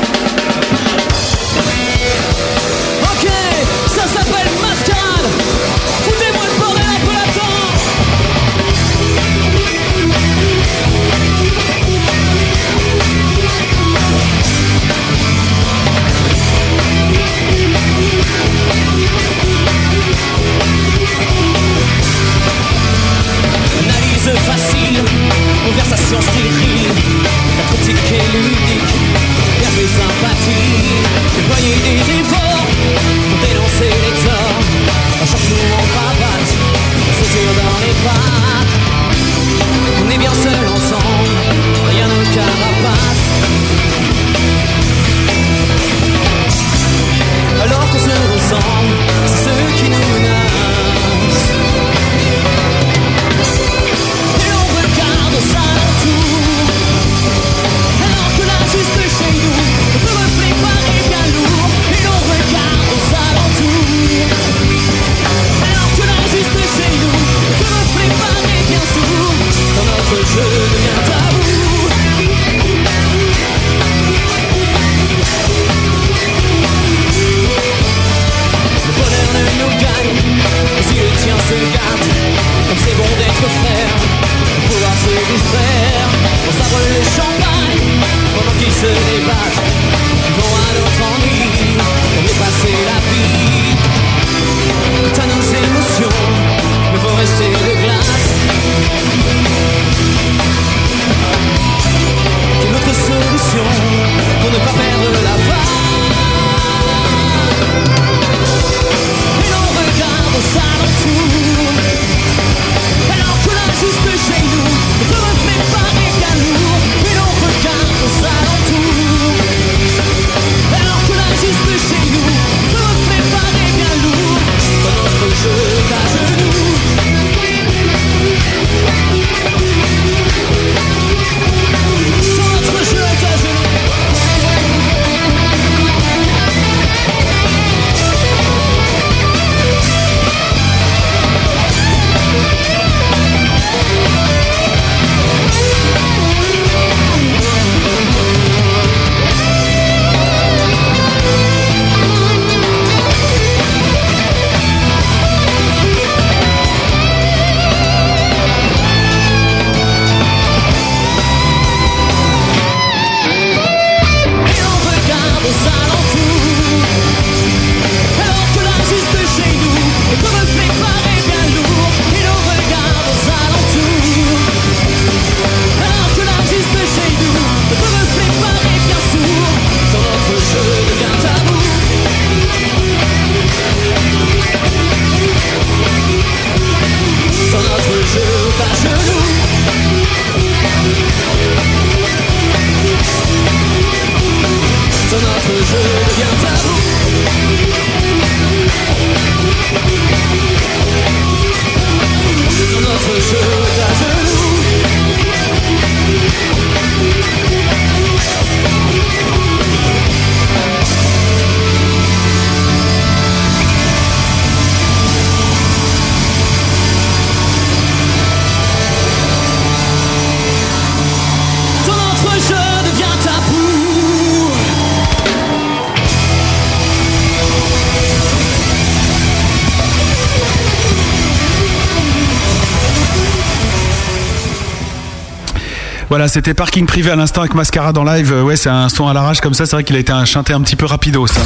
[236.32, 238.32] c'était parking privé à l'instant avec Mascara dans live.
[238.32, 239.66] Euh, Ouais, c'est un son à l'arrache comme ça.
[239.66, 241.40] C'est vrai qu'il a été un chanté un petit peu rapido, ça.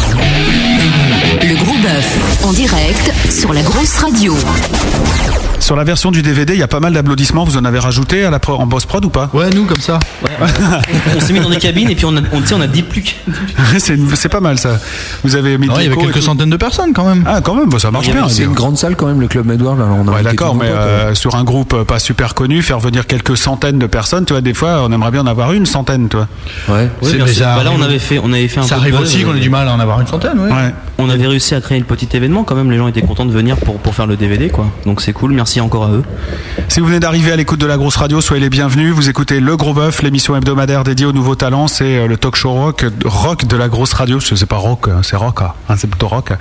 [1.42, 4.34] Le gros bœuf en direct sur la grosse radio.
[5.58, 7.44] Sur la version du DVD, il y a pas mal d'applaudissements.
[7.44, 9.28] Vous en avez rajouté à la pro- en boss prod ou pas?
[9.32, 9.98] Ouais, nous comme ça.
[11.16, 13.02] On s'est mis dans des cabines et puis on a, on, a dit plus
[13.78, 14.78] c'est pas mal ça.
[15.26, 15.68] Vous avez mis.
[15.68, 17.24] Ouais, il y avait quelques centaines de personnes quand même.
[17.26, 18.28] Ah, quand même, bah, ça marche bien.
[18.28, 19.78] C'est une grande salle quand même, le Club Medward.
[20.06, 23.78] Ouais, d'accord, mais euh, sur un groupe euh, pas super connu, faire venir quelques centaines
[23.78, 26.28] de personnes, tu vois, des fois, on aimerait bien en avoir une centaine, toi.
[26.68, 26.88] Ouais.
[27.02, 29.24] Oui, C'est déjà Bah là, on avait fait, on avait fait un Ça arrive aussi
[29.24, 30.50] qu'on ait du mal à en avoir une centaine, ouais.
[30.50, 30.74] Ouais.
[30.98, 32.70] On avait réussi à créer le petit événement quand même.
[32.70, 34.66] Les gens étaient contents de venir pour, pour faire le DVD, quoi.
[34.86, 35.32] Donc c'est cool.
[35.32, 36.02] Merci encore à eux.
[36.68, 38.94] Si vous venez d'arriver à l'écoute de la grosse radio, soyez les bienvenus.
[38.94, 41.66] Vous écoutez Le Gros Bœuf, l'émission hebdomadaire dédiée aux nouveaux talents.
[41.66, 44.20] C'est euh, le talk show rock, rock de la grosse radio.
[44.20, 46.32] Sais pas rock, hein, c'est rock, hein, c'est plutôt rock.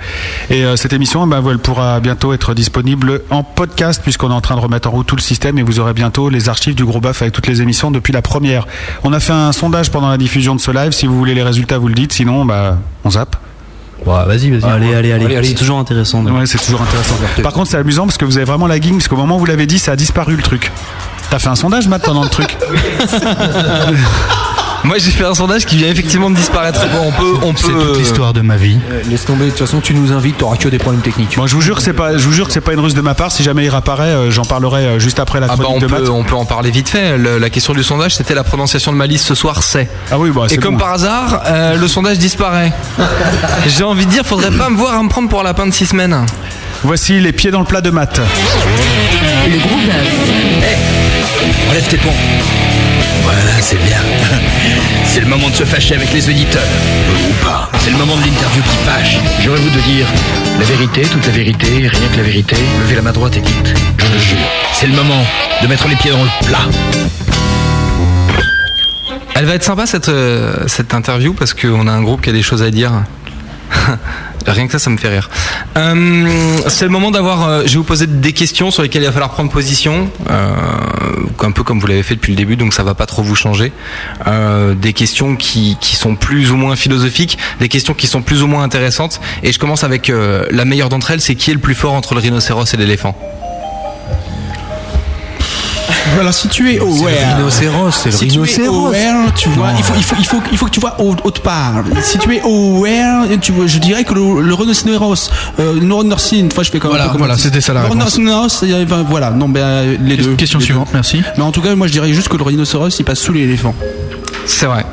[0.50, 4.34] Et euh, cette émission, eh ben, elle pourra bientôt être disponible en podcast puisqu'on est
[4.34, 6.74] en train de remettre en route tout le système et vous aurez bientôt les archives
[6.74, 8.66] du Gros Bœuf avec toutes les émissions depuis la première.
[9.02, 10.92] On a fait un sondage pendant la diffusion de ce live.
[10.92, 12.12] Si vous voulez les résultats, vous le dites.
[12.12, 13.36] Sinon, bah, on zappe.
[14.04, 14.70] Ouais, vas-y, vas-y.
[14.70, 15.24] Allez, allez, allez.
[15.24, 15.48] Allez, allez.
[15.48, 16.22] C'est toujours intéressant.
[16.22, 17.14] de- Ouais, c'est toujours intéressant.
[17.42, 19.38] Par contre, c'est amusant parce que vous avez vraiment la guigne, parce qu'au moment où
[19.38, 20.70] vous l'avez dit, ça a disparu le truc.
[21.30, 22.56] T'as fait un sondage, Matt, pendant le truc
[24.86, 26.80] Moi, j'ai fait un sondage qui vient effectivement de disparaître.
[26.92, 27.86] Bon, on peut, on C'est peut.
[27.88, 28.78] toute l'histoire de ma vie.
[28.92, 31.36] Euh, Laisse tomber, de toute façon, tu nous invites, t'auras que des problèmes techniques.
[31.36, 32.94] Bon, je vous jure que c'est pas, je vous jure que c'est pas une ruse
[32.94, 33.32] de ma part.
[33.32, 35.86] Si jamais il réapparaît, euh, j'en parlerai euh, juste après la Ah bah on de
[35.86, 37.18] peut, on peut en parler vite fait.
[37.18, 39.88] Le- la question du sondage, c'était la prononciation de ma liste ce soir, c'est.
[40.12, 40.80] Ah oui, bah, Et c'est comme bon.
[40.80, 42.72] par hasard, euh, le sondage disparaît.
[43.66, 45.72] J'ai envie de dire, faudrait pas me voir à me prendre pour un lapin de
[45.72, 46.24] six semaines.
[46.84, 48.20] Voici les pieds dans le plat de Matt.
[49.48, 50.95] Le gros bœuf.
[51.70, 52.12] Enlève tes ponts.
[53.22, 53.98] Voilà, c'est bien.
[55.04, 56.62] C'est le moment de se fâcher avec les auditeurs.
[57.28, 57.70] Ou pas.
[57.78, 59.16] C'est le moment de l'interview qui fâche.
[59.42, 60.06] J'aurais vous de dire
[60.58, 62.56] la vérité, toute la vérité, rien que la vérité.
[62.80, 64.38] Levez la main droite et dites, je le jure.
[64.72, 65.24] C'est le moment
[65.62, 66.66] de mettre les pieds dans le plat.
[69.34, 72.32] Elle va être sympa cette, euh, cette interview parce qu'on a un groupe qui a
[72.32, 72.92] des choses à dire.
[74.46, 75.28] Rien que ça, ça me fait rire.
[75.76, 77.48] Euh, c'est le moment d'avoir.
[77.48, 80.50] euh, je vais vous poser des questions sur lesquelles il va falloir prendre position, euh,
[81.40, 83.34] un peu comme vous l'avez fait depuis le début, donc ça va pas trop vous
[83.34, 83.72] changer.
[84.28, 88.42] Euh, des questions qui, qui sont plus ou moins philosophiques, des questions qui sont plus
[88.42, 89.20] ou moins intéressantes.
[89.42, 91.94] Et je commence avec euh, la meilleure d'entre elles, c'est qui est le plus fort
[91.94, 93.18] entre le rhinocéros et l'éléphant?
[96.14, 96.92] Voilà, si tu es aware.
[97.10, 98.86] le rhinocéros, c'est le si tu es rhinocéros.
[98.86, 101.14] aware, tu vois, il faut, il, faut, il, faut, il faut que tu vois au-
[101.24, 101.82] autre part.
[102.02, 106.32] Si tu es aware, tu vois, je dirais que le, le rhinocéros, euh, le rhinocéros,
[106.40, 108.14] une fois je fais comme Voilà, comme voilà, c'était ça la Le réponse.
[108.14, 110.34] rhinocéros, a- voilà, non, ben, les deux.
[110.36, 110.66] Question les deux.
[110.66, 111.22] suivante, merci.
[111.36, 113.74] Mais en tout cas, moi je dirais juste que le rhinocéros il passe sous l'éléphant.
[114.46, 114.86] C'est vrai.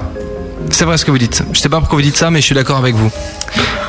[0.72, 1.44] C'est vrai ce que vous dites.
[1.54, 3.12] Je sais pas pourquoi vous dites ça, mais je suis d'accord avec vous.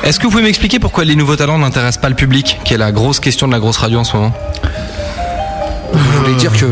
[0.03, 2.77] Est-ce que vous pouvez m'expliquer pourquoi les nouveaux talents n'intéressent pas le public, qui est
[2.77, 4.33] la grosse question de la grosse radio en ce moment?
[5.93, 6.65] Vous voulez dire que,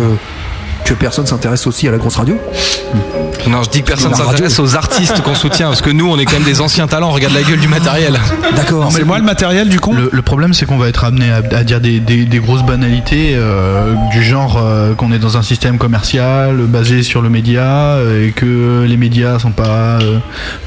[0.84, 2.38] que personne s'intéresse aussi à la grosse radio
[3.48, 6.26] Non, je dis que personne s'intéresse aux artistes qu'on soutient, parce que nous, on est
[6.26, 7.12] quand même des anciens talents.
[7.12, 8.20] Regarde la gueule du matériel.
[8.56, 8.90] D'accord.
[8.92, 11.38] C'est moi le matériel du con Le, le problème, c'est qu'on va être amené à,
[11.58, 15.42] à dire des, des- des grosses banalités euh, du genre euh, qu'on est dans un
[15.42, 20.20] système commercial basé sur le média euh, et que les médias sont pas euh,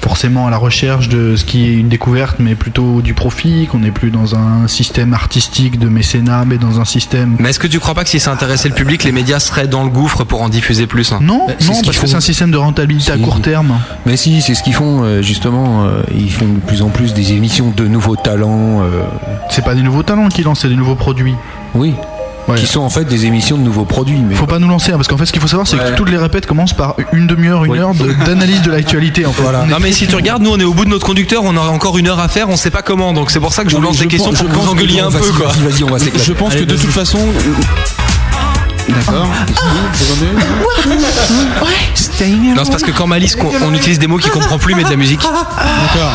[0.02, 3.78] forcément à la recherche de ce qui est une découverte, mais plutôt du profit, qu'on
[3.80, 7.66] n'est plus dans un système artistique de mécénat, mais dans un système Mais est-ce que
[7.66, 10.22] tu crois pas que si ça intéressait le public, les médias seraient dans le gouffre
[10.24, 12.52] pour en diffuser plus hein non, c'est non, ce qu'ils parce que c'est un système
[12.52, 13.72] de rentabilité à court terme.
[14.06, 15.84] Mais si, c'est ce qu'ils font euh, justement.
[15.84, 18.82] euh, ils font de plus en plus des émissions de nouveaux talents.
[18.82, 19.02] euh,
[19.50, 21.34] C'est pas des nouveaux talents qui lancent, c'est des nouveaux produits.
[21.74, 21.94] oui.
[22.48, 22.54] Ouais.
[22.54, 24.20] Qui sont en fait des émissions de nouveaux produits.
[24.20, 25.96] Mais Faut pas nous lancer, hein, parce qu'en fait, ce qu'il faut savoir, c'est que
[25.96, 27.78] toutes les répètes commencent par une demi-heure, une Oui.
[27.80, 27.90] heure
[28.24, 29.26] d'analyse de l'actualité.
[29.26, 29.42] En fait.
[29.42, 29.64] Voilà.
[29.66, 31.70] Non mais si tu regardes, nous on est au bout de notre conducteur, on aurait
[31.70, 33.74] encore une heure à faire, on sait pas comment, donc c'est pour ça que je
[33.74, 35.48] vous lance des questions pour je que vous engueuliez un peu quoi.
[35.58, 35.98] On va.
[36.24, 37.18] Je pense que de toute façon.
[38.96, 39.28] D'accord.
[42.54, 44.90] Non, c'est parce que quand Malice, on utilise des mots qu'il comprend plus, mais de
[44.90, 45.20] la musique.
[45.22, 46.12] D'accord.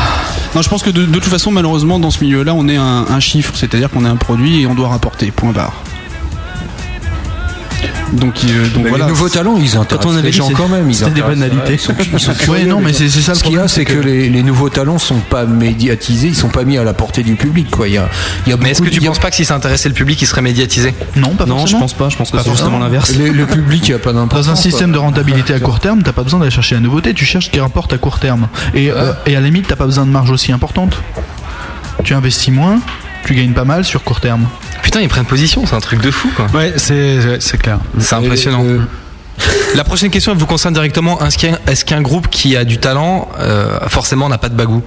[0.56, 3.06] Non, je pense que de, de toute façon, malheureusement, dans ce milieu-là, on est un,
[3.10, 5.32] un chiffre, c'est-à-dire qu'on est un produit et on doit rapporter.
[5.32, 5.74] Point barre.
[8.14, 9.06] Donc, euh, donc Mais voilà.
[9.06, 10.90] Les nouveaux talents, ils intéressent les dit, gens quand même.
[10.90, 11.74] Ils c'était des banalités.
[11.74, 13.68] Ils sont, ils sont Ouais, curieux, non, mais c'est- ça le Ce qu'il y a,
[13.68, 16.94] c'est que, les, les nouveaux talents sont pas médiatisés, ils sont pas mis à la
[16.94, 17.70] portée du public.
[17.72, 17.88] Quoi.
[17.88, 18.10] Il y a,
[18.46, 19.96] il y a Mais est-ce que tu a- penses pas que si ça intéressait le
[19.96, 20.94] public, il serait médiatisé?
[21.16, 21.80] Non, pas Non, je forcément.
[21.82, 22.10] pense pas.
[22.10, 22.80] Je pense que c'est justement forcément.
[22.84, 23.16] l'inverse.
[23.16, 24.48] le, le public, il n'y a pas d'importance.
[24.48, 27.14] Dans un système de rentabilité à court terme, t'as pas besoin d'aller chercher la nouveauté,
[27.14, 28.48] tu cherches ce qui rapporte à court terme.
[28.76, 30.98] Et, euh, et à la limite, t'as pas besoin de marge aussi importante.
[32.04, 32.80] Tu investis moins,
[33.26, 34.48] tu gagnes pas mal sur court terme.
[34.82, 36.48] Putain, ils prennent position, c'est un truc de fou quoi.
[36.54, 37.80] Ouais, c'est c'est clair.
[38.00, 38.64] C'est impressionnant.
[38.66, 38.80] Euh,
[39.76, 41.20] La prochaine question elle vous concerne directement.
[41.22, 44.82] Est-ce qu'un est-ce qu'un groupe qui a du talent, euh, forcément n'a pas de bagou?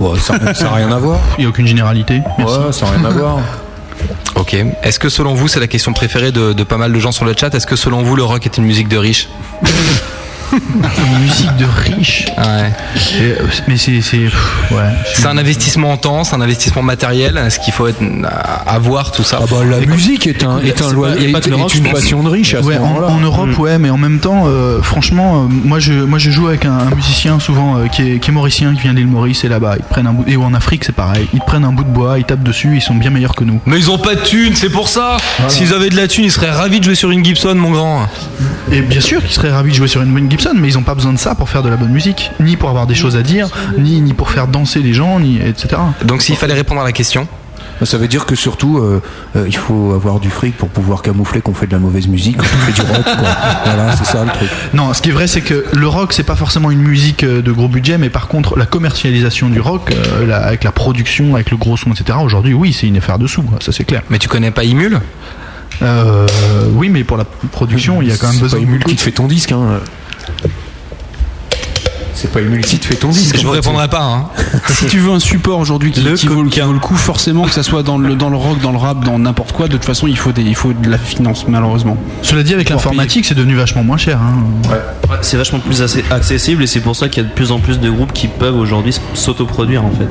[0.00, 1.18] Ouais, ça n'a rien à voir.
[1.38, 2.20] Il y a aucune généralité.
[2.38, 2.54] Merci.
[2.58, 3.38] Ouais, ça n'a rien à voir.
[4.34, 4.54] Ok.
[4.82, 7.24] Est-ce que selon vous, c'est la question préférée de, de pas mal de gens sur
[7.24, 9.28] le chat, est-ce que selon vous, le rock est une musique de riche
[10.52, 12.26] Une musique de riche.
[12.38, 12.72] Ouais.
[13.18, 14.00] Et, euh, mais c'est.
[14.00, 14.16] c'est-
[14.70, 14.82] Ouais.
[15.14, 17.36] C'est un investissement en temps, c'est un investissement matériel.
[17.46, 18.00] Est-ce qu'il faut être,
[18.66, 19.38] avoir tout ça?
[19.42, 22.54] Ah bah, la musique est un, est un loi- est- est une passion de riche
[22.54, 23.06] à ce Ouais, en, moment-là.
[23.08, 23.60] en Europe, Mm.
[23.60, 26.72] ouais, mais en même temps, euh, franchement, euh, moi je moi je joue avec un,
[26.78, 29.76] un musicien souvent euh, qui, est, qui est mauricien, qui vient d'île Maurice, et là-bas
[29.78, 31.90] ils prennent un bout et ou en Afrique c'est pareil, ils prennent un bout de
[31.90, 33.60] bois, ils tapent dessus, ils sont bien meilleurs que nous.
[33.66, 35.16] Mais ils ont pas de thunes, c'est pour ça.
[35.48, 38.08] S'ils avaient de la thune, ils seraient ravis de jouer sur une Gibson, mon grand.
[38.72, 40.82] Et bien sûr qu'ils seraient ravis de jouer sur une bonne Gibson, mais ils ont
[40.82, 43.16] pas besoin de ça pour faire de la bonne musique, ni pour avoir des choses
[43.16, 45.76] à dire, ni ni pour faire danser les gens, ni etc.
[46.04, 47.26] Donc s'il fallait répondre à la question?
[47.84, 49.02] Ça veut dire que surtout, euh,
[49.36, 52.38] euh, il faut avoir du fric pour pouvoir camoufler qu'on fait de la mauvaise musique,
[52.38, 53.04] qu'on fait du rock.
[53.04, 53.28] Quoi.
[53.66, 54.48] Voilà, c'est ça le truc.
[54.72, 57.42] Non, ce qui est vrai, c'est que le rock, c'est pas forcément une musique euh,
[57.42, 61.34] de gros budget, mais par contre, la commercialisation du rock, euh, la- avec la production,
[61.34, 63.84] avec le gros son, etc., aujourd'hui, oui, c'est une affaire de sous, quoi, ça c'est
[63.84, 64.02] clair.
[64.08, 64.98] Mais tu connais pas Imul?
[65.82, 66.26] Euh,
[66.72, 68.84] Oui, mais pour la production, il y a quand même C'est besoin pas de Emule
[68.84, 69.52] qui te fait ton disque.
[69.52, 69.80] Hein.
[72.14, 73.36] C'est pas Emule qui te fait ton disque.
[73.38, 74.02] Je vous répondrai pas.
[74.02, 74.28] Hein.
[74.70, 77.50] Si tu veux un support aujourd'hui qui, qui vaut, qui vaut le coup, forcément que
[77.50, 79.84] ça soit dans le, dans le rock, dans le rap, dans n'importe quoi, de toute
[79.84, 81.96] façon il faut, des, il faut de la finance malheureusement.
[82.22, 84.18] Cela dit, avec l'informatique, c'est devenu vachement moins cher.
[84.20, 84.70] hein.
[84.70, 84.80] Ouais,
[85.22, 87.58] c'est vachement plus assez- accessible et c'est pour ça qu'il y a de plus en
[87.60, 90.08] plus de groupes qui peuvent aujourd'hui s'autoproduire en fait.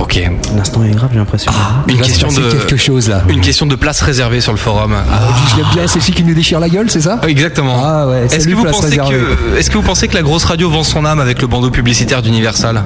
[0.00, 0.18] Ok.
[0.56, 1.52] L'instant est grave, j'ai l'impression.
[1.86, 3.22] Une Il va se question de quelque chose là.
[3.28, 4.94] une question de place réservée sur le forum.
[4.94, 5.20] Ah,
[5.50, 7.76] je l'aime bien, c'est celui qui nous déchire la gueule, c'est ça Exactement.
[7.84, 9.16] Ah ouais, Est-ce que, vous pensez réservée.
[9.18, 11.70] que, est-ce que vous pensez que la grosse radio vend son âme avec le bandeau
[11.70, 12.82] publicitaire d'Universal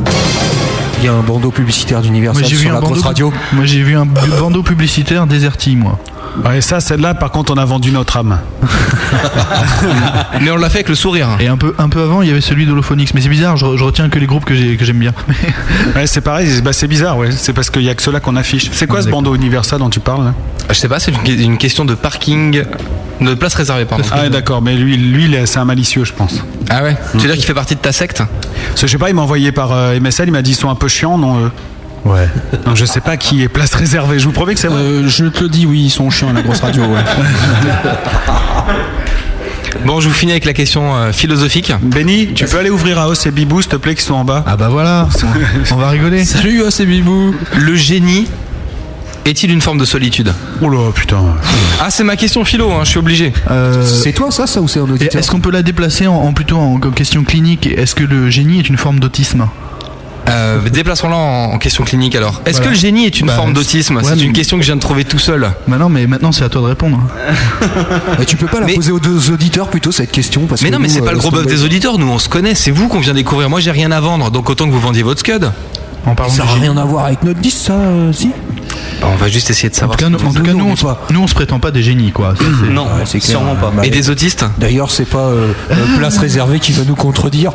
[0.98, 3.32] Il y a un bandeau publicitaire d'Universal sur la grosse radio.
[3.52, 5.98] moi, j'ai vu un bandeau publicitaire Deserti, moi.
[6.44, 8.38] Ouais, ça, celle-là, par contre, on a vendu notre âme.
[10.40, 11.28] Mais on l'a fait avec le sourire.
[11.40, 13.12] Et un peu, un peu avant, il y avait celui d'Holophonix.
[13.14, 15.12] Mais c'est bizarre, je, je retiens que les groupes que j'ai- que j'aime bien.
[15.94, 17.30] Ouais, c'est pareil, c'est- bah, c'est bizarre, ouais.
[17.30, 18.70] C'est parce qu'il y a que ceux-là qu'on affiche.
[18.72, 20.34] C'est quoi ce bandeau Universal dont tu parles là
[20.70, 22.62] Je sais pas, c'est une, une question de parking,
[23.20, 24.04] de place réservée, pardon.
[24.10, 26.42] Ah, ouais, d'accord, mais lui, lui, c'est un malicieux, je pense.
[26.68, 26.96] Ah ouais?
[27.12, 28.18] Tu veux dire qu'il fait partie de ta secte?
[28.70, 30.56] Parce que je sais pas, il m'a envoyé par euh, MSL, il m'a dit ils
[30.56, 31.50] sont un peu chiants, non
[32.04, 32.28] Ouais.
[32.66, 34.18] Donc je sais pas qui est place réservée.
[34.18, 34.80] Je vous promets que c'est vrai.
[34.80, 36.82] Euh, je te le dis, oui, ils sont chiants à la grosse radio.
[36.84, 37.00] Ouais.
[39.84, 41.72] Bon, je vous finis avec la question euh, philosophique.
[41.82, 44.24] Benny, tu peux aller ouvrir à Os et Bibou, s'il te plaît, qui sont en
[44.24, 45.08] bas Ah bah voilà,
[45.72, 46.24] on va rigoler.
[46.24, 47.34] Salut, c'est Bibou.
[47.58, 48.26] Le génie
[49.26, 50.32] est-il une forme de solitude
[50.62, 51.18] Oh là, putain.
[51.82, 53.32] Ah, c'est ma question philo, hein, je suis obligé.
[53.50, 56.14] Euh, C'est toi ça, ça ou c'est un auditeur Est-ce qu'on peut la déplacer en,
[56.14, 57.66] en plutôt en comme question clinique?
[57.66, 59.48] Est-ce que le génie est une forme d'autisme?
[60.28, 62.40] Euh, Déplaçons-la en, en question clinique alors.
[62.46, 62.70] Est-ce Voilà.
[62.70, 64.66] que le génie est une Bah, forme d'autisme ouais, C'est mais- une question que je
[64.68, 65.50] viens de trouver tout seul.
[65.68, 66.98] Bah non, mais maintenant c'est à toi de répondre.
[68.18, 70.68] Mais tu peux pas la Mais- poser aux deux auditeurs plutôt cette question parce Mais
[70.70, 72.54] que non, mais c'est pas euh, le gros bœuf des auditeurs, nous on se connaît,
[72.54, 73.50] c'est vous qu'on vient découvrir.
[73.50, 75.50] Moi j'ai rien à vendre, donc autant que vous vendiez votre scud.
[76.06, 78.30] En parlant Ça n'a rien à voir avec notre disque, ça, euh, si
[79.04, 79.98] Bah, on va juste essayer de En savoir.
[79.98, 81.06] tout cas, nous, en tout cas, Nous, nous, on pas.
[81.10, 82.34] nous, on se prétend pas des génies, quoi.
[82.38, 83.30] Ça, c'est- Non, c'est clair.
[83.38, 83.70] sûrement pas.
[83.76, 84.46] Bah, Et des autistes?
[84.58, 87.52] D'ailleurs, c'est pas euh, euh, place réservée qui va nous contredire.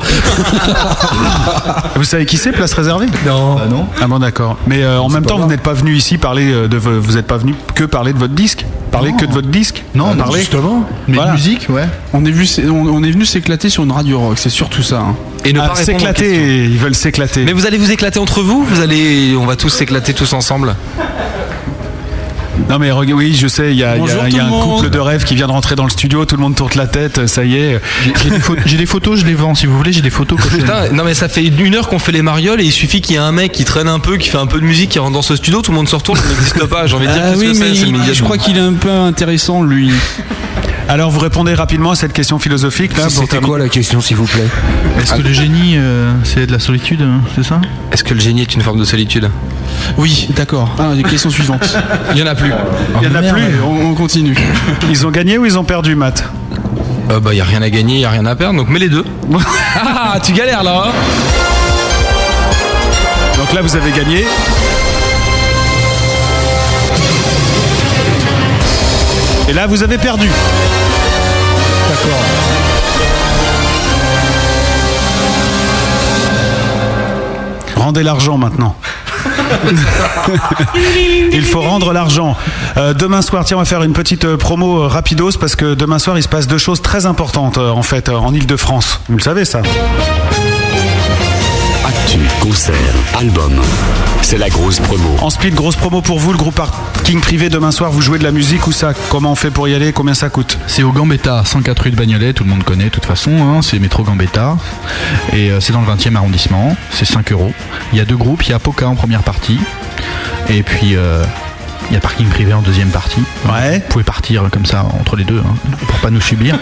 [1.95, 3.08] Vous savez qui c'est, place réservée?
[3.26, 3.56] Non.
[3.56, 3.86] Bah non.
[4.00, 4.58] Ah bon, d'accord.
[4.68, 6.78] Mais euh, en même temps, vous n'êtes pas venu ici parler de.
[6.78, 9.84] vo- Vous n'êtes pas venu que parler de votre disque Parler que de votre disque
[9.95, 10.39] Non, parler.
[10.39, 10.88] Justement.
[11.08, 11.34] Mais Voilà.
[11.34, 11.88] musique, ouais.
[12.14, 15.00] On est, vu, on, on est venu s'éclater sur une radio rock, c'est surtout ça.
[15.00, 15.16] hein.
[15.45, 17.43] Et ne Ah, pas s'éclater, ils veulent s'éclater.
[17.45, 18.64] Mais vous allez vous éclater entre vous?
[18.64, 20.76] Vous allez, on va tous s'éclater tous ensemble.
[22.70, 24.01] Non mais oui, je sais, il y a, y
[24.34, 24.78] y un monde.
[24.78, 26.88] couple de rêves qui vient de rentrer dans le studio, tout le monde tourne la
[26.88, 27.82] tête, ça y est.
[28.66, 29.55] J'ai des, photos, je les vends.
[29.55, 30.39] Si vous voulez, j'ai des photos.
[30.39, 32.72] que je- Putain, non mais ça fait une heure qu'on fait les marioles et il
[32.72, 34.66] suffit qu'il y ait un mec qui traîne un peu, qui fait un peu de
[34.66, 36.86] musique, qui rentre dans ce studio, tout le monde se retourne, ça n'existe pas.
[36.88, 39.64] J'ai envie de dire Ah oui, mais il- je crois qu'il est un peu intéressant,
[39.64, 39.91] lui.
[40.88, 44.18] Alors vous répondez rapidement à cette question philosophique là pour C'était quoi la question, s'il
[44.18, 44.47] vous plaît?
[44.99, 47.62] Est-ce que le génie, euh, c'est de la solitude, hein, c'est ça?
[47.91, 49.30] Est-ce que le génie est une forme de solitude?
[49.97, 50.70] Oui, d'accord.
[50.80, 51.78] Ah, les questions suivantes.
[52.13, 52.51] Il y en a plus.
[53.01, 53.36] Il y en a merde.
[53.38, 53.61] plus.
[53.65, 54.38] On, on continue.
[54.89, 56.24] Ils ont gagné ou ils ont perdu, Matt
[57.11, 58.89] Euh, bah y a rien à gagner, y a rien à perdre, donc mets les
[58.89, 59.05] deux.
[59.76, 60.84] ah, tu galères là.
[60.88, 60.91] hein
[63.38, 64.26] Donc là vous avez gagné.
[69.49, 70.28] Et là vous avez perdu.
[71.89, 72.20] D'accord.
[77.76, 78.76] Rendez l'argent maintenant.
[81.32, 82.36] Il faut rendre l'argent.
[82.78, 85.74] Euh, demain soir, tiens, on va faire une petite euh, promo euh, rapidos parce que
[85.74, 89.02] demain soir, il se passe deux choses très importantes en fait en Ile-de-France.
[89.10, 89.62] Vous le savez ça
[92.00, 92.76] Actu, concert,
[93.18, 93.62] album.
[94.22, 95.16] C'est la grosse promo.
[95.22, 97.50] En split, grosse promo pour vous, le groupe Parking Privé.
[97.50, 98.93] Demain soir, vous jouez de la musique ou ça?
[99.10, 99.91] Comment on fait pour y aller?
[99.91, 100.58] Combien ça coûte?
[100.68, 103.62] C'est au Gambetta, 104 rue de Bagnolet, tout le monde connaît de toute façon, hein,
[103.62, 104.58] c'est métro Gambetta.
[105.34, 107.54] Et euh, c'est dans le 20e arrondissement, c'est 5 euros.
[107.91, 109.60] Il y a deux groupes, il y a Poca en première partie,
[110.50, 111.24] et puis euh,
[111.90, 113.22] Il y a parking privé en deuxième partie.
[113.52, 113.80] Ouais.
[113.80, 115.56] Vous pouvez partir comme ça entre les deux, hein,
[115.88, 116.56] pour pas nous subir.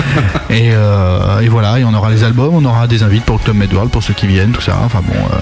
[0.50, 3.42] et, euh, et voilà, et on aura les albums, on aura des invites pour le
[3.44, 4.78] Club Medworld, pour ceux qui viennent, tout ça.
[4.84, 5.36] Enfin bon, euh,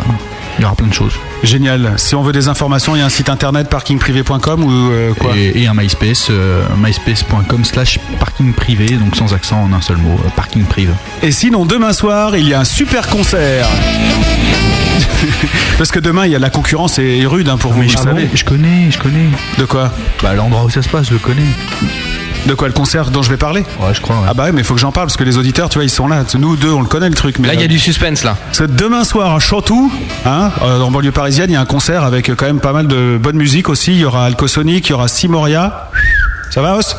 [0.59, 1.15] il y aura plein de choses.
[1.43, 1.95] Génial.
[1.97, 5.33] Si on veut des informations, il y a un site internet parkingprivé.com ou euh, quoi?
[5.37, 9.97] Et, et un MySpace, euh, myspace.com slash parking privé, donc sans accent en un seul
[9.97, 10.93] mot, parking privé.
[11.23, 13.67] Et sinon, demain soir, il y a un super concert.
[15.79, 17.99] Parce que demain, il y a la concurrence est rude hein, pour vous, vous Ah
[17.99, 18.29] bon savez.
[18.35, 19.27] je connais, je connais.
[19.59, 19.91] De quoi
[20.23, 21.43] Bah l'endroit où ça se passe, je le connais.
[22.47, 24.17] De quoi le concert dont je vais parler Ouais, je crois.
[24.17, 24.27] ouais.
[24.29, 25.85] Ah bah ouais, mais il faut que j'en parle parce que les auditeurs, tu vois,
[25.85, 26.25] ils sont là.
[26.37, 27.39] Nous deux, on le connaît le truc.
[27.39, 28.37] Mais Là, il y a euh, du suspense là.
[28.47, 29.93] Parce que demain soir à Chantou,
[30.27, 32.73] hein, euh, en banlieue parisienne, il y a un concert avec euh, quand même pas
[32.73, 33.93] mal de bonne musique aussi.
[33.93, 35.89] Il y aura Alcosonic, il y aura Simoria.
[36.51, 36.97] Ça va, Os?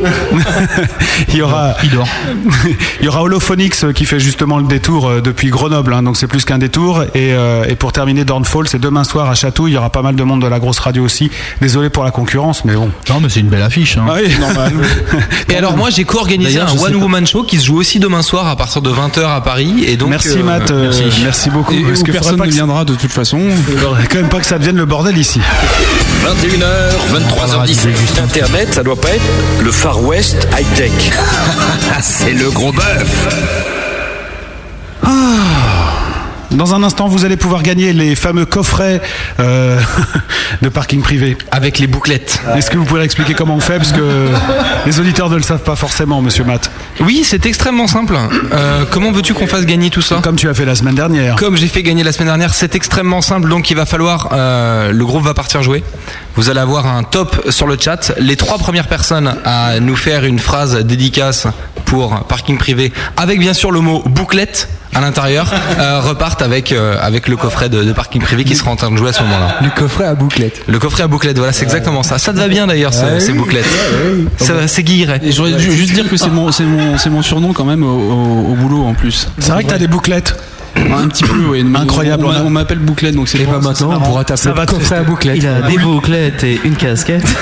[1.28, 1.74] Il y aura.
[1.82, 2.08] Il dort.
[3.00, 6.16] il y aura Holophonics euh, qui fait justement le détour euh, depuis Grenoble, hein, donc
[6.16, 7.02] c'est plus qu'un détour.
[7.14, 9.68] Et, euh, et pour terminer, Dornfall, c'est demain soir à Château.
[9.68, 11.30] Il y aura pas mal de monde de la grosse radio aussi.
[11.60, 12.90] Désolé pour la concurrence, mais bon.
[13.08, 13.96] Non, mais c'est une belle affiche.
[13.96, 14.06] Hein.
[14.08, 14.72] Ah oui, normal.
[15.48, 16.96] Et alors moi j'ai co-organisé un One.
[16.96, 19.96] Woman Show qui se joue aussi demain soir à partir de 20h à Paris et
[19.96, 20.92] donc merci euh, Matt, euh,
[21.22, 21.50] merci.
[21.50, 21.74] beaucoup.
[21.74, 23.40] Et Parce que personne ne viendra de toute façon.
[24.10, 25.40] quand même pas que ça devienne le bordel ici.
[26.24, 28.22] 21h, 23h17.
[28.22, 29.24] Internet, ça doit pas être
[29.62, 30.92] le Far West high-tech.
[32.00, 33.28] C'est le gros bœuf.
[36.50, 39.00] Dans un instant, vous allez pouvoir gagner les fameux coffrets
[39.38, 39.78] euh,
[40.62, 41.36] de parking privé.
[41.52, 42.42] avec les bouclettes.
[42.56, 44.28] Est-ce que vous pouvez expliquer comment on fait Parce que
[44.86, 46.70] les auditeurs ne le savent pas forcément, monsieur Matt.
[47.00, 48.16] Oui, c'est extrêmement simple.
[48.52, 51.36] Euh, comment veux-tu qu'on fasse gagner tout ça Comme tu as fait la semaine dernière.
[51.36, 53.48] Comme j'ai fait gagner la semaine dernière, c'est extrêmement simple.
[53.48, 55.84] Donc il va falloir, euh, le groupe va partir jouer.
[56.34, 58.12] Vous allez avoir un top sur le chat.
[58.18, 61.46] Les trois premières personnes à nous faire une phrase dédicace
[61.84, 66.96] pour parking privé, avec bien sûr le mot bouclette à l'intérieur, euh, repartent avec euh,
[67.00, 69.22] avec le coffret de, de parking privé qui sera en train de jouer à ce
[69.22, 69.56] moment-là.
[69.62, 70.62] Le coffret à bouclette.
[70.66, 72.18] Le coffret à bouclette, voilà, c'est exactement ça.
[72.18, 73.38] Ça te va bien d'ailleurs, ce- Ouais, ces oui.
[73.38, 73.66] bouclettes.
[74.38, 75.20] Ça- C'est guilleret.
[75.22, 77.82] Et j'aurais dû juste dire que c'est mon, c'est mon, c'est mon surnom quand même
[77.84, 79.28] au, au- au boulot en plus.
[79.38, 80.34] C'est vrai que t'as des bouclettes.
[80.76, 81.64] Un petit peu, oui.
[81.64, 84.96] mais Incroyable, On, m'appelle Bouclette, donc c'est bah c'est maintenant, on pourra Ça t'appeler coffret
[84.96, 85.36] à bouclette.
[85.36, 87.24] Il a des bouclettes et une casquette.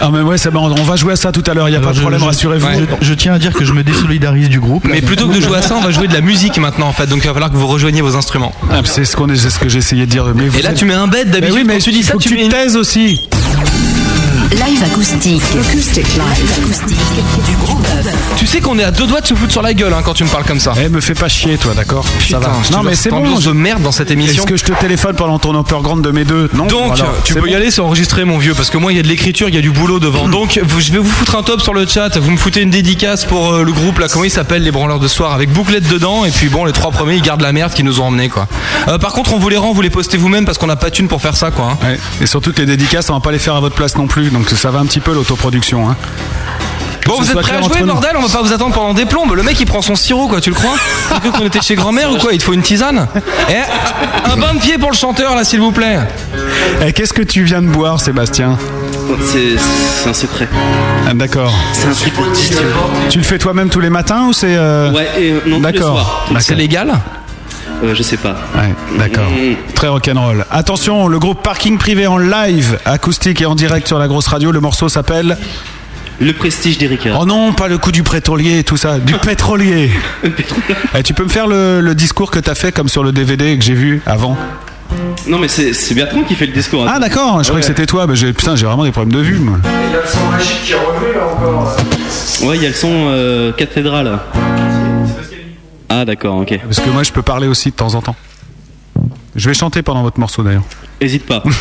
[0.00, 0.70] Ah mais ouais, c'est marrant.
[0.78, 1.68] On va jouer à ça tout à l'heure.
[1.68, 2.66] Il y a Alors, pas de problème, rassurez-vous.
[3.00, 4.84] Je, je tiens à dire que je me désolidarise du groupe.
[4.84, 6.92] Mais plutôt que de jouer à ça, on va jouer de la musique maintenant en
[6.92, 7.06] fait.
[7.06, 8.52] Donc il va falloir que vous rejoigniez vos instruments.
[8.70, 10.24] Ah, c'est ce qu'on est, c'est ce que essayé de dire.
[10.34, 11.54] Mais vous Et là tu mets un bête Mais d'habitude.
[11.56, 13.28] oui, mais tu dis ça, tu tu une- aussi.
[14.52, 15.42] Live acoustique.
[15.58, 16.52] Acoustic live.
[16.58, 16.98] Acoustique
[17.48, 18.14] du gros bœuf.
[18.36, 20.14] Tu sais qu'on est à deux doigts de se foutre sur la gueule hein, quand
[20.14, 20.74] tu me parles comme ça.
[20.82, 22.52] Eh, me fais pas chier, toi, d'accord Ça va.
[22.70, 23.22] Non, mais c'est bon.
[23.38, 24.44] de merde dans cette émission.
[24.44, 26.66] Est-ce que je te téléphone pendant ton Upperground de mes deux Non.
[26.66, 26.94] Donc,
[27.24, 29.08] tu peux y aller, c'est enregistré, mon vieux, parce que moi, il y a de
[29.08, 30.28] l'écriture, il y a du boulot devant.
[30.28, 32.16] Donc, je vais vous foutre un top sur le chat.
[32.18, 34.98] Vous me foutez une dédicace pour euh, le groupe, là, comment il s'appelle, les branleurs
[35.00, 36.24] de soir, avec bouclette dedans.
[36.24, 38.46] Et puis, bon, les trois premiers, ils gardent la merde qu'ils nous ont emmené, quoi.
[38.88, 40.90] Euh, par contre, on vous les rend, vous les postez vous-même parce qu'on n'a pas
[40.90, 41.70] de thune pour faire ça, quoi.
[41.82, 41.86] hein.
[41.86, 41.98] Ouais.
[42.20, 44.30] Et surtout que les dédicaces, on va pas les faire à votre place non plus.
[44.34, 45.88] Donc ça va un petit peu l'autoproduction.
[45.88, 45.96] Hein.
[47.06, 49.32] Bon, vous êtes prêts à jouer, bordel On va pas vous attendre pendant des plombes.
[49.34, 50.74] Le mec, il prend son sirop, quoi, tu le crois
[51.22, 53.06] Tu qu'on était chez grand-mère ou quoi Il te faut une tisane
[53.48, 55.98] Eh, un bain de pied pour le chanteur, là, s'il vous plaît.
[56.84, 58.58] Eh, Qu'est-ce que tu viens de boire, Sébastien
[59.22, 60.48] C'est un secret.
[61.08, 61.52] Ah, D'accord.
[61.74, 62.60] C'est un truc distillé.
[63.10, 65.66] Tu le fais toi-même tous les matins ou c'est euh, Ouais, et euh, non, tous
[65.66, 65.92] les D'accord.
[65.92, 66.24] soirs.
[66.28, 66.42] D'accord.
[66.42, 66.94] C'est légal
[67.84, 68.36] Euh, je sais pas.
[68.56, 69.28] Ouais, d'accord.
[69.30, 69.72] Mm.
[69.74, 70.44] Très rock'n'roll.
[70.50, 74.50] Attention, le groupe Parking Privé en live, acoustique et en direct sur la grosse radio.
[74.52, 75.36] Le morceau s'appelle.
[76.20, 77.10] Le prestige d'Erika.
[77.20, 79.90] Oh non, pas le coup du pétrolier et tout ça, du pétrolier.
[80.96, 83.58] Eh, tu peux me faire le, le discours que t'as fait comme sur le DVD
[83.58, 84.36] que j'ai vu avant
[85.26, 86.84] Non, mais c'est c'est Bertrand qui fait le discours.
[86.86, 86.92] hein.
[86.94, 88.06] Ah d'accord, je croyais que c'était toi.
[88.06, 89.38] Mais j'ai, putain, j'ai vraiment des problèmes de vue.
[89.38, 89.58] Moi.
[89.64, 91.76] Il y a le son magique qui est revenu là encore.
[92.44, 94.18] Ouais, il y a le son euh, cathédrale.
[95.96, 96.58] Ah, d'accord, ok.
[96.60, 98.16] Parce que moi, je peux parler aussi de temps en temps.
[99.36, 100.64] Je vais chanter pendant votre morceau d'ailleurs.
[101.00, 101.44] Hésite pas.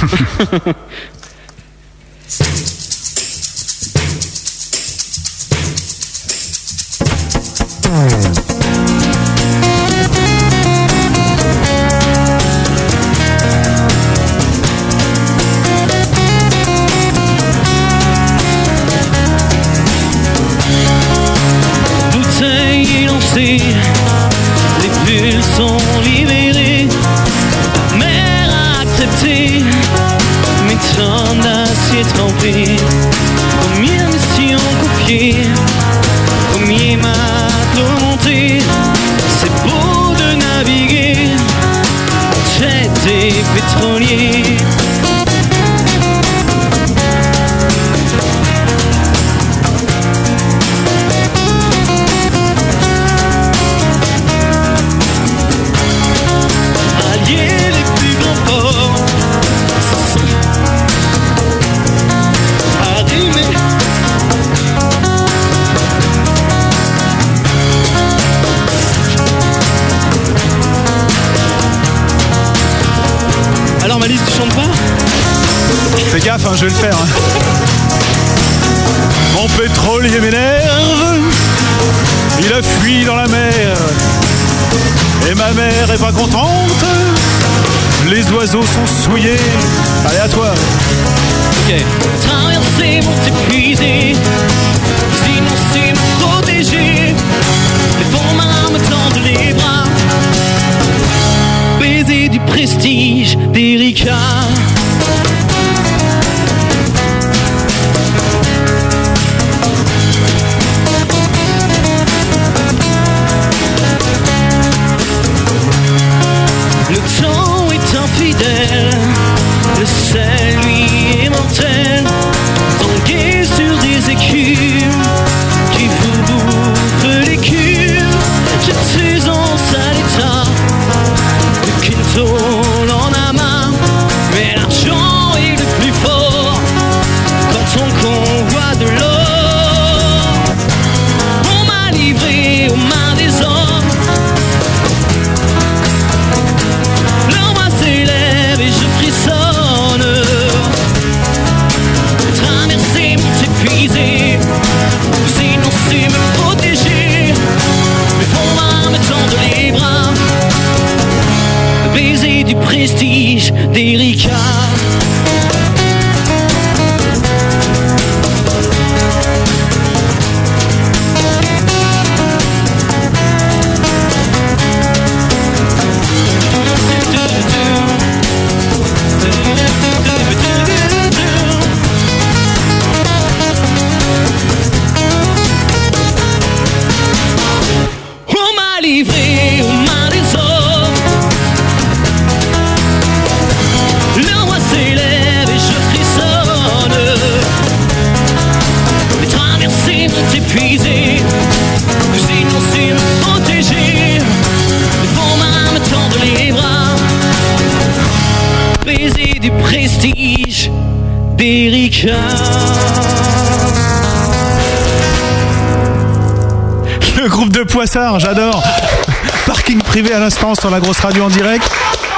[218.18, 218.64] j'adore.
[219.46, 221.70] Parking privé à l'instant sur la grosse radio en direct.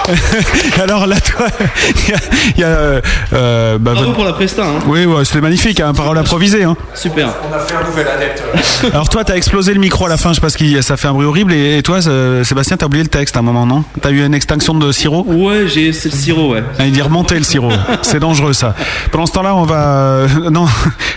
[0.81, 1.47] Alors là, toi,
[2.55, 2.67] il y a.
[2.67, 3.01] euh,
[3.33, 4.63] euh, bah, Bravo votre- pour la presta.
[4.63, 4.79] Hein.
[4.87, 6.63] Oui, ouais, c'était magnifique, hein, parole improvisée.
[6.63, 6.77] Hein.
[6.93, 7.29] Super.
[7.49, 8.43] On a fait un nouvel adepte.
[8.93, 11.07] Alors toi, t'as explosé le micro à la fin, je sais pas qui, ça fait
[11.07, 11.51] un bruit horrible.
[11.53, 13.83] Et, et toi, euh, Sébastien, t'as oublié le texte à un moment, non?
[14.01, 15.25] T'as eu une extinction de sirop?
[15.27, 16.63] Ouais, j'ai c'est le sirop, ouais.
[16.77, 17.71] Ah, Il dit remonter le sirop.
[18.03, 18.75] C'est dangereux ça.
[19.11, 20.27] Pendant ce temps-là, on va.
[20.51, 20.67] non,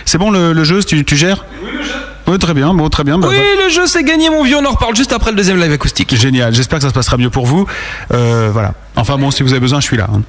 [0.05, 1.45] c'est bon le, le jeu, tu, tu gères?
[1.63, 1.88] Oui, le jeu.
[2.29, 3.17] Oui, très bien, bon, très bien.
[3.17, 5.59] Bah, Oui, le jeu c'est gagné mon vieux, on en reparle juste après le deuxième
[5.59, 6.15] live acoustique.
[6.15, 7.65] Génial, j'espère que ça se passera mieux pour vous.
[8.13, 8.73] Euh, voilà.
[8.95, 10.07] Enfin bon, si vous avez besoin, je suis là.
[10.13, 10.21] hein.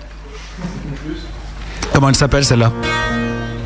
[1.93, 2.72] Comment elle s'appelle celle-là?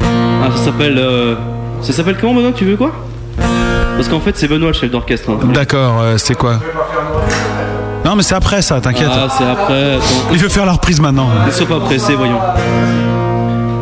[0.03, 0.99] Ah, ça s'appelle.
[0.99, 1.37] euh,
[1.83, 2.53] Ça s'appelle comment, Benoît?
[2.57, 2.91] Tu veux quoi?
[3.97, 5.31] Parce qu'en fait, c'est Benoît le chef d'orchestre.
[5.31, 5.39] hein.
[5.53, 6.59] D'accord, euh, c'est quoi?
[8.05, 9.09] Non, mais c'est après ça, t'inquiète.
[9.13, 9.95] Ah, c'est après.
[9.95, 10.05] Attends.
[10.33, 11.29] Il veut faire la reprise maintenant.
[11.47, 12.41] Ne sois pas pressé, voyons.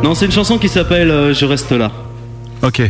[0.02, 1.90] Non, c'est une chanson qui s'appelle euh, Je reste là.
[2.62, 2.82] Ok.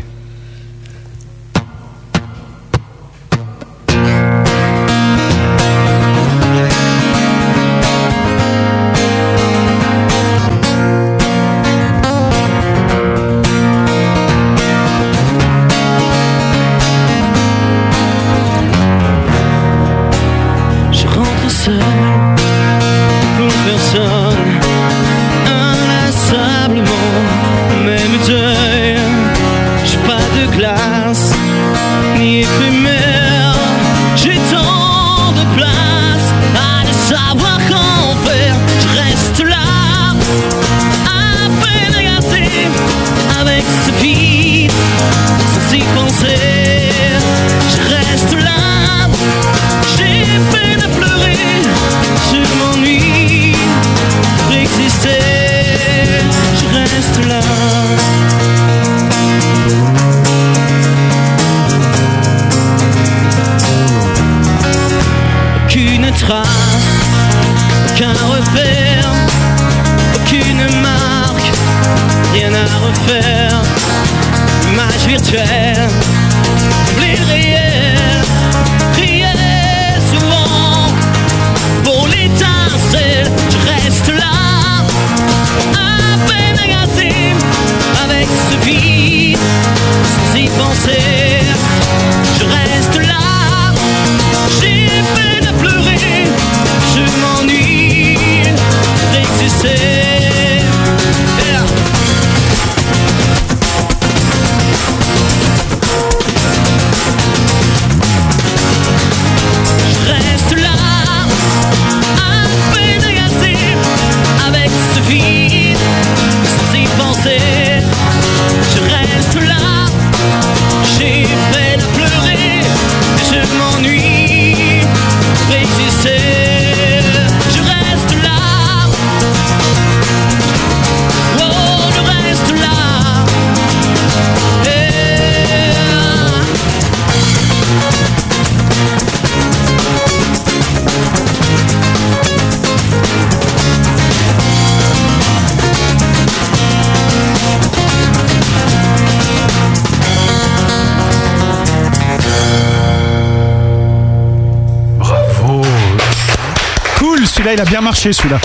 [157.43, 158.39] Celui-là, il a bien marché, celui-là.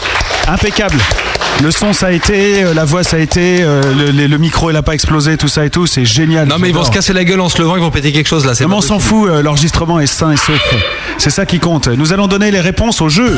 [0.47, 0.95] Impeccable.
[1.63, 4.37] Le son, ça a été, euh, la voix, ça a été, euh, le, le- le
[4.37, 6.47] micro, il a pas explosé, tout ça et tout, c'est génial.
[6.47, 8.27] Non mais ils vont se casser la gueule en se levant, ils vont péter quelque
[8.27, 8.53] chose là.
[8.61, 10.59] Non, mais on s'en fout, euh, l'enregistrement est sain et sauf.
[11.17, 11.87] C'est ça qui compte.
[11.87, 13.35] Nous allons donner les réponses au jeu.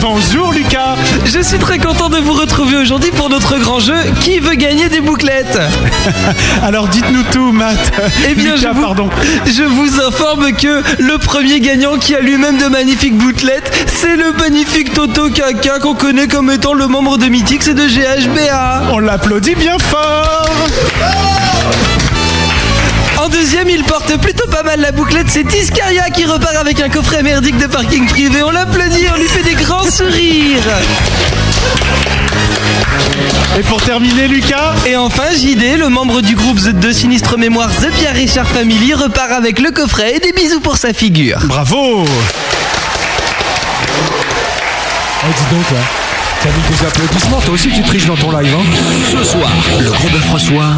[0.00, 0.96] Bonjour Lucas
[1.26, 4.88] Je suis très content de vous retrouver aujourd'hui pour notre grand jeu Qui veut gagner
[4.88, 5.58] des bouclettes
[6.62, 7.92] Alors dites-nous tout Matt.
[8.28, 9.10] Eh bien Lucas, je, vous, pardon.
[9.46, 14.32] je vous informe que le premier gagnant qui a lui-même de magnifiques bouclettes, c'est le
[14.32, 18.84] magnifique Toto Kaka qu'on connaît comme étant le membre de Mythix et de GHBA.
[18.92, 20.48] On l'applaudit bien fort
[23.20, 26.88] En deuxième, il porte plutôt pas mal la bouclette, c'est Tiscaria qui repart avec un
[26.88, 28.42] coffret merdique de parking privé.
[28.44, 30.62] On l'applaudit, on lui fait des grands sourires.
[33.58, 37.70] Et pour terminer Lucas Et enfin, JD, le membre du groupe The de Sinistre Mémoire
[37.70, 41.40] The Pierre Richard Family, repart avec le coffret et des bisous pour sa figure.
[41.44, 42.04] Bravo
[45.24, 45.80] Oh, dis donc, là.
[46.40, 48.64] T'as mis des applaudissements, toi aussi tu triches dans ton live, hein
[49.10, 49.50] Ce soir,
[49.80, 50.70] le gros bœuf reçoit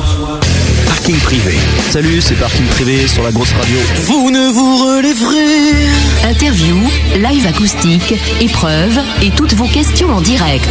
[1.10, 1.58] parking privé.
[1.90, 3.78] Salut, c'est Parking Privé sur la grosse radio.
[4.04, 6.30] Vous ne vous relèverez.
[6.30, 6.76] Interview,
[7.16, 10.68] live acoustique, épreuves et toutes vos questions en direct.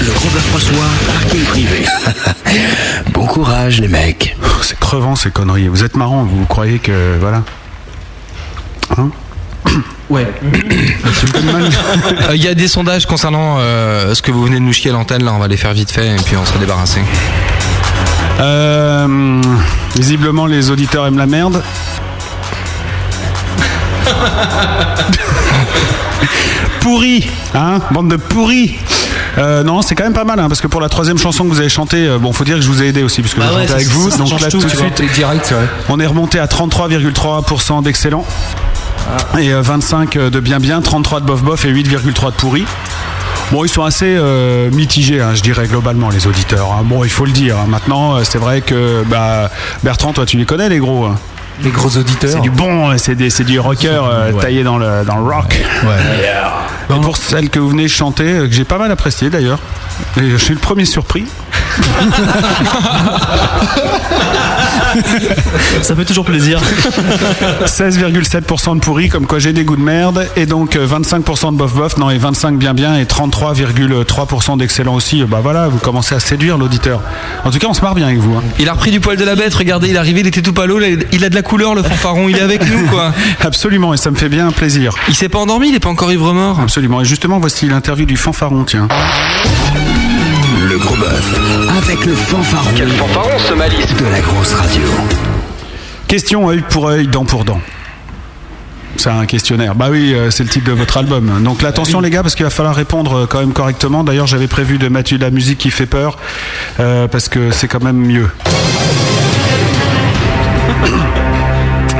[0.00, 1.84] Le gros reçoit parking privé.
[3.12, 4.34] bon courage les mecs.
[4.62, 5.68] C'est crevant ces conneries.
[5.68, 7.18] Vous êtes marrant, vous croyez que.
[7.20, 7.42] Voilà.
[8.96, 9.10] Hein
[10.08, 10.26] Ouais.
[12.28, 14.90] Euh, Il y a des sondages concernant euh, ce que vous venez de nous chier
[14.90, 17.00] à l'antenne, là on va les faire vite fait et puis on sera débarrassé.
[18.40, 19.40] Euh,
[19.96, 21.62] visiblement, les auditeurs aiment la merde.
[26.80, 28.74] pourri, hein Bande de pourris.
[29.38, 31.48] Euh, non, c'est quand même pas mal, hein, parce que pour la troisième chanson que
[31.48, 33.46] vous avez chantée, euh, bon, faut dire que je vous ai aidé aussi, puisque Bah
[33.48, 34.10] j'ai ouais, chanté ça- avec vous.
[34.10, 35.54] ça donc là, tout, tout de suite, direct,
[35.88, 38.26] on est remonté à 33,3% d'excellent.
[39.38, 42.64] Et euh, 25 de bien bien, 33 de bof bof et 8,3 de pourri.
[43.52, 46.72] Bon, ils sont assez euh, mitigés, hein, je dirais globalement, les auditeurs.
[46.72, 46.82] hein.
[46.84, 47.58] Bon, il faut le dire.
[47.58, 47.66] hein.
[47.68, 49.50] Maintenant, euh, c'est vrai que bah,
[49.84, 51.08] Bertrand, toi, tu les connais, les gros.
[51.62, 52.30] Les gros auditeurs.
[52.30, 55.62] C'est du bon, c'est du rocker euh, taillé dans le, dans le rock.
[56.90, 59.58] Et pour celle que vous venez chanter, que j'ai pas mal appréciée d'ailleurs,
[60.16, 61.26] je suis le premier surpris.
[65.82, 66.60] Ça fait toujours plaisir.
[67.64, 71.56] 16,7% de pourri, comme quoi j'ai des goûts de merde, et donc euh, 25% de
[71.56, 75.24] bof bof, non, et 25 bien bien, et 33,3% d'excellent aussi.
[75.24, 77.00] Bah voilà, vous commencez à séduire l'auditeur.
[77.44, 78.34] En tout cas, on se marre bien avec vous.
[78.36, 78.42] hein.
[78.58, 80.52] Il a repris du poil de la bête, regardez, il est arrivé, il était tout
[80.52, 83.12] palo, il a- il a de la couleur, le fanfaron, il est avec nous quoi.
[83.40, 84.94] Absolument, et ça me fait bien plaisir.
[85.08, 86.60] Il s'est pas endormi, il est pas encore ivre mort.
[86.60, 88.88] Absolument, et justement, voici l'interview du fanfaron, tiens.
[90.82, 91.34] Gros bœuf
[91.78, 92.70] avec le fanfaron.
[92.76, 94.82] Quel fanfaron ce malice De la grosse radio.
[96.08, 97.60] Question œil pour œil, dent pour dent.
[98.96, 99.74] C'est un questionnaire.
[99.74, 101.42] Bah oui, euh, c'est le titre de votre album.
[101.42, 104.04] Donc l'attention les gars, parce qu'il va falloir répondre euh, quand même correctement.
[104.04, 106.18] D'ailleurs, j'avais prévu de mettre de la musique qui fait peur,
[106.80, 108.28] euh, parce que c'est quand même mieux.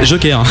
[0.05, 0.43] Joker.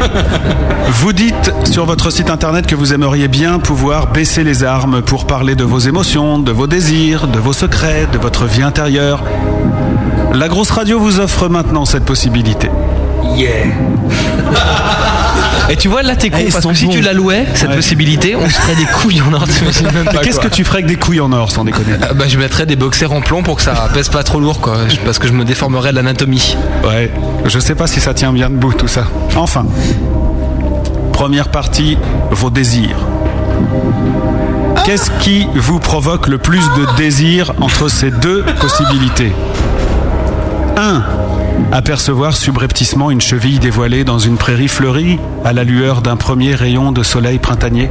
[0.88, 5.26] Vous dites sur votre site internet que vous aimeriez bien pouvoir baisser les armes pour
[5.26, 9.24] parler de vos émotions, de vos désirs, de vos secrets, de votre vie intérieure.
[10.32, 12.70] La grosse radio vous offre maintenant cette possibilité.
[13.36, 13.66] Yeah.
[15.70, 16.92] Et tu vois, là t'es con, Eh, parce que si bons.
[16.92, 17.76] tu la louais, cette Ouais.
[17.76, 19.44] possibilité, on se ferait des couilles en or,
[20.22, 22.66] Qu'est-ce que tu ferais avec des couilles en or, sans déconner Ah Bah je mettrais
[22.66, 25.32] des boxers en plomb pour que ça pèse pas trop lourd quoi, parce que je
[25.32, 26.56] me déformerais de l'anatomie.
[26.86, 27.10] Ouais,
[27.46, 29.04] je sais pas si ça tient bien debout tout ça.
[29.36, 29.64] Enfin,
[31.12, 31.96] première partie,
[32.30, 32.96] vos désirs.
[34.84, 39.32] Qu'est-ce qui vous provoque le plus de désir entre ces deux possibilités?
[40.76, 41.02] 1.
[41.72, 46.92] Apercevoir subrepticement une cheville dévoilée dans une prairie fleurie à la lueur d'un premier rayon
[46.92, 47.90] de soleil printanier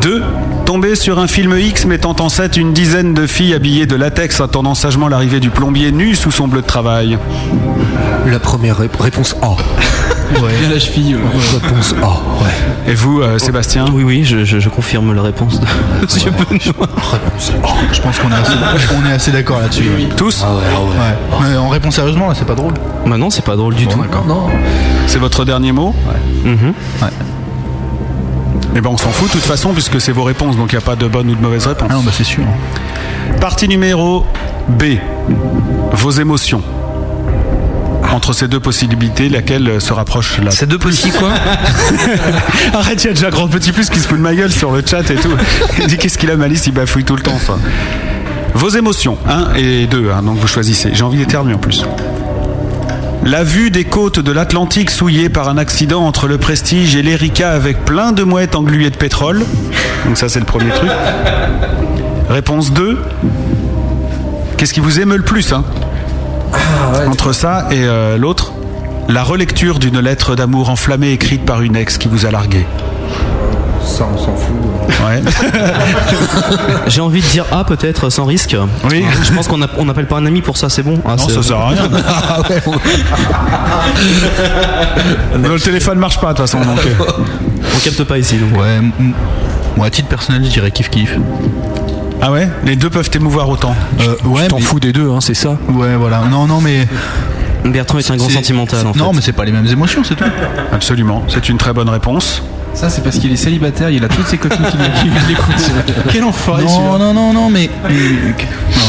[0.00, 0.22] 2.
[0.66, 4.40] Tomber sur un film X mettant en scène une dizaine de filles habillées de latex
[4.40, 7.18] attendant sagement l'arrivée du plombier nu sous son bleu de travail.
[8.26, 9.56] La première ré- réponse A.
[10.34, 11.16] Bien la cheville.
[11.62, 12.50] Réponse A, ouais.
[12.92, 15.66] Et vous, euh, Sébastien Oui, oui, je, je- je confirme la réponse de
[16.02, 16.88] Monsieur Benoît.
[17.92, 18.52] Je pense qu'on est assez,
[19.02, 19.84] on est assez d'accord là-dessus.
[20.16, 21.40] Tous Ouais.
[21.42, 22.74] Mais on répond sérieusement là, c'est pas drôle.
[23.06, 24.00] Bah non, c'est pas drôle du tout.
[24.00, 24.50] D'accord.
[25.06, 25.94] C'est votre dernier mot
[26.44, 26.72] Mhm.
[28.74, 30.82] Eh ben on s'en fout de toute façon puisque c'est vos réponses, donc il n'y
[30.82, 31.88] a pas de bonne ou de mauvaise réponse.
[31.90, 32.42] Ah non, bah c'est sûr.
[33.40, 34.24] Partie numéro
[34.68, 34.84] B.
[35.92, 36.62] Vos émotions.
[38.12, 41.30] Entre ces deux possibilités, laquelle se rapproche la Ces deux possibles quoi
[42.74, 44.70] Arrête, il y a déjà grand petit plus qui se fout de ma gueule sur
[44.70, 45.30] le chat et tout.
[45.78, 47.38] Il dit qu'est-ce qu'il a malice, il bafouille tout le temps.
[48.54, 50.90] Vos émotions, 1 et 2, donc vous choisissez.
[50.92, 51.84] J'ai envie d'éternuer en plus.
[53.24, 57.52] La vue des côtes de l'Atlantique souillées par un accident entre le Prestige et l'Erika
[57.52, 59.42] avec plein de mouettes engluées de pétrole.
[60.04, 60.90] Donc ça c'est le premier truc.
[62.28, 62.98] Réponse 2.
[64.56, 65.64] Qu'est-ce qui vous émeut le plus hein?
[67.08, 68.52] Entre ça et euh, l'autre
[69.08, 72.66] La relecture d'une lettre d'amour enflammée écrite par une ex qui vous a largué.
[73.84, 74.54] Ça, on s'en fout.
[75.04, 75.22] Ouais.
[76.86, 78.56] J'ai envie de dire A peut-être sans risque.
[78.90, 79.04] Oui.
[79.24, 81.00] Je pense qu'on on n'appelle pas un ami pour ça, c'est bon.
[81.04, 81.82] Ah, Non, ça sert à rien.
[85.36, 86.60] le téléphone marche pas de toute façon.
[86.60, 87.04] Donc, euh.
[87.74, 88.58] On capte pas ici donc.
[88.60, 88.80] Ouais.
[89.76, 91.16] Moi, à titre personnel, je dirais kiff kiff.
[92.24, 93.74] Ah ouais Les deux peuvent t'émouvoir autant.
[94.00, 96.20] Euh, ouais, T'en mais- fous des deux, hein, c'est ça Ouais, voilà.
[96.30, 96.86] Non, non, mais.
[97.64, 98.98] Bertrand est un grand sentimental en fait.
[98.98, 100.24] Non, mais c'est pas les mêmes émotions, c'est tout.
[100.72, 101.22] Absolument.
[101.28, 102.42] C'est une très bonne réponse.
[102.74, 105.70] Ça, c'est parce qu'il est célibataire, il a toutes ses copines qui qui l'écoutent.
[106.10, 107.68] Quel enfoiré Non, non, non, non, mais.
[107.88, 107.92] Non,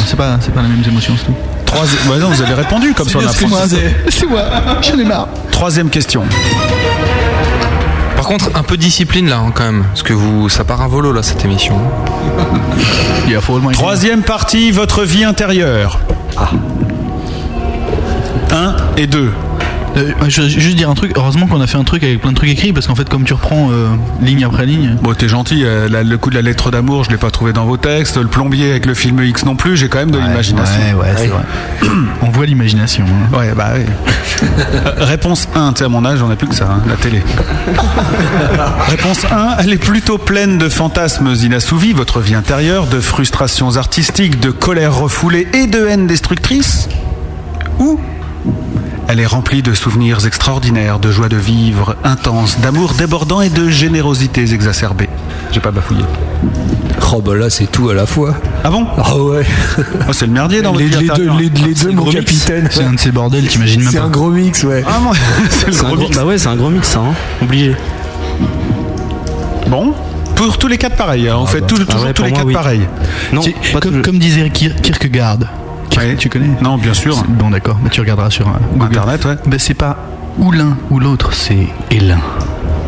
[0.06, 1.36] c'est pas, c'est pas les mêmes émotions, c'est tout.
[1.66, 3.20] Troisi- ouais, non, vous avez répondu comme ça.
[3.22, 3.82] on a C'est moi, processé.
[4.08, 4.42] c'est c'est moi.
[4.82, 5.28] J'en ai marre.
[5.52, 6.24] Troisième question.
[8.24, 10.82] Par contre, un peu de discipline là hein, quand même, parce que vous, ça part
[10.82, 11.78] à volo là cette émission.
[13.28, 13.74] Il faut au moins.
[13.74, 16.00] Troisième partie, votre vie intérieure.
[16.38, 16.52] Ah.
[18.50, 19.30] 1 et 2.
[19.98, 21.12] Euh, je veux juste dire un truc.
[21.16, 23.24] Heureusement qu'on a fait un truc avec plein de trucs écrits parce qu'en fait, comme
[23.26, 23.88] tu reprends euh,
[24.22, 24.96] ligne après ligne.
[25.02, 25.64] Bon, t'es gentil.
[25.64, 28.18] euh, la- le coup de la lettre d'amour, je l'ai pas trouvé dans vos textes.
[28.18, 29.78] Le plombier avec le film X non plus.
[29.78, 30.82] J'ai quand même de l'imagination.
[30.82, 31.44] Ouais, ouais, c'est vrai.
[32.22, 33.06] On voit l'imagination.
[33.06, 33.38] hein.
[33.38, 33.84] Ouais, bah oui.
[34.44, 36.96] Euh, Réponse 1, tu sais, à mon âge, on n'a plus que ça, hein, la
[36.96, 37.22] télé.
[38.90, 44.40] Réponse 1, elle est plutôt pleine de fantasmes inassouvis, votre vie intérieure, de frustrations artistiques,
[44.40, 46.90] de colère refoulée et de haine destructrice.
[47.80, 48.00] Ou
[49.14, 53.70] elle est remplie de souvenirs extraordinaires, de joie de vivre intense, d'amour débordant et de
[53.70, 55.08] générosités exacerbées.
[55.52, 56.04] J'ai pas bafouillé.
[57.16, 58.34] Oh bah là, c'est tout à la fois.
[58.64, 59.46] Ah bon Ah ouais.
[60.10, 62.68] Oh, c'est le merdier dans les, votre les deux, les, les deux, mon capitaine.
[62.72, 64.06] C'est un de ces bordels, t'imagines même C'est pas.
[64.06, 64.84] un gros mix, ouais.
[64.88, 65.14] Ah, moi,
[65.52, 66.18] c'est le C'est un gros mix.
[66.18, 67.14] Bah ouais, c'est un gros mix ça, hein.
[67.44, 67.76] obligé.
[69.68, 69.94] Bon,
[70.36, 72.38] pour tous les quatre pareils, hein, on fait tout- Ah toujours ouais, tous les moi,
[72.40, 72.54] quatre oui.
[72.54, 72.88] pareils.
[73.32, 75.38] Non, C'est- pas comme, comme disait Kier- Kierkegaard.
[75.98, 76.16] Ouais.
[76.16, 77.24] Tu connais Non, bien sûr.
[77.28, 78.98] Bon, d'accord, mais tu regarderas sur euh, Google.
[78.98, 79.36] Internet, ouais.
[79.46, 79.98] Ben, c'est pas
[80.38, 82.18] ou l'un ou l'autre, c'est et l'un.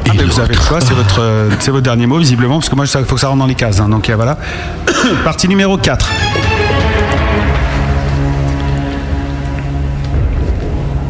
[0.08, 2.56] Ah, et ben, vous avez le choix, c'est votre, euh, c'est votre dernier mot visiblement,
[2.56, 3.80] parce que moi il faut que ça rentre dans les cases.
[3.80, 4.38] hein, donc euh, voilà.
[5.24, 6.10] Partie numéro 4.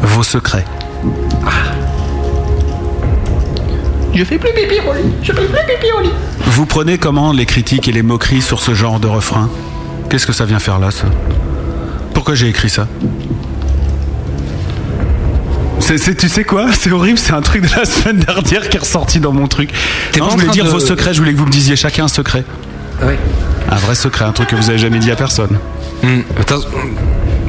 [0.02, 0.64] Vos secrets.
[4.14, 5.12] Je fais plus pipi au lit.
[5.22, 6.10] Je fais plus pipi au lit.
[6.46, 9.50] Vous prenez comment les critiques et les moqueries sur ce genre de refrain?
[10.08, 11.06] Qu'est-ce que ça vient faire là, ça?
[12.26, 12.88] Pourquoi j'ai écrit ça
[15.78, 18.80] C'est- tu sais quoi C'est horrible, c'est un truc de la semaine dernière qui est
[18.80, 19.70] ressorti dans mon truc.
[20.18, 22.08] Non, je voulais dire de- vos secrets, je voulais que vous me disiez chacun un
[22.08, 22.42] secret.
[23.00, 23.16] Ouais.
[23.70, 25.56] Un vrai secret, un truc que vous avez jamais dit à personne.
[26.02, 26.22] Hmm.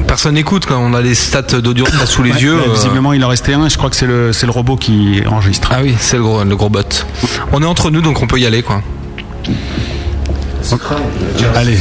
[0.06, 2.54] Personne n'écoute quand on a les stats d'audience sous les Ouais, yeux.
[2.68, 4.76] euh, Visiblement, il en restait un et je crois que c'est le, c'est le robot
[4.76, 5.72] qui enregistre.
[5.74, 6.82] Ah oui, c'est le gros, le gros bot.
[7.50, 8.80] On est entre nous donc on peut y aller quoi.
[11.54, 11.78] Allez,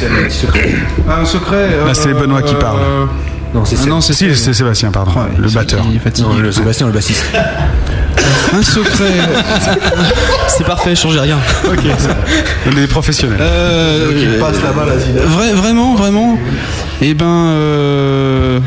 [1.09, 1.69] Un secret.
[1.85, 2.79] là c'est Benoît qui parle.
[3.53, 5.85] Non, c'est Ah non, c'est Si, c'est Sébastien, pardon, Ouais, le batteur.
[6.19, 7.25] Non, le Sébastien, le bassiste.
[8.53, 9.13] Un secret.
[10.47, 11.37] C'est parfait, changez rien.
[11.65, 11.79] Ok,
[12.65, 13.37] on est des professionnels.
[13.39, 16.37] Euh, passe la à vraiment, vraiment.
[17.01, 17.25] Eh ben.
[17.25, 18.59] Euh...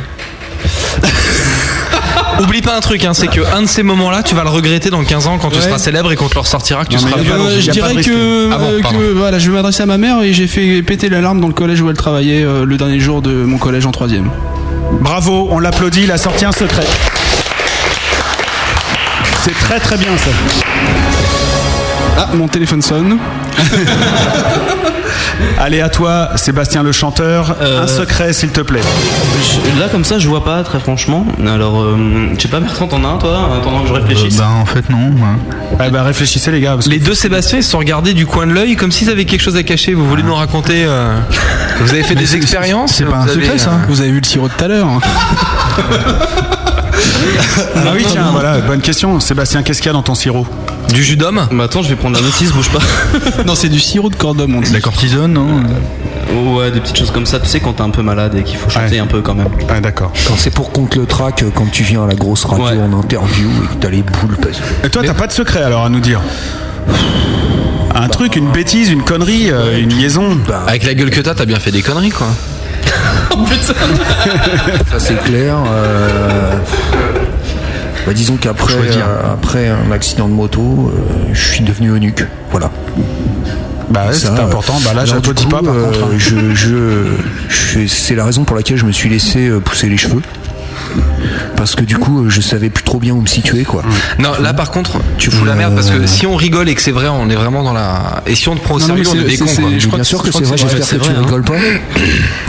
[2.41, 4.89] Oublie pas un truc, hein, c'est que un de ces moments-là, tu vas le regretter
[4.89, 7.19] dans 15 ans quand tu seras célèbre et qu'on te le ressortira que tu seras
[7.19, 7.33] vieux.
[7.33, 10.23] Euh, je dirais que, Ah bon, euh, que, voilà, je vais m'adresser à ma mère
[10.23, 13.21] et j'ai fait péter l'alarme dans le collège où elle travaillait euh, le dernier jour
[13.21, 14.31] de mon collège en troisième.
[15.01, 16.87] Bravo, on l'applaudit, il a sorti un secret.
[19.45, 20.31] C'est très très bien ça.
[22.17, 23.19] Ah, mon téléphone sonne.
[25.59, 27.57] Allez, à toi, Sébastien le chanteur.
[27.61, 28.81] Euh, Un secret, s'il te plaît.
[29.43, 31.25] Je- Là, comme ça, je vois pas, très franchement.
[31.47, 31.97] Alors, euh,
[32.37, 34.37] je sais pas, Bertrand, t'en as un, toi Attends que je réfléchisse.
[34.37, 35.11] bah en fait non.
[35.85, 36.77] Eh ben réfléchissez les gars.
[36.87, 39.41] Les deux Sébastien ils se sont regardés du coin de l'œil comme s'ils avaient quelque
[39.43, 39.95] chose à cacher.
[39.95, 41.17] Vous voulez nous raconter euh,
[41.81, 43.71] Vous avez fait Mais des expériences c'est pas un avez, secret, ça.
[43.71, 44.89] euh, Vous avez vu le sirop de tout à l'heure.
[47.77, 49.19] Ah oui, tiens, voilà, bonne question.
[49.21, 50.47] Sébastien, qu'est-ce qu'il y a dans ton sirop?
[50.93, 52.81] Du jus d'homme Bah attends, je vais prendre la notice, bouge pas.
[53.47, 54.73] non, c'est du sirop de cordon, on dit.
[54.73, 55.47] La cortisone, non
[56.55, 58.57] Ouais, des petites choses comme ça, tu sais, quand t'es un peu malade et qu'il
[58.57, 59.49] faut chanter un peu quand même.
[59.69, 60.13] Ah, d'accord.
[60.27, 63.49] Quand c'est pour contre le track, quand tu viens à la grosse radio en interview
[63.65, 64.37] et que t'as les boules.
[64.41, 64.59] Parce...
[64.85, 66.21] Et toi, t'as pas de secret alors à nous dire
[67.95, 71.47] Un truc, une bêtise, une connerie, euh, une liaison Avec la gueule que t'as, t'as
[71.47, 72.29] bien fait des conneries quoi.
[74.91, 75.57] Ça c'est clair.
[75.67, 76.53] euh,
[78.07, 82.25] bah, disons qu'après euh, après un accident de moto, euh, je suis devenu eunuque.
[82.51, 82.71] Voilà.
[83.91, 84.75] Bah ouais, c'est important.
[84.85, 86.05] Bah là, alors, j'applaudis du pas coup, par euh, contre.
[86.05, 86.09] hein.
[86.17, 87.05] Je, je,
[87.49, 90.23] je- c'est la raison pour laquelle je me suis laissé pousser les cheveux.
[91.61, 93.83] Parce que du coup, euh, je savais plus trop bien où me situer, quoi.
[94.19, 96.81] Non, là par contre, tu fous la merde parce que si on rigole et que
[96.81, 98.23] c'est vrai, on est vraiment dans la.
[98.27, 99.71] Et si on te prend au sérieux, on est des cons quoi.
[99.79, 101.57] je Bien sûr que c'est vrai, j'espère que tu rigoles pas.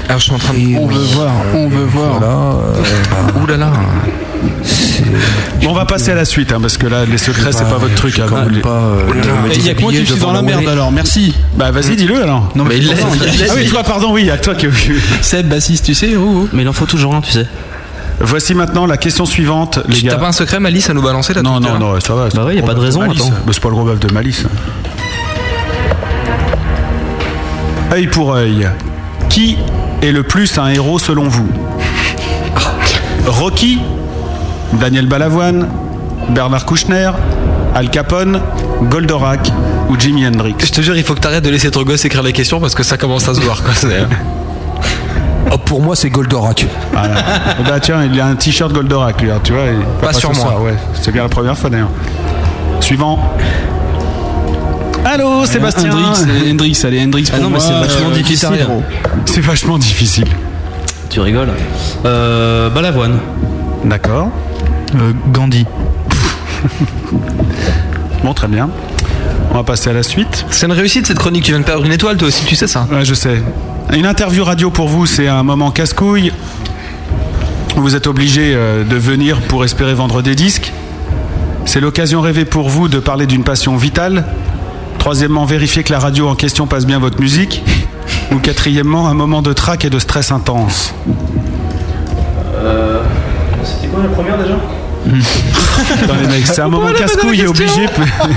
[0.07, 0.77] Alors je suis en train de.
[0.77, 2.21] On veut voir, on veut voir.
[2.23, 3.73] Euh, Ouh là là.
[5.61, 7.77] Bon, on va passer à la suite, hein, parce que là, les secrets, c'est pas
[7.77, 8.17] votre truc.
[8.17, 8.29] hein,
[9.51, 11.35] Et Il y a que moi qui suis dans la merde alors, merci.
[11.57, 12.49] Bah vas-y, dis-le alors.
[12.55, 12.89] Non, mais il.
[12.93, 14.67] Ah oui, toi, pardon, oui, à toi que.
[15.21, 16.11] Seb, bassiste, tu sais.
[16.53, 17.45] Mais il en faut toujours un, tu sais.
[18.23, 20.11] Voici maintenant la question suivante, les Tu gars.
[20.13, 22.29] T'as pas un secret, Malice, à nous balancer là Non, non, l'heure non, ça va.
[22.33, 23.21] Bah ouais, y a pas de raison, Malice.
[23.21, 23.31] attends.
[23.45, 24.45] Bah, c'est pas le gros bœuf de Malice.
[27.91, 28.69] Œil pour œil.
[29.29, 29.57] Qui
[30.01, 31.49] est le plus un héros selon vous?
[33.27, 33.79] Rocky
[34.73, 35.67] Daniel Balavoine
[36.29, 37.11] Bernard Kouchner
[37.75, 38.41] Al Capone
[38.89, 39.51] Goldorak
[39.89, 40.55] ou Jimi Hendrix?
[40.59, 42.75] Je te jure, il faut que t'arrêtes de laisser ton gosse écrire les questions parce
[42.75, 43.73] que ça commence à se voir quoi.
[45.53, 46.65] Oh, pour moi, c'est Goldorak.
[46.93, 47.15] Voilà.
[47.67, 49.63] Bah tiens, il a un t-shirt Goldorak, lui, hein, tu vois.
[49.65, 50.61] il- Pas sur ça, moi.
[50.61, 50.75] ouais.
[51.01, 51.89] C'est bien la première fois d'ailleurs.
[52.79, 53.19] Suivant.
[55.03, 58.67] Allô, Sébastien Hendrix, Hendrix, allez, Hendrix pour Ah non, mais moi, c'est vachement euh, difficile.
[59.25, 60.25] C'est vachement difficile.
[61.09, 61.49] Tu rigoles.
[62.05, 63.17] Euh, Balavoine.
[63.83, 64.29] D'accord.
[64.95, 65.65] Euh, Gandhi.
[68.23, 68.69] Bon, très bien.
[69.51, 70.45] On va passer à la suite.
[70.51, 72.67] C'est une réussite cette chronique, tu viens de perdre une étoile toi aussi, tu sais
[72.67, 73.41] ça Ouais, je sais.
[73.93, 76.31] Une interview radio pour vous, c'est un moment casse-couille.
[77.75, 80.71] Vous êtes obligé euh, de venir pour espérer vendre des disques.
[81.65, 84.23] C'est l'occasion rêvée pour vous de parler d'une passion vitale.
[84.97, 87.63] Troisièmement, vérifier que la radio en question passe bien votre musique.
[88.31, 90.93] Ou quatrièmement, un moment de trac et de stress intense.
[92.63, 93.01] Euh,
[93.65, 94.55] C'était quoi la première déjà?
[96.45, 97.87] C'est un moment casse-couille et obligé.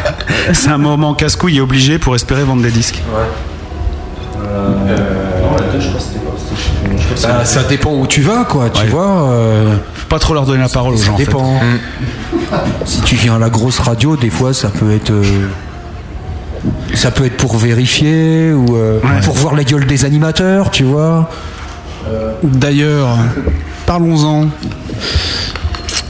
[0.53, 3.03] c'est un moment casse-couille et obligé pour espérer vendre des disques.
[7.23, 8.71] Bah, ça dépend où tu vas, quoi.
[8.71, 9.31] Tu vois.
[9.31, 11.15] euh, Faut pas trop leur donner la parole aux ça gens.
[11.15, 11.25] en fait.
[11.27, 11.61] dépend.
[12.85, 15.11] Si tu viens à la grosse radio, des fois, ça peut être.
[15.11, 15.49] euh,
[16.95, 21.29] ça peut être pour vérifier ou euh, pour voir la gueule des animateurs, tu vois.
[22.43, 23.17] D'ailleurs,
[23.87, 24.47] parlons-en.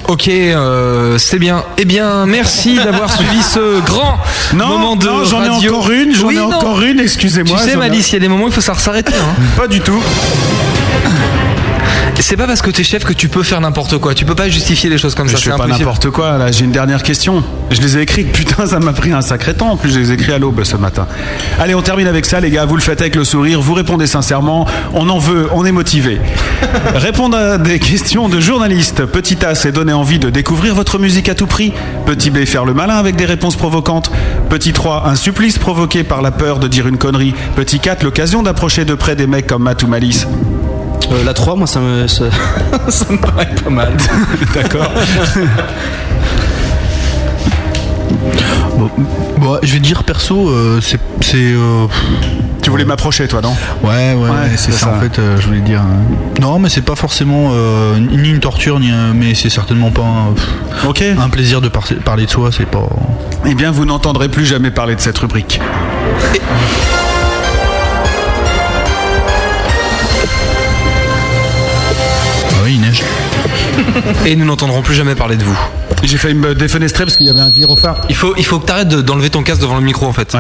[0.07, 1.65] Ok, euh, c'est bien.
[1.79, 4.19] Eh bien, merci d'avoir suivi ce grand
[4.53, 5.75] Non, moment de non, j'en ai radio.
[5.77, 6.53] encore une, j'en Oui, ai non.
[6.53, 7.57] encore une, excusez-moi.
[7.59, 9.15] Tu sais, Malice, il y a des moments où il faut savoir s'arrêter.
[9.15, 9.43] Hein.
[9.57, 10.03] Pas du tout.
[12.21, 14.15] C'est pas parce que t'es chef que tu peux faire n'importe quoi.
[14.15, 15.37] Tu peux pas justifier les choses comme ça.
[15.37, 17.45] je fais pas n'importe quoi, là j'ai une dernière question.
[17.71, 20.11] Je les ai écrites, putain ça m'a pris un sacré temps, en plus je les
[20.11, 21.07] ai écrits à l'aube ce matin.
[21.61, 24.07] Allez on termine avec ça les gars, vous le faites avec le sourire, vous répondez
[24.07, 26.21] sincèrement, on en veut, on est motivé.
[26.95, 29.05] Répondre à des questions de journalistes.
[29.05, 31.73] Petit A c'est donner envie de découvrir votre musique à tout prix.
[32.07, 34.11] Petit B faire le malin avec des réponses provocantes.
[34.49, 37.35] Petit 3 un supplice provoqué par la peur de dire une connerie.
[37.55, 40.27] Petit 4 l'occasion d'approcher de près des mecs comme Matt ou Malice.
[41.13, 42.25] Euh, La 3, moi, ça me, ça,
[42.89, 43.93] ça me paraît pas mal.
[44.55, 44.91] D'accord.
[48.77, 48.91] Bon,
[49.39, 50.99] bon, je vais dire perso, euh, c'est.
[51.21, 51.87] c'est, euh,
[52.63, 53.55] Tu voulais m'approcher toi non?
[53.83, 54.95] Ouais, ouais, Ouais, c'est ça, ça.
[54.97, 55.81] en fait, euh, je voulais dire.
[55.81, 59.91] euh, Non, mais c'est pas forcément euh, ni une torture, ni un- mais c'est certainement
[59.91, 61.03] pas un, Ok.
[61.03, 62.89] un plaisir de par- parler de soi, c'est pas.
[63.47, 65.61] Eh bien, vous n'entendrez plus jamais parler de cette rubrique.
[74.27, 75.59] Et nous n'entendrons plus jamais parler de vous.
[76.03, 77.97] J'ai failli me défenestrer parce qu'il y avait un gyrophare.
[78.11, 80.37] Il faut, il faut que t'arrêtes de- d'enlever ton casque devant le micro en fait.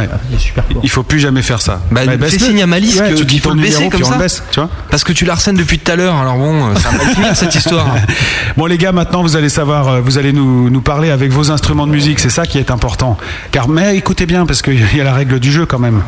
[0.82, 1.80] Il faut plus jamais faire ça.
[1.90, 4.12] Bah, Ouais, fais signe à Malice Ouais, que- tu qu'il faut le baisser comme ça.
[4.14, 4.68] le baisse, tu vois.
[4.90, 7.54] Parce que tu l'harcèles depuis tout à l'heure, alors bon, euh, ça va finir cette
[7.54, 7.86] histoire.
[8.56, 11.50] Bon les gars, maintenant vous allez savoir, euh, vous allez nous, nous parler avec vos
[11.50, 13.16] instruments de musique, c'est ça qui est important.
[13.50, 16.02] Car mais écoutez bien parce qu'il y a la règle du jeu quand même.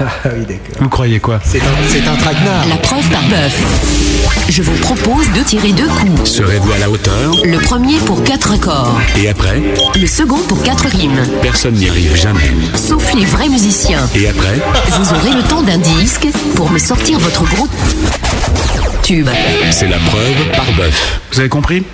[0.00, 0.80] Ah oui, d'accord.
[0.80, 1.40] Vous croyez quoi?
[1.44, 2.66] C'est un, un traquenard.
[2.68, 4.46] La preuve par bœuf.
[4.48, 6.30] Je vous propose de tirer deux coups.
[6.30, 7.34] Serez-vous à la hauteur?
[7.44, 9.60] Le premier pour quatre accords, Et après?
[9.94, 11.20] Le second pour quatre rimes.
[11.42, 12.50] Personne n'y arrive jamais.
[12.74, 14.08] Sauf les vrais musiciens.
[14.14, 14.58] Et après?
[14.98, 17.68] Vous aurez le temps d'un disque pour me sortir votre gros
[19.02, 19.28] tube.
[19.70, 21.20] C'est la preuve par bœuf.
[21.32, 21.84] Vous avez compris?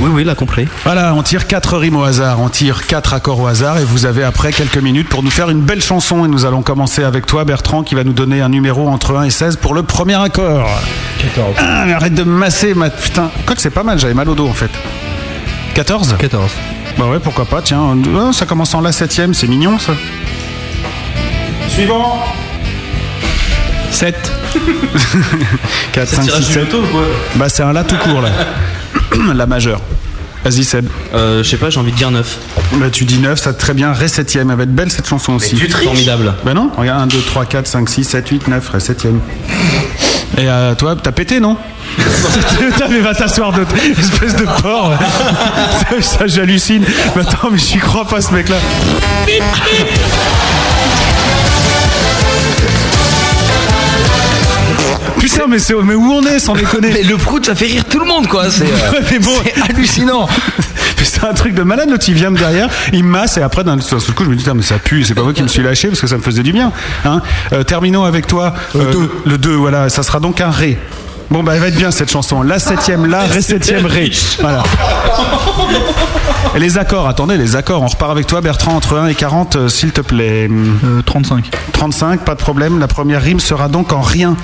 [0.00, 0.68] Oui, oui, l'a compris.
[0.84, 4.04] Voilà, on tire quatre rimes au hasard, on tire quatre accords au hasard et vous
[4.04, 7.24] avez après quelques minutes pour nous faire une belle chanson et nous allons commencer avec
[7.26, 10.20] toi Bertrand qui va nous donner un numéro entre 1 et 16 pour le premier
[10.20, 10.68] accord.
[11.20, 11.54] 14.
[11.58, 13.30] Ah, mais arrête de me masser, ma putain.
[13.46, 14.70] Quoi que c'est pas mal, j'avais mal au dos en fait.
[15.74, 16.50] 14 14.
[16.98, 17.80] Bah ouais, pourquoi pas, tiens.
[18.14, 19.92] Oh, ça commence en la septième, c'est mignon ça.
[21.68, 22.22] Suivant
[23.90, 24.32] 7
[25.92, 26.76] 4, 5, 6, 7.
[27.36, 28.28] Bah c'est un la tout court là.
[29.34, 29.80] la majeure.
[30.44, 30.86] Vas-y Seb.
[31.12, 32.38] Euh, je sais pas, j'ai envie de dire 9.
[32.74, 35.08] Bah tu dis 9, ça te très bien, Ré 7 Elle va être belle cette
[35.08, 35.56] chanson aussi.
[35.56, 35.68] tu.
[35.68, 36.34] Formidable.
[36.44, 39.06] Bah non, regarde 1, 2, 3, 4, 5, 6, 7, 8, 9, Ré 7
[40.38, 41.56] Et euh, toi, t'as pété non?
[41.98, 43.64] Putain mais va t'asseoir de
[43.98, 44.92] espèce de porc
[45.80, 45.86] Ça,
[46.18, 46.84] ça, j'hallucine
[47.14, 48.56] Mais attends mais j'y crois pas ce mec là
[55.26, 57.84] Putain mais, c'est, mais où on est sans déconner Mais le prout, ça fait rire
[57.84, 58.48] tout le monde quoi.
[58.50, 59.32] C'est euh, Ouais, mais bon.
[59.44, 60.28] c'est hallucinant.
[60.98, 63.42] Mais c'est un truc de malade, l'autre il vient de derrière, il me masse et
[63.42, 65.42] après d'un seul coup je me dis Putain, mais ça pue, c'est pas moi qui
[65.42, 66.72] me suis lâché parce que ça me faisait du bien.
[67.04, 67.20] Hein
[67.52, 70.78] Euh, terminons avec toi euh, le 2, voilà, ça sera donc un Ré.
[71.30, 72.40] Bon bah elle va être bien cette chanson.
[72.42, 74.10] La septième La, Ré septième Ré.
[74.40, 74.62] Voilà.
[76.54, 79.56] Et les accords, attendez, les accords, on repart avec toi Bertrand entre 1 et 40
[79.56, 80.48] euh, s'il te plaît.
[80.50, 81.50] Euh, 35.
[81.72, 84.36] 35, pas de problème, la première rime sera donc en rien.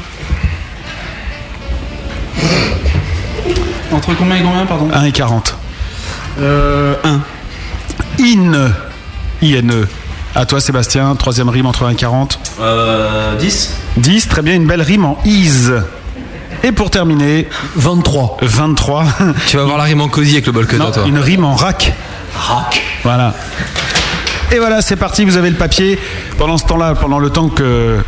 [3.93, 5.57] Entre combien et combien, pardon 1 et 40.
[6.41, 7.21] Euh, 1.
[8.21, 8.71] In.
[9.43, 9.87] I-N-E.
[10.35, 12.39] À toi Sébastien, troisième rime entre 1 et 40.
[12.61, 15.71] Euh, 10 10, très bien, une belle rime en is.
[16.65, 18.39] Et pour terminer, 23.
[18.41, 19.05] 23.
[19.49, 21.05] Tu vas voir la rime en cosy avec le bol que Non, toi.
[21.07, 21.93] une rime en rack.
[22.35, 22.81] Rack.
[23.03, 23.35] Voilà.
[24.53, 25.99] Et voilà, c'est parti, vous avez le papier.
[26.39, 27.99] Pendant ce temps-là, pendant le temps que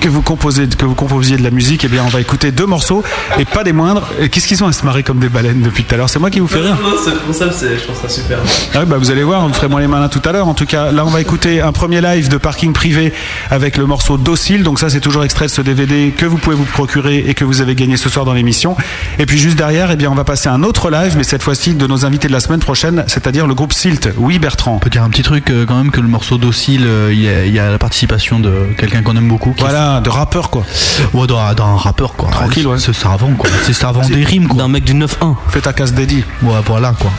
[0.00, 2.66] que vous composez, que vous composiez de la musique, eh bien, on va écouter deux
[2.66, 3.02] morceaux
[3.38, 4.06] et pas des moindres.
[4.20, 6.08] Et Qu'est-ce qu'ils ont à se marrer comme des baleines depuis tout à l'heure?
[6.10, 6.76] C'est moi qui vous fais rire.
[7.04, 8.38] c'est pour ça, je trouve ça super.
[8.74, 10.48] Ah bah vous allez voir, on ferait moins les malins tout à l'heure.
[10.48, 13.12] En tout cas, là, on va écouter un premier live de parking privé
[13.50, 14.62] avec le morceau Docile.
[14.62, 17.44] Donc ça, c'est toujours extrait de ce DVD que vous pouvez vous procurer et que
[17.44, 18.76] vous avez gagné ce soir dans l'émission.
[19.18, 21.74] Et puis juste derrière, eh bien, on va passer un autre live, mais cette fois-ci
[21.74, 24.08] de nos invités de la semaine prochaine, c'est-à-dire le groupe Silt.
[24.16, 24.74] Oui, Bertrand.
[24.76, 27.20] On peut dire un petit truc euh, quand même que le morceau docile, euh, il
[27.22, 29.52] y, a- il y a la participation de quelqu'un qu'on aime beaucoup.
[29.52, 30.64] qui- Voilà, de rappeur quoi.
[31.12, 32.30] Ouais, d'un d'un rappeur quoi.
[32.30, 32.78] Tranquille, ouais.
[32.78, 33.50] C'est savant quoi.
[33.64, 34.58] C'est savant des rimes quoi.
[34.58, 35.34] D'un mec du 9-1.
[35.48, 36.24] Fais ta casse dédiée.
[36.42, 37.10] Ouais, voilà quoi.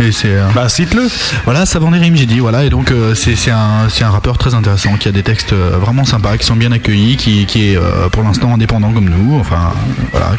[0.00, 0.28] Et c'est.
[0.28, 1.08] euh, Bah, cite-le.
[1.44, 2.38] Voilà, savant des rimes, j'ai dit.
[2.38, 5.22] Voilà, et donc euh, c'est c'est un, c'est un rappeur très intéressant qui a des
[5.22, 8.92] textes euh, vraiment sympas, qui sont bien accueillis, qui, qui est euh, pour l'instant indépendant
[8.92, 9.38] comme nous.
[9.40, 9.72] Enfin,
[10.12, 10.30] voilà.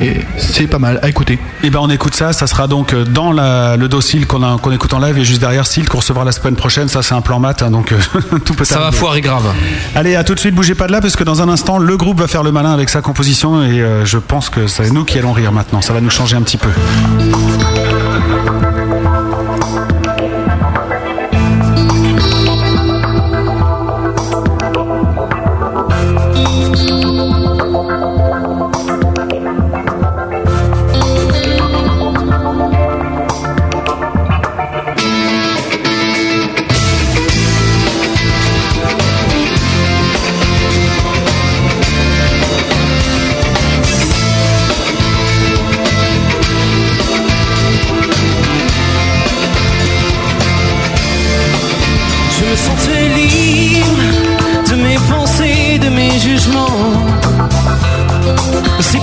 [0.00, 1.38] Et c'est pas mal à écouter.
[1.62, 4.72] Et ben on écoute ça, ça sera donc dans la, le docile qu'on a- qu'on
[4.72, 6.88] écoute en live et juste derrière Silt qu'on recevra la semaine prochaine.
[6.88, 7.92] Ça c'est un plan mat, hein, donc
[8.44, 9.52] tout peut Ça va foirer grave.
[9.94, 11.96] Allez, à tout de suite, bougez pas de là parce que dans un instant, le
[11.96, 15.04] groupe va faire le malin avec sa composition et euh, je pense que c'est nous
[15.04, 15.80] qui allons rire maintenant.
[15.82, 16.68] Ça va nous changer un petit peu.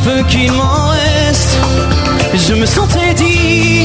[0.09, 1.57] Peu qu'il m'en reste,
[2.33, 3.78] je me sentais digne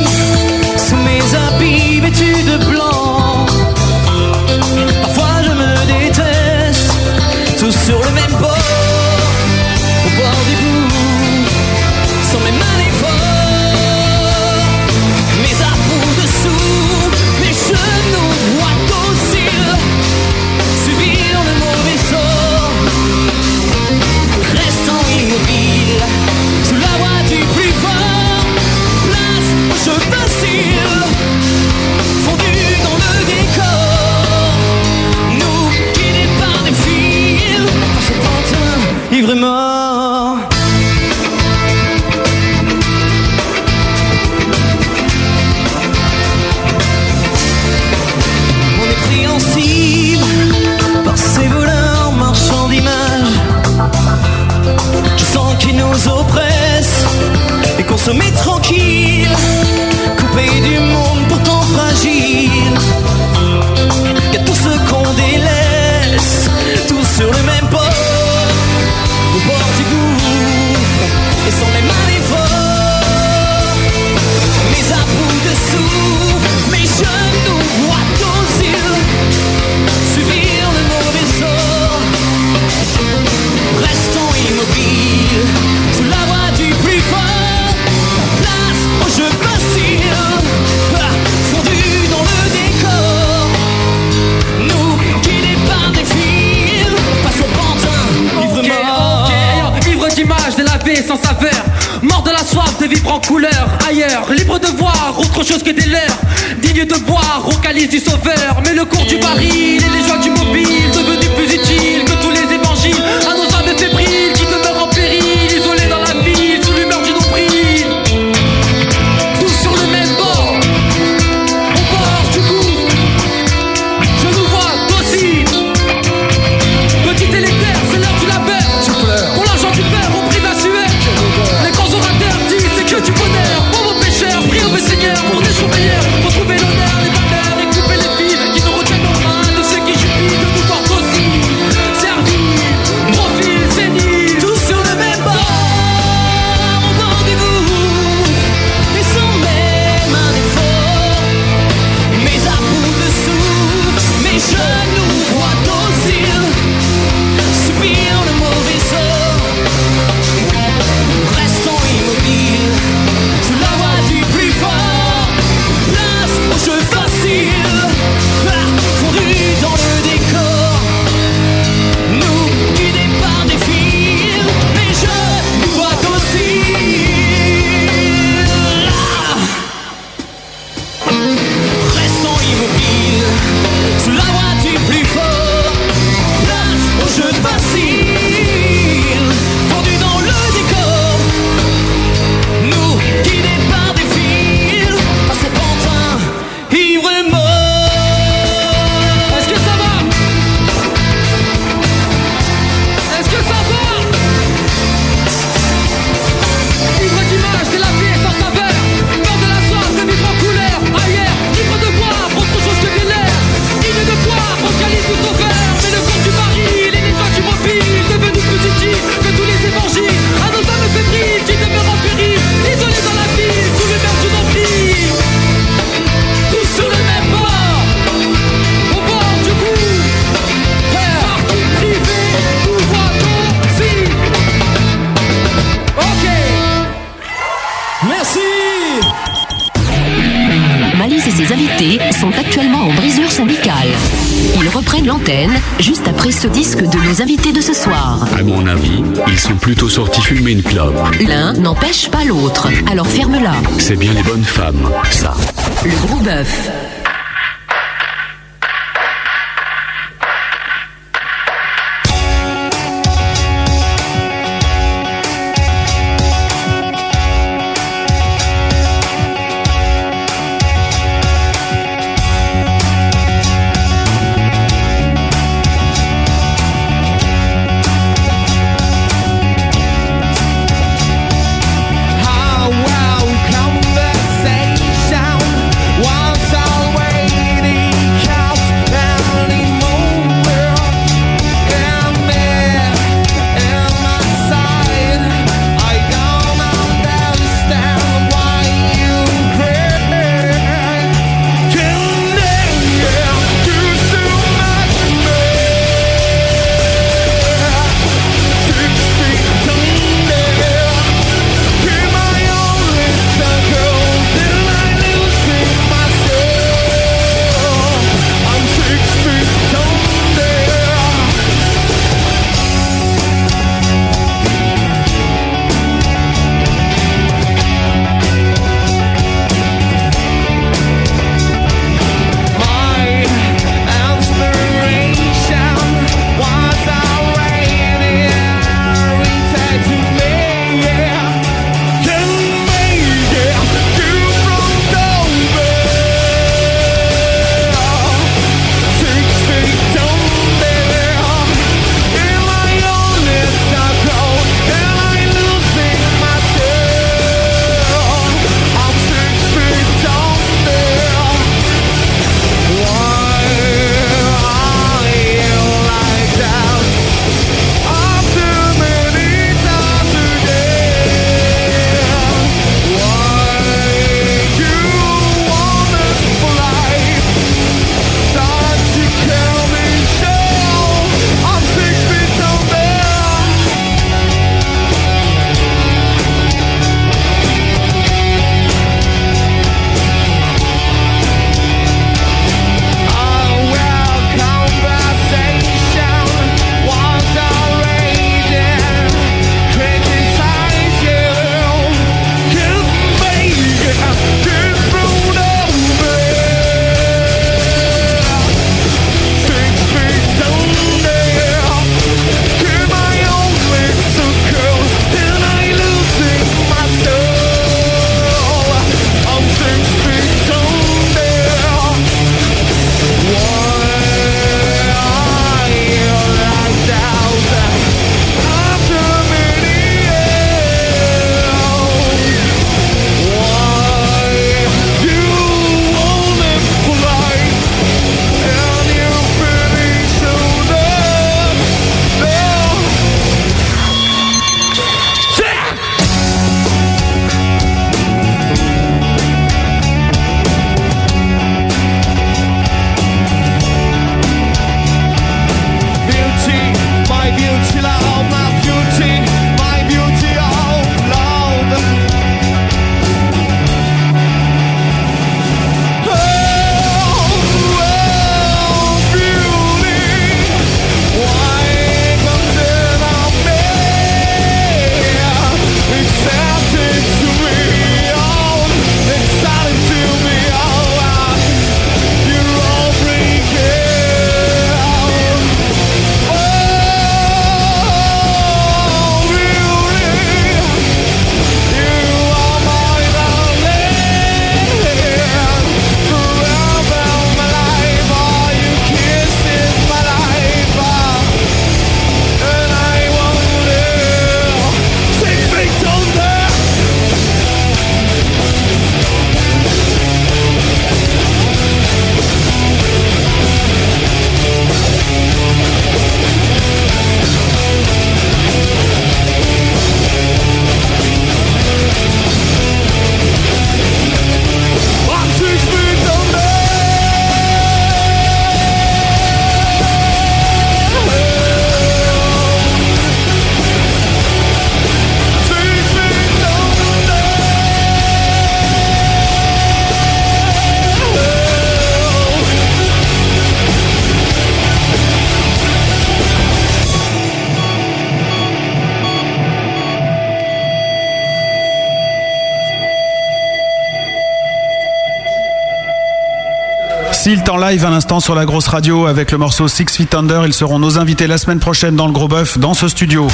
[557.49, 560.47] En live à l'instant sur la grosse radio avec le morceau Six Feet Under.
[560.47, 563.29] Ils seront nos invités la semaine prochaine dans le Gros Bœuf, dans ce studio.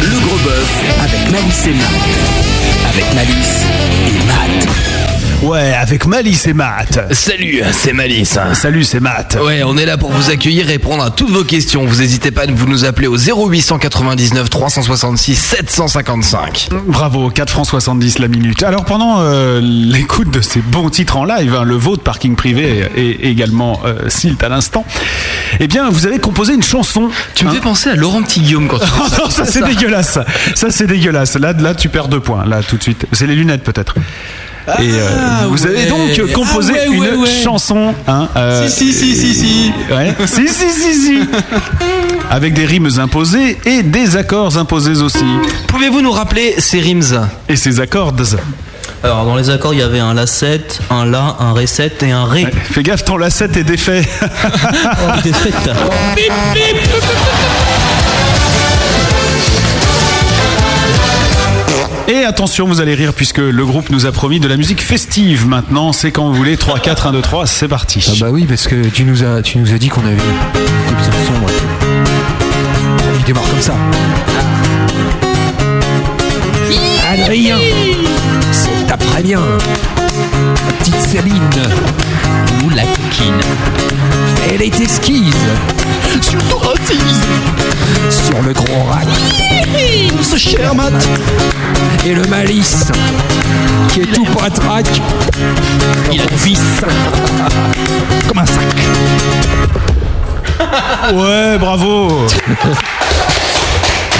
[0.00, 2.92] Le gros bœuf avec Malice et Matt.
[2.92, 3.66] Avec Malice
[4.08, 5.11] et Matt.
[5.42, 7.12] Ouais, avec Malice et Matt.
[7.12, 8.38] Salut, c'est Malice.
[8.54, 9.36] Salut, c'est Matt.
[9.44, 11.84] Ouais, on est là pour vous accueillir et répondre à toutes vos questions.
[11.84, 16.68] Vous n'hésitez pas à vous nous appeler au 0899 366 755.
[16.86, 18.62] Bravo, 4 francs 70 la minute.
[18.62, 22.84] Alors pendant euh, l'écoute de ces bons titres en live, hein, le vôtre parking privé
[22.94, 24.86] et également euh, Silt à l'instant,
[25.58, 27.10] eh bien vous avez composé une chanson.
[27.34, 27.54] Tu me hein.
[27.54, 30.20] fais penser à Laurent Petit Guillaume quand tu Oh non, ça c'est dégueulasse.
[30.54, 31.36] Ça c'est dégueulasse.
[31.36, 32.44] Là, là tu perds deux points.
[32.46, 33.06] Là tout de suite.
[33.10, 33.96] C'est les lunettes peut-être.
[34.78, 37.42] Et euh, vous avez donc composé Ah ouais, ouais, une ouais.
[37.42, 37.94] chanson.
[38.06, 39.72] Hein, euh, Si, si, si, si, si.
[39.90, 40.14] Ouais.
[40.26, 41.18] si, si, si, si.
[42.30, 45.24] Avec des rimes imposées et des accords imposés aussi.
[45.66, 47.02] Pouvez-vous nous rappeler ces rimes?
[47.48, 48.14] Et ces accords?
[49.04, 52.04] Alors dans les accords, il y avait un la 7, un la, un ré 7
[52.04, 52.46] et un ré.
[52.70, 54.02] Fais gaffe, ton lacette est défait.
[54.24, 55.54] Oh, défaite.
[62.08, 65.46] Et attention, vous allez rire puisque le groupe nous a promis de la musique festive.
[65.46, 66.56] Maintenant, c'est quand vous voulez.
[66.56, 68.04] 3, 4, 1, 2, 3, c'est parti.
[68.08, 70.22] Ah bah oui, parce que tu nous as, tu nous as dit qu'on avait des
[70.96, 71.12] petites.
[71.30, 71.52] Ouais.
[73.18, 73.74] Il démarre comme ça.
[77.12, 77.58] Adrien,
[78.50, 79.40] c'est après bien.
[80.68, 81.62] Petite Céline.
[82.64, 83.40] Ou la coquine.
[84.50, 85.34] Elle est esquise.
[86.20, 87.26] Surtout raciste.
[88.10, 89.06] Sur le gros rack.
[90.22, 90.92] Ce cher Matt.
[92.06, 92.86] Et le malice.
[93.88, 95.00] Qui est tout patraque.
[96.12, 96.60] Il a vis.
[98.28, 98.64] Comme un sac.
[101.14, 102.26] Ouais, bravo.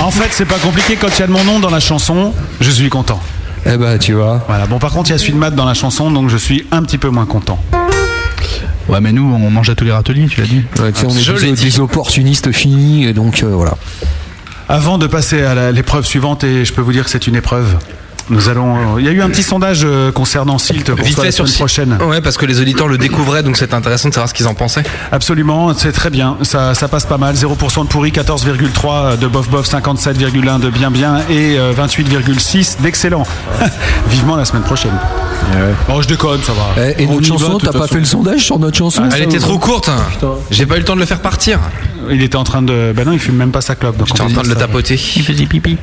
[0.03, 2.35] En fait, c'est pas compliqué quand il y a de mon nom dans la chanson,
[2.61, 3.21] je suis content.
[3.67, 4.43] Eh bah, tu vois.
[4.49, 4.67] Voilà.
[4.67, 6.67] Bon, par contre, il y a celui de Matt dans la chanson, donc je suis
[6.73, 7.59] un petit peu moins content.
[8.89, 10.63] Ouais, mais nous, on mange à tous les râteliers, tu l'as dit.
[10.81, 13.77] Ouais, tu sais, on est des, des opportunistes finis, et donc euh, voilà.
[14.69, 17.77] Avant de passer à l'épreuve suivante, et je peux vous dire que c'est une épreuve,
[18.31, 18.99] nous allons.
[18.99, 21.33] Il y a eu un petit sondage euh, concernant Silt pour Vite toi fait la
[21.33, 21.97] sur semaine Silt.
[21.99, 22.09] prochaine.
[22.09, 24.55] Ouais, parce que les auditeurs le découvraient, donc c'est intéressant de savoir ce qu'ils en
[24.55, 24.83] pensaient.
[25.11, 27.35] Absolument, c'est très bien, ça, ça passe pas mal.
[27.35, 33.25] 0% de pourri, 14,3 de bof bof, 57,1 de bien bien et euh, 28,6 d'excellent.
[34.09, 34.93] Vivement la semaine prochaine.
[35.93, 36.83] Oh, je déconne, ça va.
[36.97, 37.95] Eh, et notre chanson, t'as pas façon.
[37.95, 39.91] fait le sondage sur notre chanson Elle était trop courte.
[40.51, 41.59] J'ai pas eu le temps de le faire partir.
[42.11, 42.93] Il était en train de.
[42.97, 43.97] Ben non, il fume même pas sa clope.
[43.97, 44.95] donc J'étais en train de le tapoter.
[45.17, 45.77] Il faisait pipi.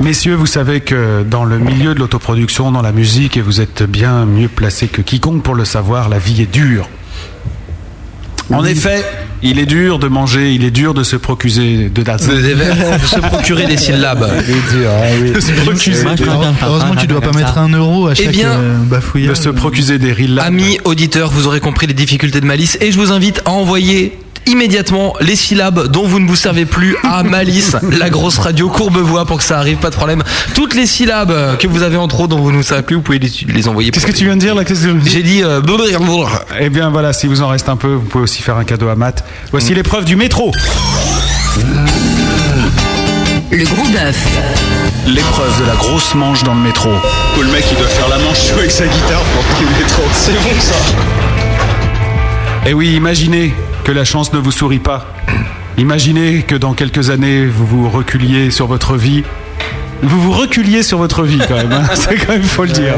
[0.00, 3.82] Messieurs, vous savez que dans le milieu de l'autoproduction, dans la musique, et vous êtes
[3.82, 6.88] bien mieux placés que quiconque pour le savoir, la vie est dure.
[8.50, 9.04] En effet,
[9.42, 13.18] il est dur de manger, il est dur de se procurer de, De, de- se
[13.20, 14.24] procurer des syllabes.
[15.34, 15.96] de se procurer,
[16.62, 19.30] Heureusement que tu dois pas mettre un euro à Eh chaque bien, euh, bafouillage.
[19.30, 20.38] de se procurer des rilles.
[20.40, 24.16] Amis auditeurs, vous aurez compris les difficultés de Malice et je vous invite à envoyer
[24.48, 29.24] immédiatement les syllabes dont vous ne vous servez plus à Malice, la grosse radio Courbevoie
[29.26, 30.22] pour que ça arrive, pas de problème.
[30.54, 33.02] Toutes les syllabes que vous avez en trop dont vous ne vous servez plus, vous
[33.02, 33.90] pouvez les, les envoyer.
[33.90, 35.60] Qu'est-ce que tu viens de dire là Qu'est-ce que- J'ai dit euh,
[36.60, 38.88] Eh bien voilà, si vous en reste un peu, vous pouvez aussi faire un cadeau
[38.88, 39.24] à Matt.
[39.50, 40.52] Voici l'épreuve du métro.
[43.50, 44.16] Le gros bœuf.
[45.06, 46.90] L'épreuve de la grosse manche dans le métro.
[47.38, 50.02] Où le mec il doit faire la manche jouer avec sa guitare pour le métro.
[50.12, 50.74] C'est bon ça.
[52.68, 55.06] Et oui, imaginez que la chance ne vous sourit pas.
[55.78, 59.24] Imaginez que dans quelques années vous vous reculiez sur votre vie.
[60.02, 61.84] Vous vous reculiez sur votre vie quand même, hein.
[61.94, 62.92] c'est quand même faut le dire.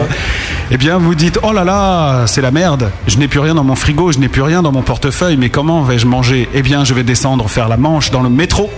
[0.72, 2.90] Eh bien, vous dites oh là là, c'est la merde.
[3.06, 5.36] Je n'ai plus rien dans mon frigo, je n'ai plus rien dans mon portefeuille.
[5.36, 6.48] Mais comment vais-je manger?
[6.52, 8.68] Eh bien, je vais descendre faire la manche dans le métro.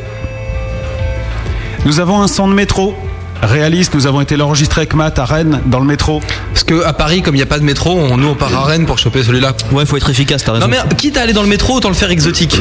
[1.86, 2.94] Nous avons un son de métro
[3.42, 3.94] réaliste.
[3.94, 6.20] Nous avons été l'enregistrer avec Matt à Rennes dans le métro.
[6.52, 8.56] Parce que à Paris, comme il n'y a pas de métro, on, nous on part
[8.56, 9.52] à Rennes pour choper celui-là.
[9.72, 10.66] Ouais, faut être efficace, t'as raison.
[10.66, 12.60] Non mais quitte à aller dans le métro, autant le faire exotique.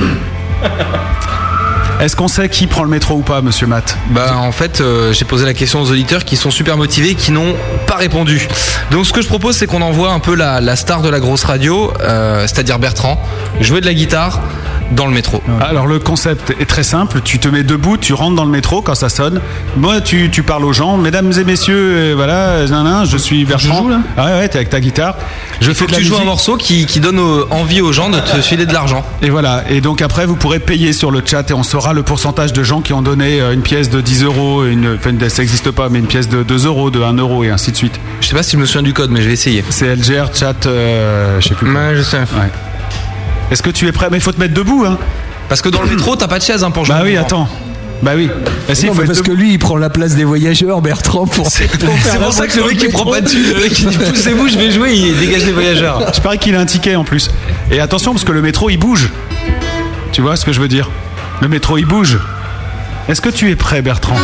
[2.00, 3.96] Est-ce qu'on sait qui prend le métro ou pas, monsieur Matt?
[4.10, 7.32] Bah en fait, euh, j'ai posé la question aux auditeurs qui sont super motivés, qui
[7.32, 7.54] n'ont
[7.86, 8.48] pas répondu.
[8.90, 11.20] Donc ce que je propose, c'est qu'on envoie un peu la, la star de la
[11.20, 13.22] grosse radio, euh, c'est-à-dire Bertrand,
[13.60, 14.42] jouer de la guitare
[14.92, 15.42] dans le métro.
[15.62, 17.22] Alors le concept est très simple.
[17.24, 19.42] Tu te mets debout, tu rentres dans le métro quand ça sonne.
[19.78, 23.46] Moi, tu, tu parles aux gens, mesdames et messieurs, euh, voilà, nan, nan, je suis
[23.46, 23.88] Bertrand.
[24.18, 25.16] Ah ouais, ouais, t'es avec ta guitare.
[25.62, 27.20] Je fais que tu joues un morceau qui, qui donne
[27.50, 29.06] envie aux gens de te filer de l'argent.
[29.22, 29.64] Et voilà.
[29.70, 32.64] Et donc après, vous pourrez payer sur le chat et on saura le pourcentage de
[32.64, 35.90] gens qui ont donné euh, une pièce de 10 euros, une, enfin, ça n'existe pas,
[35.90, 38.00] mais une pièce de 2 euros, de 1 euro et ainsi de suite.
[38.22, 39.64] Je sais pas si je me souviens du code, mais je vais essayer.
[39.70, 41.72] C'est LGR chat, euh, je sais plus.
[41.74, 42.20] Ouais, je sais.
[42.20, 42.52] Ouais.
[43.52, 44.08] Est-ce que tu es prêt?
[44.10, 44.98] Mais il faut te mettre debout, hein.
[45.50, 46.96] Parce que dans le métro, t'as pas de chaise hein, pour jouer.
[46.96, 47.48] Bah oui, attends.
[48.02, 48.30] Bah oui.
[48.68, 50.24] Bah si, Non, il faut mais être parce que lui, il prend la place des
[50.24, 51.52] voyageurs, Bertrand, pour.
[51.52, 53.44] C'est pour ça que le mec il prend pas de thune.
[53.54, 56.02] Le mec il dit poussez-vous, je vais jouer, il dégage les voyageurs.
[56.16, 57.30] Je parie qu'il a un ticket en plus.
[57.70, 59.10] Et attention, parce que le métro, il bouge.
[60.14, 60.90] Tu vois ce que je veux dire?
[61.42, 62.18] Le métro, il bouge.
[63.08, 64.16] Est-ce que tu es prêt, Bertrand?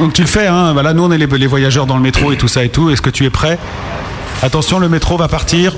[0.00, 2.32] Donc tu le fais, hein Voilà, nous, on est les, les voyageurs dans le métro
[2.32, 2.90] et tout ça et tout.
[2.90, 3.58] Est-ce que tu es prêt?
[4.42, 5.74] Attention, le métro va partir.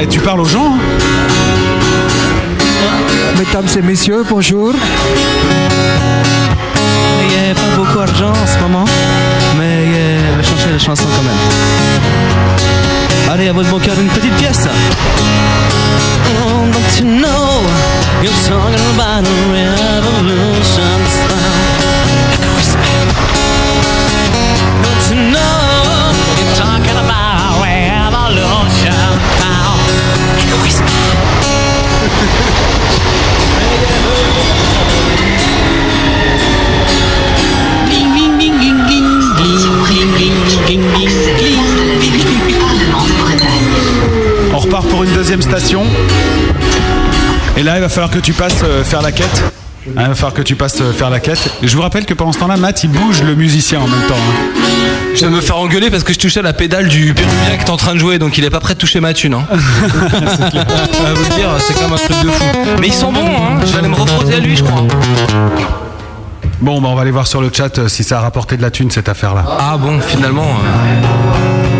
[0.00, 0.78] Eh, tu parles aux gens hein
[3.36, 4.72] Mesdames et messieurs, bonjour.
[7.22, 8.84] Il n'y a pas beaucoup d'argent en ce moment,
[9.58, 9.86] mais
[10.32, 11.34] je vais changer de chanson quand même.
[13.30, 14.68] Allez, à votre bon cœur, une petite pièce.
[16.28, 17.62] Oh, don't you know
[18.22, 21.77] you're talking about a revolution sound?
[44.52, 45.84] On repart pour une deuxième station.
[47.56, 49.57] Et là, il va falloir que tu passes euh, faire la quête.
[49.86, 51.50] Il va falloir que tu passes euh, faire la quête.
[51.62, 54.14] Je vous rappelle que pendant ce temps-là, Matt, il bouge le musicien en même temps.
[54.16, 54.60] hein.
[55.14, 57.64] Je viens de me faire engueuler parce que je touchais la pédale du péruvien qui
[57.64, 59.34] est en train de jouer, donc il est pas prêt de toucher ma thune.
[59.34, 59.44] Hein.
[59.50, 59.54] À
[61.14, 62.44] vous le dire, c'est quand même un truc de fou.
[62.80, 63.60] Mais ils sont bons, hein.
[63.64, 64.82] Je vais aller me refrotter à lui, je crois.
[66.60, 68.62] Bon, bah, on va aller voir sur le chat euh, si ça a rapporté de
[68.62, 69.44] la thune cette affaire-là.
[69.60, 70.42] Ah bon, finalement.
[70.44, 71.77] euh,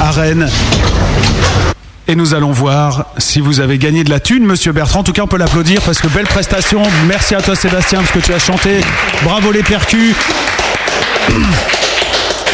[0.00, 0.50] À Rennes.
[2.08, 4.98] Et nous allons voir si vous avez gagné de la thune, monsieur Bertrand.
[4.98, 6.82] En tout cas, on peut l'applaudir parce que belle prestation.
[7.06, 8.80] Merci à toi, Sébastien, parce que tu as chanté.
[9.22, 10.16] Bravo les percus.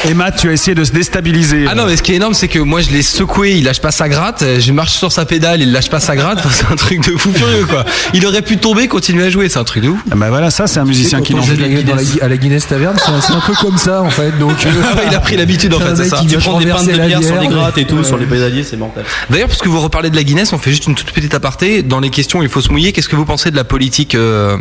[0.05, 1.67] Et Matt, tu as essayé de se déstabiliser.
[1.69, 3.81] Ah non, mais ce qui est énorme, c'est que moi je l'ai secoué, il lâche
[3.81, 6.51] pas sa gratte, euh, je marche sur sa pédale, il lâche pas sa gratte, Enfin,
[6.53, 7.85] c'est un truc de fou furieux quoi.
[8.15, 9.99] Il aurait pu tomber, continuer à jouer, c'est un truc de ouf.
[10.07, 13.53] Bah voilà, ça c'est un musicien qui n'en à la Guinness Taverne, c'est un- peu
[13.55, 14.37] comme ça en fait.
[14.39, 16.23] Donc, euh, Ah il a pris l'habitude en fait, c'est ça.
[16.29, 18.27] Tu prends des pintes de la bière sur des bière, grattes et tout, sur les
[18.27, 19.05] pédaliers, c'est mortel.
[19.31, 21.83] D'ailleurs, parce que vous reparlez de la Guinness, on fait juste une toute petite aparté.
[21.83, 22.93] Dans les questions, il faut se mouiller.
[22.93, 24.57] Qu'est-ce que vous pensez de la politique euh,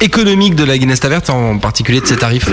[0.00, 2.48] économique de la Guinness Taverne, en particulier de ses tarifs?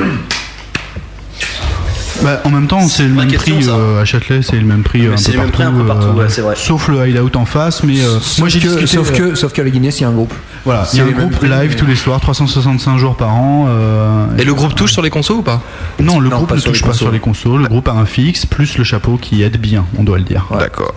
[2.23, 4.81] Bah, en même temps, c'est le même question, prix euh, à Châtelet, c'est le même
[4.83, 6.55] prix euh, un c'est peu le même prix un peu partout, ouais, c'est vrai.
[6.57, 8.87] Sauf le hideout en face, mais euh, Sauf moi j'ai que- discuté.
[8.87, 10.33] sauf euh, que, sauf qu'à la Guinness, il y a un groupe.
[10.65, 13.29] Voilà, il y a un groupe prix, live mais- tous les soirs, 365 jours par
[13.35, 13.65] an.
[13.69, 15.61] euh, Et le groupe touche sur les consos ou pas?
[15.99, 16.97] Non, le Non, groupe pas ne touche pas consos.
[16.99, 17.61] sur les consoles.
[17.61, 20.47] Le groupe a un fixe plus le chapeau qui aide bien, on doit le dire.
[20.57, 20.95] D'accord.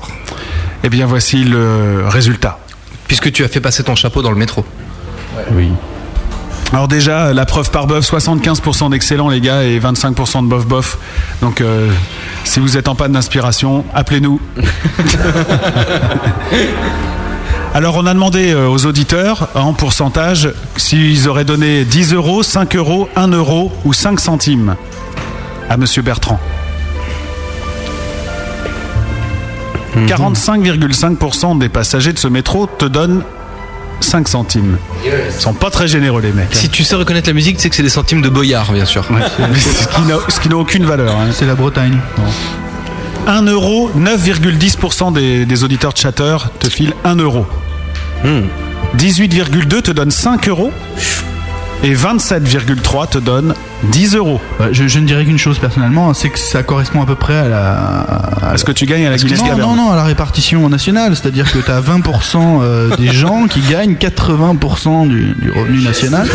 [0.83, 2.59] Eh bien, voici le résultat.
[3.09, 4.65] Puisque tu as fait passer ton chapeau dans le métro.
[5.53, 5.69] Oui.
[6.73, 10.99] Alors déjà, la preuve par bof, 75% d'excellent les gars et 25% de bof bof.
[11.43, 11.91] Donc euh,
[12.45, 14.41] si vous êtes en panne d'inspiration, appelez-nous.
[17.75, 22.77] Alors on a demandé euh, aux auditeurs en pourcentage s'ils auraient donné 10 euros, 5
[22.77, 24.77] euros, 1 euro ou 5 centimes
[25.69, 26.39] à Monsieur Bertrand.
[29.97, 33.23] 45,5% des passagers de ce métro te donnent
[34.05, 34.77] 5 centimes.
[35.05, 36.55] Ils sont pas très généreux les mecs.
[36.55, 38.85] Si tu sais reconnaître la musique, tu sais que c'est des centimes de Boyard, bien
[38.85, 39.05] sûr.
[39.05, 41.14] ce qui n'a- ce qui n'a aucune valeur.
[41.16, 41.28] hein.
[41.32, 41.98] C'est la Bretagne.
[43.27, 47.47] 1 euro, 9,10% des, des auditeurs de chatter te filent 1 euro.
[48.97, 50.72] 18,2 te donne 5 euros.
[51.82, 53.55] Et 27,3 te donne
[53.85, 54.39] 10 euros.
[54.59, 57.39] Bah, je, je ne dirais qu'une chose personnellement, c'est que ça correspond à peu près
[57.39, 58.07] à la.
[58.52, 61.16] À ce que tu gagnes à la Guinness non, non, non, à la répartition nationale.
[61.16, 66.28] C'est-à-dire que tu as 20% euh, des gens qui gagnent 80% du, du revenu national.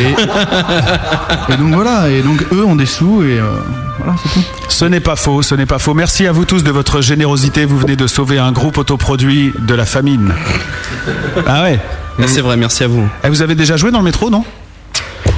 [0.00, 3.44] Et, et donc voilà, et donc eux ont des sous et euh,
[3.98, 4.44] voilà, c'est tout.
[4.68, 5.94] Ce n'est pas faux, ce n'est pas faux.
[5.94, 7.64] Merci à vous tous de votre générosité.
[7.64, 10.32] Vous venez de sauver un groupe autoproduit de la famine.
[11.46, 11.78] Ah ouais
[12.26, 13.06] C'est vrai, merci à vous.
[13.22, 14.44] Eh, vous avez déjà joué dans le métro, non?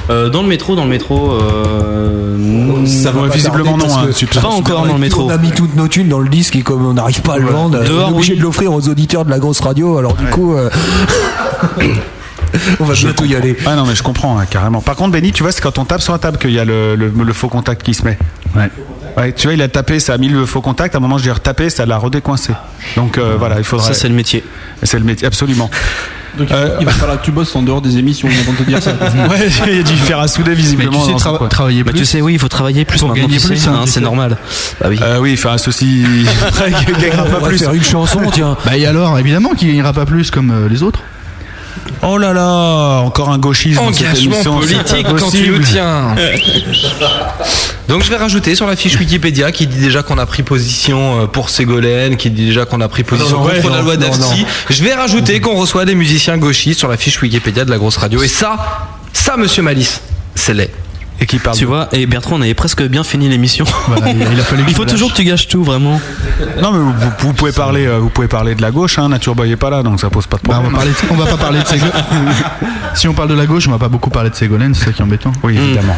[0.09, 1.31] Euh, dans le métro, dans le métro.
[1.33, 2.85] Euh...
[2.85, 5.23] Ça va pas visiblement non, hein, te- Pas encore dans le métro.
[5.25, 7.37] On a mis toutes nos thunes dans le disque et comme on n'arrive pas à
[7.37, 8.39] le vendre, Dehors, on est obligé oui.
[8.39, 9.97] de l'offrir aux auditeurs de la grosse radio.
[9.97, 10.69] Alors du coup, euh,
[12.79, 13.55] on va bientôt y aller.
[13.65, 14.81] Ah non, mais je comprends, hein, carrément.
[14.81, 16.65] Par contre, Benny, tu vois, c'est quand on tape sur la table qu'il y a
[16.65, 18.17] le, le- le faux contact qui se met.
[18.55, 18.69] Ouais.
[19.17, 20.95] Ouais, tu vois, il a tapé, ça a mis le faux contact.
[20.95, 22.53] À un moment, je l'ai retapé, ça l'a redécoincé.
[22.95, 23.85] Donc euh, voilà, il faudra.
[23.85, 24.43] Ça, c'est le métier.
[24.83, 25.69] C'est le métier, absolument.
[26.37, 26.47] Donc
[26.79, 28.91] il va falloir que tu bosses en dehors des émissions de te dire ça.
[29.29, 30.91] ouais, il a dû faire à souder visiblement.
[30.91, 31.47] Mais tu sais trava- coin.
[31.47, 31.99] travailler Bah, plus.
[32.01, 33.85] tu sais, oui, il faut travailler plus Pour maintenant, gagner tu plus, sais, hein, hein,
[33.87, 34.37] c'est normal.
[34.79, 34.99] Bah oui.
[35.01, 36.03] Euh, oui, faire un ceci.
[36.99, 37.57] Gagnera On pas va plus.
[37.59, 38.57] faire une chanson, tiens.
[38.65, 40.99] Bah et alors, évidemment qu'il gagnera pas plus comme euh, les autres.
[42.03, 43.83] Oh là là, encore un gauchisme.
[43.83, 46.15] dans cette Engagement politique quand tu nous tiens.
[47.87, 51.21] Donc je vais rajouter sur la fiche Wikipédia qui dit déjà qu'on a pris position
[51.21, 53.81] euh, pour Ségolène, qui dit déjà qu'on a pris position Non, non, contre ouais, la
[53.81, 54.45] loi d'Afti.
[54.69, 57.97] Je vais rajouter qu'on reçoit des musiciens gauchistes sur la fiche Wikipédia de la grosse
[57.97, 58.21] radio.
[58.21, 58.57] Et ça,
[59.13, 60.01] ça, monsieur Malice,
[60.35, 60.71] c'est laid.
[61.19, 63.65] Et qui parle Tu vois, et Bertrand, on avait presque bien fini l'émission.
[63.87, 65.99] Voilà, il, il a fallu Il faut toujours que tu gâches tout, vraiment.
[66.61, 68.99] Non, mais vous, vous pouvez parler, euh, vous pouvez parler de la gauche.
[68.99, 70.71] Hein, Nature Boy est pas là, donc ça pose pas de Bah, on, problème.
[70.73, 71.93] va parler de- on va pas parler de Ségolène.
[72.93, 74.91] si on parle de la gauche, on va pas beaucoup parler de Ségolène, c'est ça
[74.91, 75.31] qui est embêtant.
[75.43, 75.95] Oui, évidemment.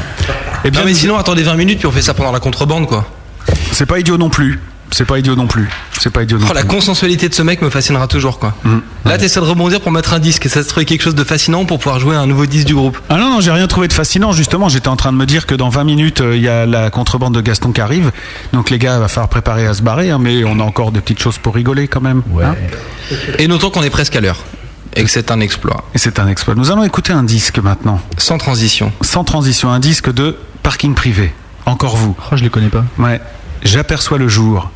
[0.63, 2.87] Eh bien, Non mais sinon attendez 20 minutes puis on fait ça pendant la contrebande
[2.87, 3.05] quoi.
[3.71, 4.59] c'est pas idiot non plus.
[4.91, 5.69] C'est pas idiot non plus.
[5.99, 8.55] C'est pas idiot non Oh, la consensualité de ce mec me fascinera toujours quoi.
[8.63, 8.77] Mm.
[9.05, 11.23] Là t'essaies de rebondir pour mettre un disque et ça se trouve quelque chose de
[11.23, 12.97] fascinant pour pouvoir jouer un nouveau disque du groupe.
[13.09, 14.31] Ah non, non, j'ai rien trouvé de fascinant.
[14.31, 16.65] Justement, j'étais en train de me dire que dans 20 minutes, euh, il y a
[16.65, 18.11] la contrebande de Gaston qui arrive.
[18.53, 20.09] Donc les gars, il va falloir préparer à se barrer.
[20.09, 22.23] hein, mais on a encore des petites choses pour rigoler quand même.
[22.41, 22.55] hein.
[23.37, 24.37] Et notons qu'on est presque à l'heure
[24.95, 25.83] et que c'est un exploit.
[25.93, 26.55] Et c'est un exploit.
[26.55, 28.01] Nous allons écouter un disque maintenant.
[28.17, 28.91] Sans transition.
[29.01, 31.31] Sans transition, un disque de parking privé.
[31.67, 32.15] Encore vous.
[32.31, 32.83] Oh, je les connais pas.
[32.97, 33.21] Ouais.
[33.63, 34.71] J'aperçois le jour.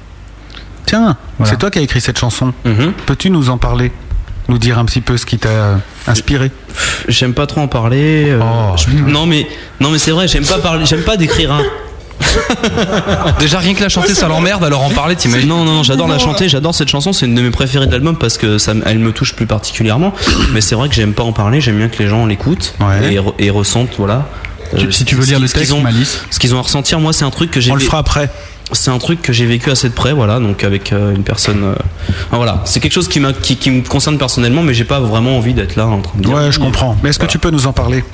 [0.85, 1.51] Tiens, Voilà.
[1.51, 2.53] c'est toi qui as écrit cette chanson.
[2.65, 2.93] Mhm.
[3.05, 3.91] Peux-tu nous en parler
[4.49, 5.75] Nous dire un petit peu ce qui t'a euh,
[6.07, 6.51] inspiré?
[7.07, 8.25] J'aime pas trop en parler.
[8.29, 8.75] euh, Oh.
[8.77, 9.47] je- Non mais
[9.79, 11.61] non mais c'est vrai, j'aime pas parler, j'aime pas décrire un.
[13.39, 15.47] Déjà rien que la chanter ça l'emmerde alors en parler t'imagines?
[15.49, 17.91] Non non non, j'adore la chanter, j'adore cette chanson, c'est une de mes préférées de
[17.91, 20.13] l'album parce que ça, elle me touche plus particulièrement.
[20.53, 23.13] Mais c'est vrai que j'aime pas en parler, j'aime bien que les gens l'écoutent Ouais.
[23.13, 24.27] et, re- et ressentent voilà.
[24.77, 26.21] Tu- euh, si tu veux ce lire qu'ils- le ce qu'ils texte, ont- Malice.
[26.31, 28.29] Ce qu'ils ont à ressentir, moi c'est un truc que j'ai On le fera après.
[28.75, 31.63] C'est un truc que j'ai vécu assez de près, voilà, donc avec euh, une personne.
[31.63, 31.73] euh,
[32.27, 34.99] enfin, voilà, c'est quelque chose qui, m'a- qui, qui me concerne personnellement, mais j'ai pas
[34.99, 36.35] vraiment envie d'être là en train de dire.
[36.35, 36.95] Ouais, je comprends.
[37.03, 38.03] Mais est-ce que tu peux nous en parler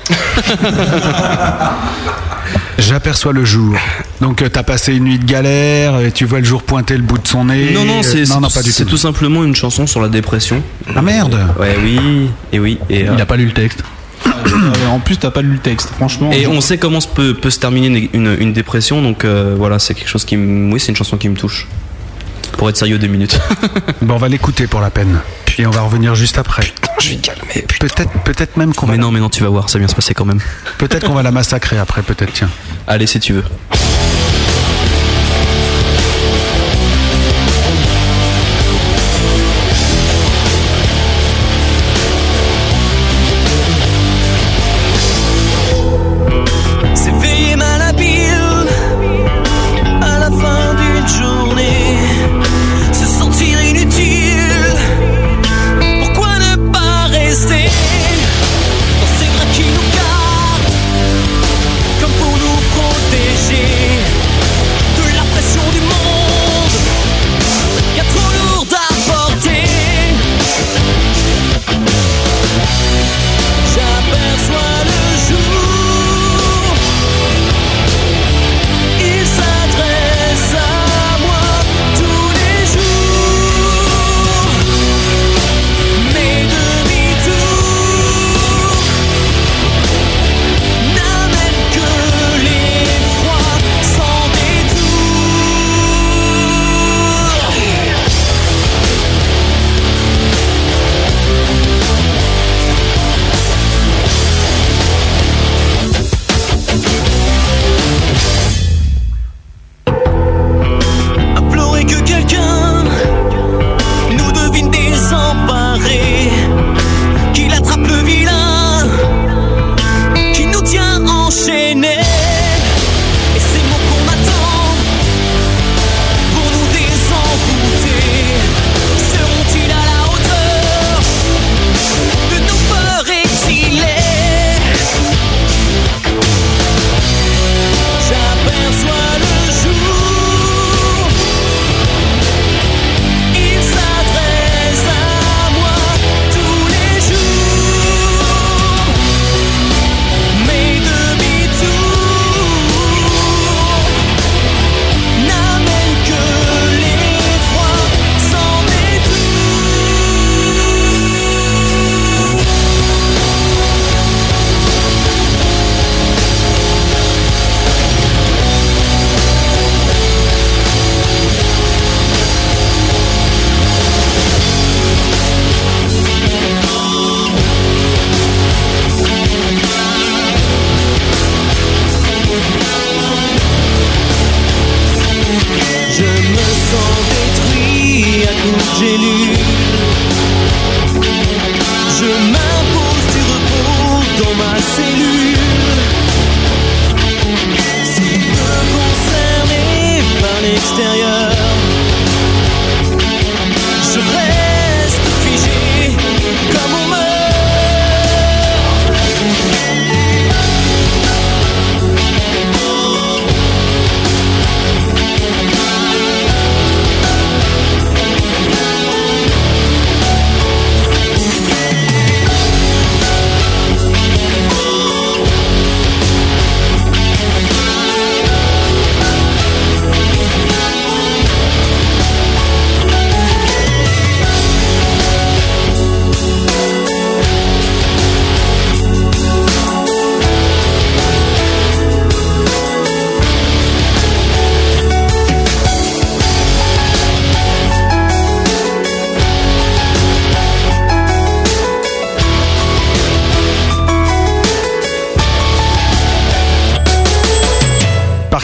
[2.77, 3.75] J'aperçois le jour.
[4.21, 7.03] Donc euh, t'as passé une nuit de galère et tu vois le jour pointer le
[7.03, 7.71] bout de son nez.
[7.73, 8.97] Non, non, c'est Euh, c'est non, non, tout, pas du c'est tout.
[8.97, 10.63] simplement une chanson sur la dépression.
[10.95, 12.79] Ah merde Ouais, oui, et oui.
[12.89, 13.83] Et, euh, Il a pas lu le texte.
[14.25, 16.31] Euh, en plus, t'as pas lu le texte, franchement.
[16.31, 19.55] et on sait comment se peut, peut se terminer une, une- une dépression, donc euh,
[19.57, 20.71] voilà, c'est quelque chose qui me.
[20.73, 21.67] Oui, c'est une chanson qui me touche.
[22.57, 23.39] Pour être sérieux deux minutes.
[24.01, 25.19] Bon, on va l'écouter pour la peine.
[25.57, 26.63] Et on va revenir juste après.
[26.99, 27.65] Je vais calmer.
[27.79, 29.87] Peut-être, peut-être même qu'on va, mais non, mais non, tu vas voir, ça va bien
[29.87, 30.39] se passer quand même.
[30.77, 32.01] peut-être qu'on va la massacrer après.
[32.01, 32.49] Peut-être, tiens.
[32.87, 33.43] Allez, si tu veux.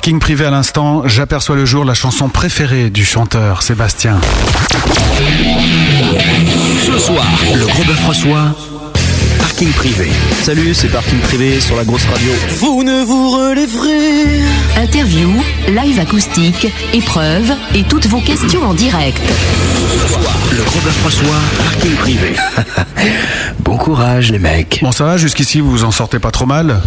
[0.05, 4.21] Parking privé à l'instant, j'aperçois le jour la chanson préférée du chanteur Sébastien.
[6.85, 7.25] Ce soir,
[7.55, 8.53] le gros bœuf reçoit
[9.39, 10.11] parking privé.
[10.43, 12.31] Salut, c'est Parking Privé sur la grosse radio.
[12.59, 14.43] Vous ne vous relèverez.
[14.75, 15.31] Interview,
[15.69, 19.23] live acoustique, épreuves et toutes vos questions en direct.
[19.91, 22.35] Ce soir, le gros bœuf reçoit parking privé.
[23.65, 24.79] bon courage les mecs.
[24.83, 26.79] Bon, ça va, jusqu'ici, vous vous en sortez pas trop mal,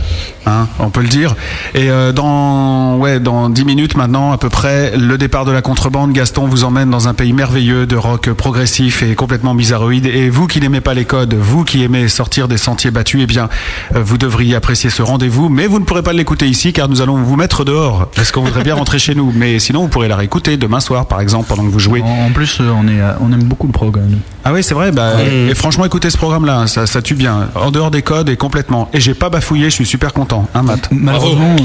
[0.47, 1.35] hein, on peut le dire.
[1.75, 5.61] Et euh, dans, ouais, dans 10 minutes maintenant, à peu près, le départ de la
[5.61, 10.07] contrebande, Gaston vous emmène dans un pays merveilleux de rock progressif et complètement bizarroïde.
[10.07, 13.27] Et vous qui n'aimez pas les codes, vous qui aimez sortir des sentiers battus, eh
[13.27, 13.49] bien,
[13.97, 15.49] euh, vous devriez apprécier ce rendez-vous.
[15.49, 18.43] Mais vous ne pourrez pas l'écouter ici, car nous allons vous mettre dehors, parce qu'on
[18.43, 19.33] voudrait bien rentrer chez nous.
[19.35, 22.03] Mais sinon, vous pourrez la réécouter demain soir, par exemple, pendant que vous jouez.
[22.03, 24.21] En plus, euh, on, est, on aime beaucoup le programme.
[24.45, 24.93] Ah oui, c'est vrai.
[24.93, 25.25] Bah.
[25.25, 27.49] Et franchement, écoutez ce programme-là, hein, ça, ça tue bien.
[27.55, 28.89] En dehors des codes et complètement.
[28.93, 30.49] Et j'ai pas bafouillé, je suis super content.
[30.55, 31.57] Hein, Matt Malheureusement,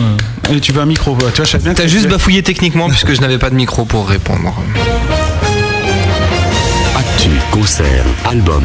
[0.52, 3.22] Et tu veux un micro Tu vois, je bien T'as juste bafouillé techniquement puisque je
[3.22, 4.54] n'avais pas de micro pour répondre.
[6.98, 8.64] Actu, concert, album.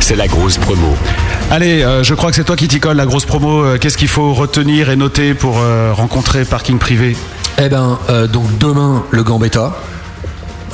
[0.00, 0.94] C'est la grosse promo.
[1.50, 3.62] Allez, euh, je crois que c'est toi qui t'y colle la grosse promo.
[3.64, 7.16] Euh, Qu'est-ce qu'il faut retenir et noter pour euh, rencontrer Parking Privé?
[7.62, 9.72] Eh ben, euh, donc demain, le Gambetta.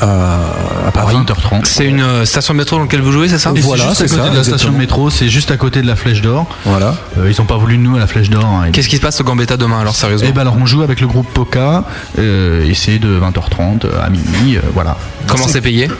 [0.00, 1.16] À Paris.
[1.16, 1.64] 20h30.
[1.64, 4.02] C'est une euh, station de métro dans laquelle vous jouez, c'est ça Et c'est juste
[4.02, 6.46] à côté de la station de métro, c'est juste à côté de la Flèche d'Or.
[6.64, 6.94] Voilà.
[7.18, 8.44] Euh, ils ont pas voulu de nous à la Flèche d'Or.
[8.44, 8.70] hein.
[8.72, 11.00] Qu'est-ce qui se passe au Gambetta demain alors sérieusement Eh ben alors on joue avec
[11.00, 11.84] le groupe Poca
[12.18, 14.96] euh, et c'est de 20h30 à minuit, euh, voilà.
[15.26, 15.88] Comment c'est payé?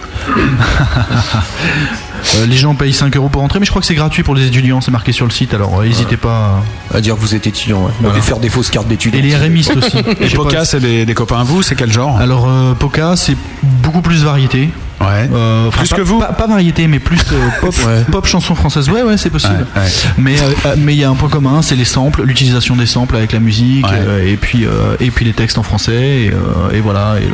[2.36, 4.34] Euh, Les gens payent 5 euros pour entrer, mais je crois que c'est gratuit pour
[4.34, 6.62] les étudiants, c'est marqué sur le site, alors euh, n'hésitez pas
[6.94, 7.92] à dire que vous êtes étudiant, ouais.
[8.00, 8.18] Voilà.
[8.18, 9.18] Et faire des fausses cartes d'étudiants.
[9.18, 9.96] Et les RMistes aussi.
[10.20, 12.16] Et Poca, c'est des, des copains à vous C'est quel genre?
[12.18, 14.70] Alors euh, Poca, c'est beaucoup plus variété.
[15.00, 15.28] Ouais.
[15.32, 17.74] Euh, Plus pas- que vous pas, pas variété, mais plus euh, pop,
[18.10, 18.88] pop chanson française.
[18.88, 19.66] Ouais, ouais, c'est possible.
[19.76, 19.82] Ouais.
[20.16, 22.86] Mais euh, euh, mais il y a un point commun, c'est les samples, l'utilisation des
[22.86, 23.86] samples avec la musique,
[24.24, 24.66] et puis
[25.00, 26.32] et puis les textes en français, et,
[26.72, 27.16] et voilà.
[27.20, 27.28] Et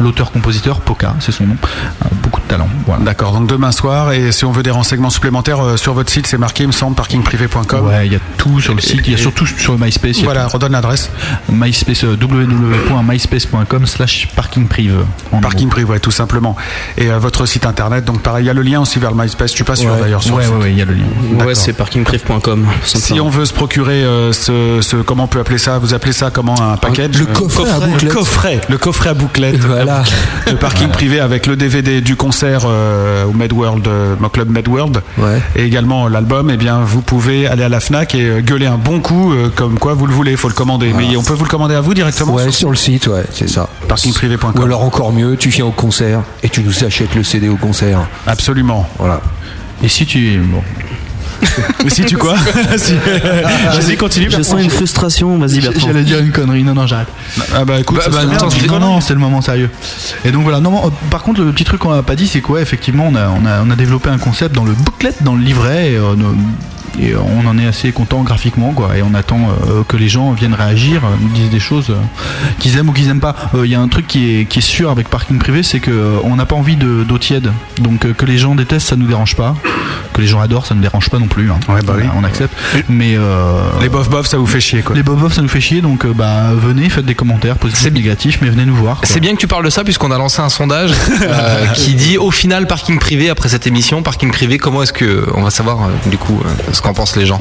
[0.00, 1.56] l'auteur-compositeur Poca, c'est son nom,
[2.04, 2.68] a beaucoup de talent.
[2.86, 3.04] Voilà.
[3.04, 6.38] D'accord, donc demain soir, et si on veut des renseignements supplémentaires, sur votre site, c'est
[6.38, 7.86] marqué, il me semble, parkingprivé.com.
[7.86, 10.22] Ouais, il y a tout sur le site, il y a surtout sur MySpace.
[10.22, 11.10] Voilà, redonne l'adresse.
[11.50, 15.04] MySpace, euh, www.myspace.com slash parkingprive.
[15.32, 16.56] en Parking privé, ouais, tout simplement.
[16.96, 19.16] Et euh, votre site internet, donc pareil, il y a le lien aussi vers le
[19.20, 20.00] MySpace, je suis pas sûr Ouais.
[20.00, 21.44] d'ailleurs sur Ouais, ouais, ouais, il y a le lien.
[21.44, 22.66] Ouais, c'est parkingprive.com.
[22.84, 25.78] Si on veut se procurer euh, ce, ce- comment on peut appeler ça?
[25.78, 27.18] Vous appelez ça comment un package?
[27.18, 28.02] Le coffret à bouclette.
[28.02, 29.60] Le coffret, le coffret à bouclette.
[29.64, 30.02] Voilà.
[30.46, 35.02] Le parking privé avec le DVD du concert euh, au Medworld, euh, au club Medworld,
[35.18, 35.40] Ouais.
[35.56, 36.50] et également l'album.
[36.50, 39.48] Eh bien, vous pouvez aller à la Fnac et euh, gueuler un bon coup, euh,
[39.54, 40.32] comme quoi vous le voulez.
[40.32, 40.92] Il faut le commander.
[40.96, 42.34] Mais on peut vous le commander à vous directement.
[42.34, 43.68] Ouais, sur sur le site, ouais, c'est ça.
[43.88, 44.52] Parkingprivé.com.
[44.56, 47.56] Ou alors encore mieux, tu viens au concert et tu nous achètes le CD au
[47.56, 48.06] concert.
[48.26, 48.88] Absolument.
[48.98, 49.20] Voilà.
[49.82, 50.38] Et si tu.
[50.38, 50.62] Bon.
[51.84, 52.34] Mais si tu quoi
[52.76, 54.28] Si- Vas-y, continue.
[54.30, 55.86] Je sens une frustration, vas-y Bertrand.
[55.86, 57.06] J'allais dire une connerie, non, non, j'arrête.
[57.54, 58.58] Ah bah écoute, Bah, ça bah, non, tu
[59.06, 59.70] c'est le moment sérieux.
[60.24, 62.26] Et donc voilà, non, non, euh, par contre, le petit truc qu'on n'a pas dit,
[62.26, 65.14] c'est quoi Effectivement, on a, on, a, on a développé un concept dans le booklet,
[65.20, 66.14] dans le livret, et, euh,
[67.00, 68.96] et on en est assez content graphiquement, quoi.
[68.96, 69.38] Et on attend
[69.68, 71.94] euh, que les gens viennent réagir, euh, nous disent des choses euh,
[72.58, 73.34] qu'ils aiment ou qu'ils aiment pas.
[73.54, 75.80] Euh, Il y a un truc qui est, qui est sûr avec parking privé, c'est
[75.80, 77.52] que euh, on n'a pas envie de- d'eau tiède.
[77.80, 79.54] Donc euh, que les gens détestent, ça nous dérange pas.
[80.12, 81.50] que les gens adorent, ça ne dérange pas non plus.
[81.50, 81.58] hein.
[81.68, 82.04] Ouais, bah oui.
[82.16, 82.54] on accepte.
[82.88, 84.96] Mais euh, Les bof bof, ça vous fait chier quoi.
[84.96, 88.38] les bob ça nous fait chier, donc euh, bah venez, faites des commentaires positifs, négatifs,
[88.40, 89.00] mais venez nous voir.
[89.04, 90.92] C'est bien que tu parles de ça puisqu'on a lancé un sondage
[91.22, 95.26] euh, qui dit au final parking privé après cette émission, parking privé, comment est-ce que
[95.34, 97.40] on va savoir euh, du coup euh, ce qu'en pensent les gens.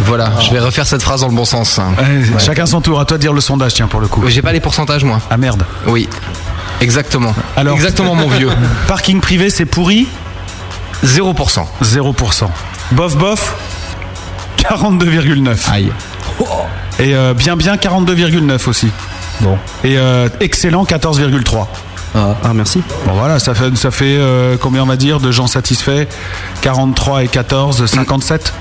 [0.00, 1.78] Voilà, je vais refaire cette phrase dans le bon sens.
[1.78, 3.00] Ouais, Chacun son tour.
[3.00, 4.22] À toi de dire le sondage, tiens pour le coup.
[4.28, 5.20] J'ai pas les pourcentages moi.
[5.30, 5.64] Ah merde.
[5.86, 6.08] Oui.
[6.82, 7.34] Exactement.
[7.56, 8.50] Alors, Exactement mon vieux.
[8.88, 10.06] Parking privé, c'est pourri
[11.04, 11.64] 0%.
[11.82, 12.44] 0%.
[12.92, 13.56] Bof bof
[14.58, 15.56] 42,9.
[15.72, 15.92] Aïe.
[16.98, 18.90] Et euh, bien bien 42,9 aussi.
[19.40, 19.58] Bon.
[19.82, 21.66] Et euh, excellent 14,3.
[22.16, 22.82] Ah, merci.
[23.06, 26.06] Bon voilà, ça fait, ça fait euh, combien on va dire de gens satisfaits?
[26.62, 28.54] 43 et 14, 57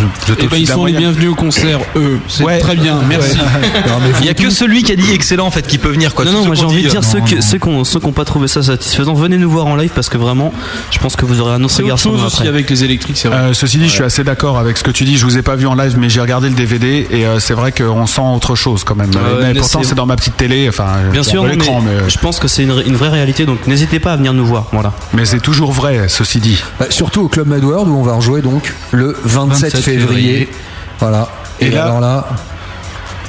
[0.00, 2.18] Je- je Eh ben, ils sont les bienvenus au concert, eux.
[2.28, 2.58] C'est Ouais.
[2.58, 3.36] très bien, merci.
[4.20, 6.24] Il y a que celui qui a dit excellent en fait qui peut venir quoi.
[6.24, 8.06] Non, non, moi j'ai envie de dire euh, ceux qui ceux qui ont ceux qui
[8.06, 10.52] ont pas trouvé ça satisfaisant, venez nous voir en live parce que vraiment,
[10.90, 12.48] je pense que vous aurez un autre sur chose aussi après.
[12.48, 13.36] avec les électriques, c'est vrai.
[13.36, 15.16] Euh, ceci dit, je suis assez d'accord avec ce que tu dis.
[15.16, 17.54] Je vous ai pas vu en live, mais j'ai regardé le DVD et euh, c'est
[17.54, 19.10] vrai qu'on sent autre chose quand même.
[19.14, 20.68] Mais mais pourtant, c'est- dans ma petite télé.
[20.68, 23.44] Enfin, Bien c'est sûr, l'écran, mais, euh, je pense que c'est une, une vraie réalité,
[23.44, 24.66] donc n'hésitez pas à venir nous voir.
[24.72, 24.92] Voilà.
[25.12, 26.62] mais c'est toujours vrai, ceci dit.
[26.78, 30.48] Bah, surtout au Club Med World où on va rejouer donc le 27, 27 février.
[30.98, 31.28] Voilà.
[31.60, 32.24] Et Et, là- alors là,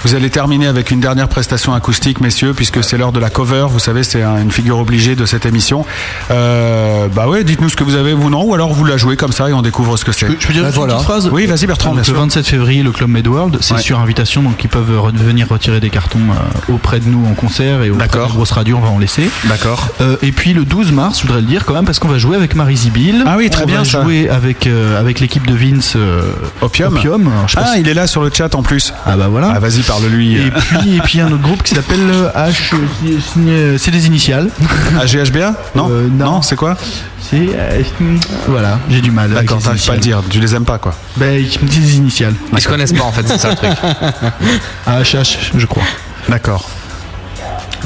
[0.03, 3.67] Vous allez terminer avec une dernière prestation acoustique, messieurs, puisque c'est l'heure de la cover.
[3.69, 5.85] Vous savez, c'est un- une figure obligée de cette émission.
[6.31, 9.15] Euh, bah ouais, dites-nous ce que vous avez, vous non, ou alors vous la jouez
[9.15, 10.27] comme ça et on découvre ce que c'est.
[10.39, 10.93] Je peux dire Bah, voilà.
[10.93, 12.15] une petite phrase Oui, vas-y Bertrand, Donc, le sûr.
[12.15, 13.81] 27 février, le Club Med World, c'est Ouais.
[13.81, 17.33] sur invitation, donc ils peuvent re- venir retirer des cartons euh, auprès de nous en
[17.33, 19.29] concert et auprès de grosse radio, on va en laisser.
[19.45, 19.89] D'accord.
[20.01, 22.17] Euh, et puis le 12 mars, je voudrais le dire quand même, parce qu'on va
[22.17, 23.23] jouer avec Marie Zibil.
[23.25, 24.03] Ah oui, très on bien, va ça.
[24.03, 26.21] jouer avec, euh, avec l'équipe de Vince euh,
[26.61, 26.95] Opium.
[26.95, 27.27] Opium.
[27.27, 28.93] Alors, je Ah, si- il est là sur le chat en plus.
[29.05, 29.51] Ah bah voilà.
[29.55, 30.35] Ah, vas-y, parle-lui.
[30.37, 32.73] Et puis, et puis un autre groupe qui s'appelle euh, H.
[33.37, 34.49] euh, C'est des initiales.
[34.99, 36.41] AGHBA Non Euh, non.
[36.41, 36.77] c'est quoi
[37.21, 37.47] C'est.
[37.53, 37.81] euh,
[38.47, 39.31] voilà, j'ai du mal.
[39.31, 40.21] D'accord, t'arrives pas à le dire.
[40.29, 40.93] Tu les aimes pas, quoi.
[41.17, 42.33] Ben, ils me disent des initiales.
[42.51, 43.71] Ils se connaissent pas en fait, c'est ça le truc.
[44.87, 45.83] HH, je crois.
[46.29, 46.69] D'accord.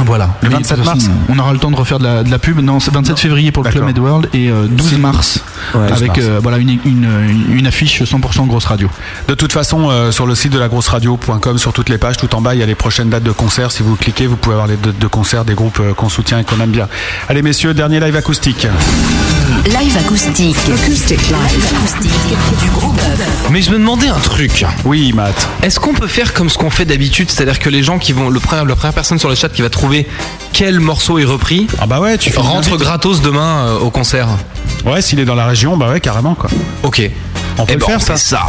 [0.05, 0.29] Voilà.
[0.41, 2.23] Le Mais 27 de toute façon, mars On aura le temps de refaire de la,
[2.23, 2.59] de la pub.
[2.59, 5.39] Non, c'est 27 février pour le Club World et euh, 12 mars
[5.73, 6.19] Ouais, 12 avec mars.
[6.21, 7.09] euh, voilà une, une,
[7.51, 8.89] une affiche 100% grosse radio.
[9.27, 12.17] De toute façon, euh, sur le site de la grosse radio.com, sur toutes les pages,
[12.17, 13.71] tout en bas, il y a les prochaines dates de concerts.
[13.71, 16.39] Si vous cliquez, vous pouvez avoir les dates de concerts des groupes euh, qu'on soutient
[16.39, 16.87] et qu'on aime bien.
[17.29, 18.67] Allez, messieurs, dernier live acoustique.
[19.65, 20.55] Live acoustique.
[20.73, 21.65] Acoustic live.
[21.75, 22.11] Acoustique
[22.61, 23.49] du bœuf.
[23.49, 24.65] Mais je me demandais un truc.
[24.85, 25.47] Oui, Matt.
[25.63, 28.29] Est-ce qu'on peut faire comme ce qu'on fait d'habitude, c'est-à-dire que les gens qui vont,
[28.29, 29.86] le premier, la première personne sur le chat qui va trouver
[30.53, 34.27] quel morceau est repris, Ah bah ouais, tu fais rentre gratos demain euh, au concert.
[34.85, 36.49] Ouais, s'il est dans la région, bah ouais, carrément, quoi.
[36.83, 37.01] Ok.
[37.59, 38.13] On peut Eh le ben, faire, on ça.
[38.13, 38.41] fait ça.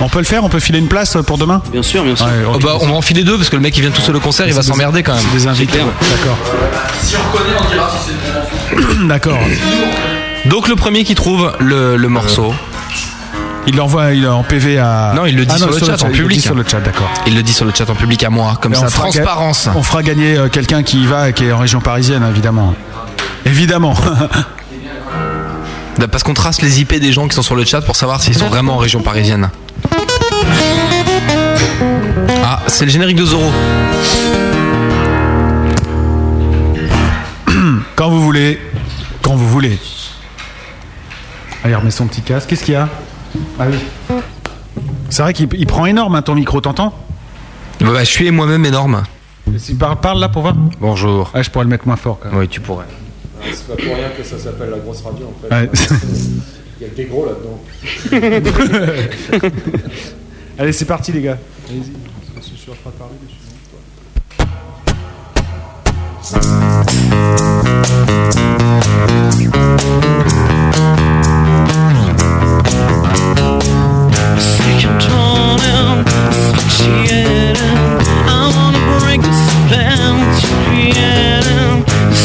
[0.00, 2.26] On peut le faire, on peut filer une place pour demain Bien sûr, bien sûr.
[2.26, 2.52] Ouais, ok.
[2.56, 4.16] Oh bah, on va en filer deux parce que le mec qui vient tout seul
[4.16, 5.22] au concert, il va s'emmerder quand même.
[5.30, 5.78] C'est des invités.
[5.78, 6.38] D'accord.
[7.02, 8.12] Si on reconnaît, on dira si
[9.00, 9.38] c'est D'accord.
[10.46, 12.54] Donc le premier qui trouve le, le morceau,
[13.68, 15.12] Il l'envoie il en PV à.
[15.16, 16.38] Non, il le dit Ah sur le chat, en il le public.
[16.38, 17.10] dit sur le chat, d'accord.
[17.26, 19.08] il le dit sur le chat en public à moi, comme Et ça, on fera
[19.08, 19.68] transparence.
[19.74, 22.74] On fera gagner euh, quelqu'un qui y va et qui est en région parisienne, évidemment.
[23.44, 23.94] Évidemment.
[26.12, 28.36] Parce qu'on trace les IP des gens qui sont sur le chat pour savoir s'ils
[28.36, 29.50] sont vraiment en région parisienne.
[32.44, 33.50] Ah, c'est le générique de Zoro.
[37.96, 38.60] Quand vous voulez.
[39.22, 39.78] Quand vous voulez.
[41.64, 42.48] Allez, remets son petit casque.
[42.50, 42.88] Qu'est-ce qu'il y a?
[43.58, 43.76] Ah oui.
[45.10, 46.92] C'est vrai qu'il il prend énorme hein, ton micro, t'entends
[47.80, 49.02] Bah, bah, je suis moi-même énorme.
[49.58, 50.54] Si- Parle, parle là pour voir.
[50.80, 51.30] Bonjour.
[51.34, 52.38] Ah, je pourrais le mettre moins fort quand même.
[52.38, 52.86] Oui, tu pourrais.
[53.52, 55.54] C'est pas pour rien que ça s'appelle la grosse radio en fait.
[55.54, 55.70] Ouais.
[56.80, 57.60] Il y a que des gros là-dedans.
[60.58, 61.38] Allez, c'est parti les gars.
[61.68, 61.92] Allez-y,
[62.40, 63.14] je suis parler
[78.28, 79.22] I wanna break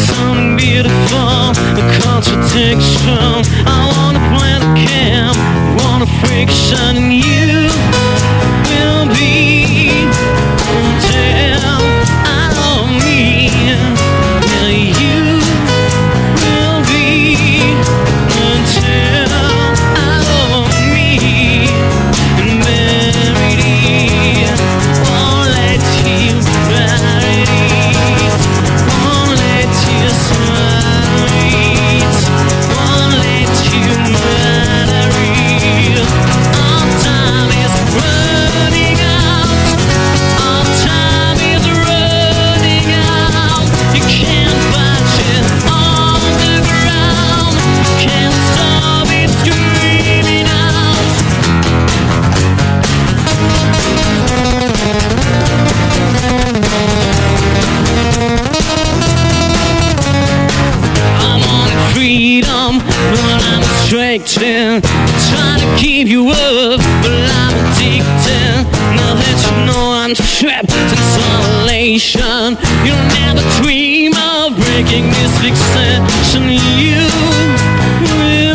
[0.10, 3.34] you're beautiful, a contradiction.
[3.66, 5.38] I wanna plan a camp,
[5.84, 7.21] wanna.
[64.22, 64.82] Acting,
[65.30, 67.12] trying to keep you up, but
[67.42, 68.68] I'm addicted.
[68.96, 76.50] Now that you know I'm trapped in isolation, you'll never dream of breaking this fixation.
[76.80, 77.08] You
[78.20, 78.51] will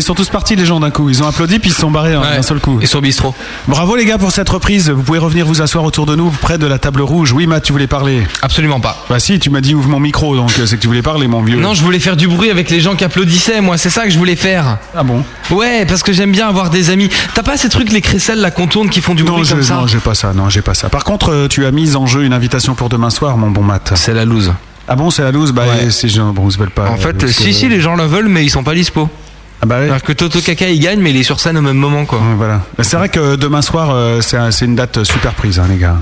[0.00, 1.90] ils sont tous partis les gens d'un coup, ils ont applaudi puis ils se sont
[1.90, 2.78] barrés en un seul coup.
[2.80, 3.34] Ils sont au bistrot.
[3.68, 6.56] Bravo les gars pour cette reprise, vous pouvez revenir vous asseoir autour de nous près
[6.58, 7.32] de la table rouge.
[7.32, 9.04] Oui Matt, tu voulais parler Absolument pas.
[9.10, 11.28] Bah si, tu m'as dit ouvre mon micro donc euh, c'est que tu voulais parler
[11.28, 11.60] mon vieux.
[11.60, 14.10] Non, je voulais faire du bruit avec les gens qui applaudissaient, moi, c'est ça que
[14.10, 14.78] je voulais faire.
[14.96, 17.10] Ah bon Ouais, parce que j'aime bien avoir des amis.
[17.34, 19.62] T'as pas ces trucs, les crécelles, la contourne qui font du Non, bruit je- comme
[19.62, 20.88] ça non, j'ai pas ça, non, j'ai pas ça.
[20.88, 23.62] Par contre, euh, tu as mis en jeu une invitation pour demain soir, mon bon
[23.62, 23.92] Matt.
[23.96, 24.52] C'est la loose.
[24.88, 26.88] Ah bon, c'est la loose Bah, ces gens, bon, ils veulent pas.
[26.90, 29.08] En fait, si, si, les gens le veulent, mais ils sont pas dispo.
[29.62, 29.84] Ah bah ouais.
[29.86, 32.18] Alors que Toto Kaka, il gagne, mais il est sur scène au même moment, quoi.
[32.18, 32.62] Ouais, voilà.
[32.78, 35.66] Bah, c'est vrai que demain soir, euh, c'est un- c'est une date super prise, hein,
[35.68, 35.96] les gars.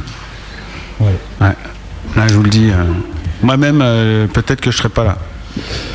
[1.01, 1.13] Ouais.
[1.41, 2.71] Là, je vous le dis.
[2.71, 2.85] euh,
[3.43, 5.17] Moi-même, euh, peut-être que je serai pas là.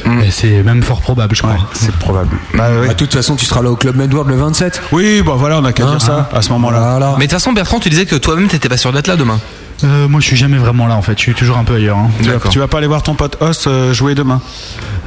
[0.06, 1.56] Mais C'est même fort probable, je crois.
[1.74, 2.36] C'est probable.
[2.54, 2.88] Bah, ouais.
[2.90, 4.82] De toute façon, tu seras là au Club Medward le 27.
[4.92, 6.38] Oui, bah voilà, on a qu'à Hein, dire ça hein.
[6.38, 6.80] à ce moment-là.
[6.92, 7.08] Voilà.
[7.12, 9.40] Mais de toute façon, Bertrand, tu disais que toi-même, t'étais pas sûr d'être là demain.
[9.86, 11.14] Euh, moi, je suis jamais vraiment là en fait.
[11.18, 11.98] Je suis toujours un peu ailleurs.
[11.98, 12.10] hein.
[12.22, 14.42] Tu vas, tu vas pas aller voir ton pote Os euh, jouer demain?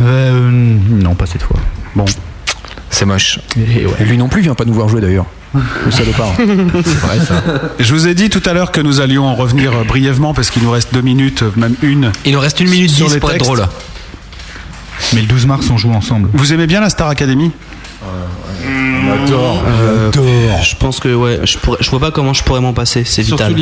[0.03, 1.57] Euh, non, pas cette fois.
[1.95, 2.05] Bon.
[2.91, 3.41] C'est moche.
[3.57, 3.93] Et, ouais.
[4.01, 5.27] Et lui non plus vient pas nous voir jouer d'ailleurs.
[5.55, 6.33] Le salopard.
[6.37, 7.43] C'est vrai ça.
[7.79, 10.51] Je vous ai dit tout à l'heure que nous allions en revenir euh, brièvement parce
[10.51, 12.13] qu'il nous reste deux minutes, euh, même une.
[12.25, 13.51] Il nous reste une minute sur dix les pour être textes.
[13.53, 13.67] drôle.
[15.15, 16.29] Mais le 12 mars, on joue ensemble.
[16.33, 17.53] Vous aimez bien la Star Academy?
[19.07, 19.63] J'adore.
[19.67, 20.63] Euh, J'adore.
[20.63, 23.05] Je pense que ouais, je, pourrais, je vois pas comment je pourrais m'en passer.
[23.05, 23.55] C'est vital.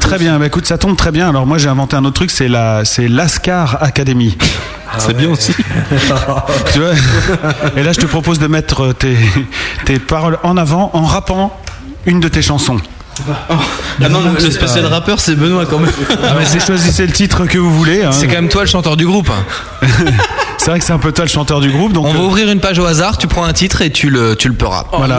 [0.00, 1.28] Très bien, bah écoute, ça tombe très bien.
[1.28, 4.36] Alors moi j'ai inventé un autre truc, c'est la, c'est l'Ascar Academy.
[4.98, 5.52] C'est bien aussi.
[6.72, 6.92] tu vois
[7.76, 9.16] Et là je te propose de mettre tes,
[9.84, 11.56] tes paroles en avant en rappant
[12.06, 12.78] une de tes chansons.
[13.50, 15.90] Ah non, le, le spécial rappeur, c'est Benoît quand même.
[16.22, 18.04] Ah, mais c'est choisissez le titre que vous voulez.
[18.04, 18.12] hein.
[18.12, 19.30] C'est quand même toi le chanteur du groupe.
[20.68, 21.94] C'est vrai que c'est un peu toi le chanteur du groupe.
[21.94, 24.10] Donc On va euh, ouvrir une page au hasard, tu prends un titre et tu
[24.10, 24.84] le, tu le peuras.
[24.92, 25.18] Voilà.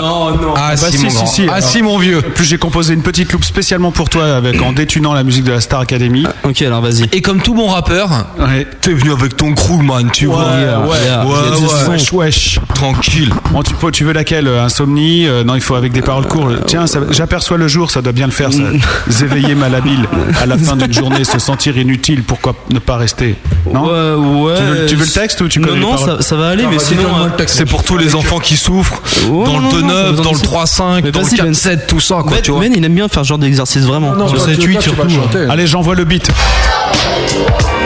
[0.56, 1.26] Ah, Bah, si, si, mon si, grand.
[1.26, 2.22] si, ah si, mon vieux.
[2.22, 5.52] Plus j'ai composé une petite loupe spécialement pour toi avec en détunant la musique de
[5.52, 6.24] la Star Academy.
[6.44, 7.06] Ok, alors vas-y.
[7.14, 8.68] Et comme tout bon rappeur, Ouais.
[8.80, 10.46] t'es venu avec ton crew, man, tu Ouais, vois.
[10.46, 11.89] ouais, ouais, ouais, son.
[12.00, 12.60] Wesh, wesh.
[12.74, 13.34] Tranquille.
[13.52, 16.66] Bon, tu, tu veux laquelle euh, Insomnie Euh, Non, il faut avec des paroles courtes.
[16.66, 18.60] Tiens, ça- j'aperçois le jour, ça doit bien le faire, ça.
[19.10, 20.06] Zéveiller malhabile.
[20.42, 23.36] À la fin d'une journée, se sentir inutile, pourquoi ne pas rester?
[23.72, 23.84] Non?
[23.86, 24.56] Ouais, ouais.
[24.58, 26.18] Tu veux- tu veux le texte ou tu Non, connais les non, paroles?
[26.18, 27.02] ça, ça va aller, mais sinon.
[27.20, 29.02] euh, C'est pour tous les enfants qui souffrent.
[29.30, 31.38] Oh, dans non, le non, 2-9, non, dans le c'est- 3-5, Mais dans le vas-y,
[31.38, 31.52] Ben.
[31.54, 32.62] 4-7, tout ça, quoi, Ben, tu vois.
[32.62, 34.14] Ben, il aime bien faire ce genre d'exercice vraiment.
[34.16, 35.46] Non, Sur toi, 7, tu- 8 toi, tu vas surtout, chanter.
[35.50, 36.30] Allez, j'envoie le beat.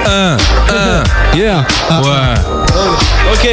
[0.06, 0.38] Un,
[0.70, 1.04] un.
[1.36, 1.66] Yeah.
[1.90, 2.63] Ouais.
[3.32, 3.48] Ok,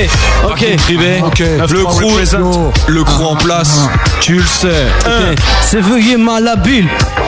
[0.44, 0.76] ok.
[0.76, 1.22] Privé.
[1.68, 3.88] Le crew, le crew en place.
[4.20, 4.86] Tu le sais.
[5.06, 6.88] Ok, C'est veuillez malhabile.
[7.16, 7.19] À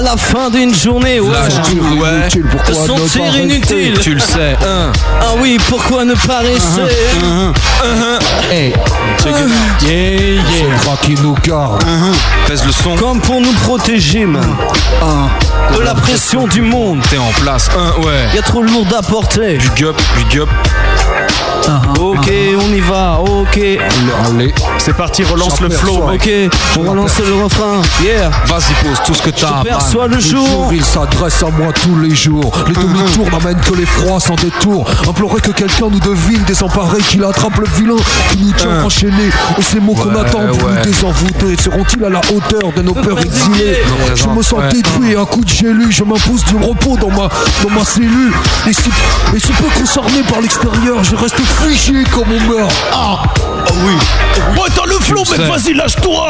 [0.00, 1.32] la fin d'une journée, ouais.
[1.32, 2.28] Lâche tout, ouais.
[2.66, 3.98] Te sentir inutile.
[4.00, 4.56] Tu le sais.
[4.66, 4.92] Un.
[5.20, 6.82] Ah oui, pourquoi ne pas rester
[8.50, 8.72] Hey.
[9.82, 10.42] Yeah, yeah.
[10.82, 11.84] C'est qui nous garde.
[12.46, 12.94] Pèse le son.
[12.96, 14.56] Comme pour nous protéger, man.
[15.74, 17.00] De la pression du monde.
[17.10, 17.68] T'es en place.
[18.04, 18.28] Ouais.
[18.34, 19.58] Y a trop lourd à porter.
[19.58, 20.48] Du gup, du gup.
[21.98, 23.60] Ok, on y va, ok.
[24.26, 24.54] Allez.
[24.78, 26.10] C'est parti, relance le flow.
[26.12, 26.28] Ok,
[26.78, 27.80] on va lancer le refrain.
[28.02, 28.30] Yeah.
[28.46, 29.62] Vas-y, pose tout ce que t'as.
[29.62, 30.32] Perçois le jour.
[30.46, 32.52] jour, il s'adresse à moi tous les jours.
[32.68, 34.88] Les demi-tours n'amènent que les froids sans détour.
[35.08, 37.96] Implorer que quelqu'un nous devine, désemparé, qu'il attrape le vilain,
[38.30, 39.30] qui nous tient enchaînés.
[39.58, 43.20] Et ces mots qu'on attend pour nous désenvoûter seront-ils à la hauteur de nos peurs
[43.20, 43.78] exilées?
[44.14, 47.28] Je me sens détruit, un coup de gélu, je m'impose du repos dans ma,
[47.62, 48.32] dans ma cellule.
[48.68, 48.90] Et si,
[49.34, 52.72] et si peu concerné par l'extérieur, je reste figé comme on meurt.
[52.92, 53.22] Ah
[53.84, 53.92] oui
[54.60, 55.44] Ouais, t'as le mec, sais.
[55.44, 56.28] vas-y, lâche-toi,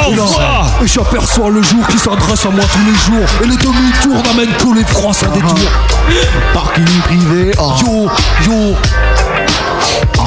[0.83, 3.29] et j'aperçois le jour qui s'adresse à moi tous les jours.
[3.43, 5.59] Et les demi-tours n'amènent que les froids sans détour.
[6.53, 7.53] Parking privé.
[7.59, 7.77] ah.
[7.81, 8.11] Yo,
[8.47, 8.77] yo,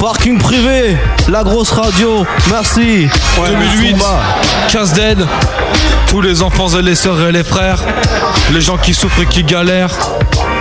[0.02, 0.98] Parking privé.
[1.30, 2.26] La grosse radio.
[2.50, 3.08] Merci.
[3.38, 3.96] 2008,
[4.72, 5.26] Casse Dead,
[6.08, 7.80] tous les enfants et les sœurs et les frères,
[8.52, 9.96] les gens qui souffrent et qui galèrent.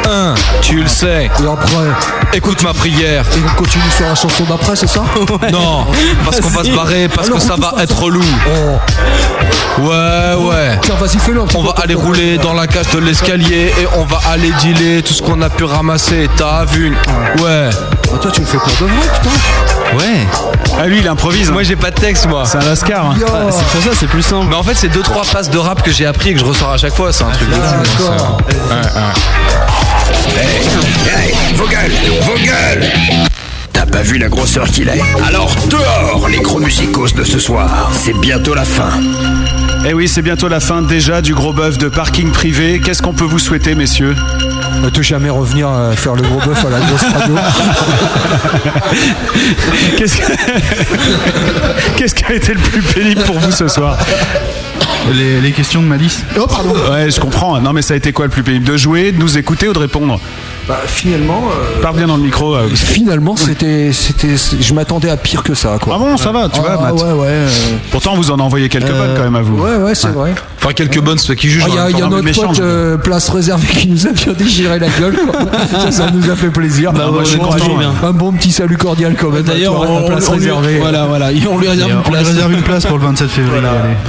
[0.07, 1.87] Un, tu le sais, et après,
[2.35, 3.25] écoute ma prière.
[3.37, 5.03] et on continue sur la chanson d'après, c'est ça?
[5.53, 5.87] Non,
[6.25, 8.23] parce qu'on va se barrer, parce que ça va pas être relou.
[8.49, 10.79] Oh, Ouais, ouais.
[10.83, 11.43] tiens, vas-y, fais-le.
[11.55, 15.13] On va aller rouler dans la cage de l'escalier et on va aller dealer tout
[15.15, 16.29] ce qu'on a pu ramasser.
[16.37, 16.91] T'as vu
[17.39, 17.71] Ouais.
[18.13, 19.31] Ah, toi, tu le fais pour de vrai, putain.
[19.97, 20.27] Ouais.
[20.79, 21.51] Ah, lui, il improvise.
[21.51, 22.45] Moi j'ai pas de texte moi.
[22.47, 23.11] C'est un Lascar.
[23.11, 23.17] hein.
[23.21, 23.27] Yo.
[23.51, 24.47] C'est pour ça, c'est plus simple.
[24.49, 26.45] Mais en fait c'est deux trois passes de rap que j'ai appris et que je
[26.45, 27.13] ressors à chaque fois.
[27.13, 27.61] C'est un truc de fou.
[27.99, 28.41] D'accord.
[30.37, 31.93] Hey, vos gueules,
[32.23, 32.91] vos gueules
[33.73, 35.01] T'as pas vu la grosseur qu'il est?
[35.27, 38.91] Alors dehors les gros musicos de ce soir, c'est bientôt la fin.
[39.87, 42.81] Eh oui, c'est bientôt la fin déjà du gros bœuf de parking privé.
[42.85, 44.15] Qu'est-ce qu'on peut vous souhaiter, messieurs?
[44.85, 47.35] Ne te jamais revenir euh, faire le gros bœuf à la grosse radio.
[49.97, 50.33] Qu'est-ce que-
[51.97, 53.97] Qu'est-ce qui a été le plus pénible pour vous ce soir
[55.15, 56.23] Les, les questions de malice.
[56.39, 56.75] Oh, pardon.
[56.91, 57.59] Ouais, je comprends.
[57.63, 59.73] Non, mais ça a été quoi le plus pénible De jouer, de nous écouter ou
[59.73, 60.21] de répondre?
[60.67, 62.55] Bah, finalement, euh, Parle bien dans le micro.
[62.55, 65.95] euh, finalement, c'était, c'était, je m'attendais à pire que ça, quoi.
[65.97, 66.95] Ah bon, ça va, tu Ah, vois, Matt.
[66.95, 67.27] Ouais, ouais.
[67.29, 67.49] euh,
[67.91, 69.59] Pourtant, vous en envoyez quelques euh, bonnes quand même à vous.
[69.63, 70.35] Ouais, ouais, c'est vrai.
[70.59, 71.65] Enfin quelques bonnes, ceux qui jugent.
[71.67, 74.07] Ah, Il y a, il y a notre méchant, pote euh, place réservée qui nous
[74.07, 75.15] a bien déchiré la gueule.
[75.31, 75.41] quoi.
[75.81, 76.95] ça, ça nous a fait plaisir.
[76.95, 77.77] Bah, je content.
[77.77, 77.93] bien.
[78.03, 79.43] Un bon petit salut cordial quand même.
[79.43, 82.11] D'ailleurs, on, la place on lui, voilà, voilà, Et on lui réserve une on lui
[82.13, 82.27] place.
[82.29, 83.61] réserve une place pour le 27 février.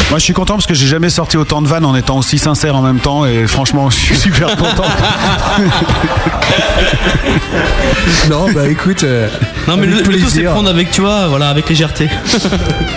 [0.09, 2.37] Moi, je suis content parce que j'ai jamais sorti autant de vannes en étant aussi
[2.37, 3.25] sincère en même temps.
[3.25, 4.85] Et franchement, je suis super content.
[8.29, 9.03] Non, bah écoute.
[9.03, 9.27] euh,
[9.67, 12.09] Non, mais le, le tout, c'est prendre avec, tu vois, voilà, avec légèreté.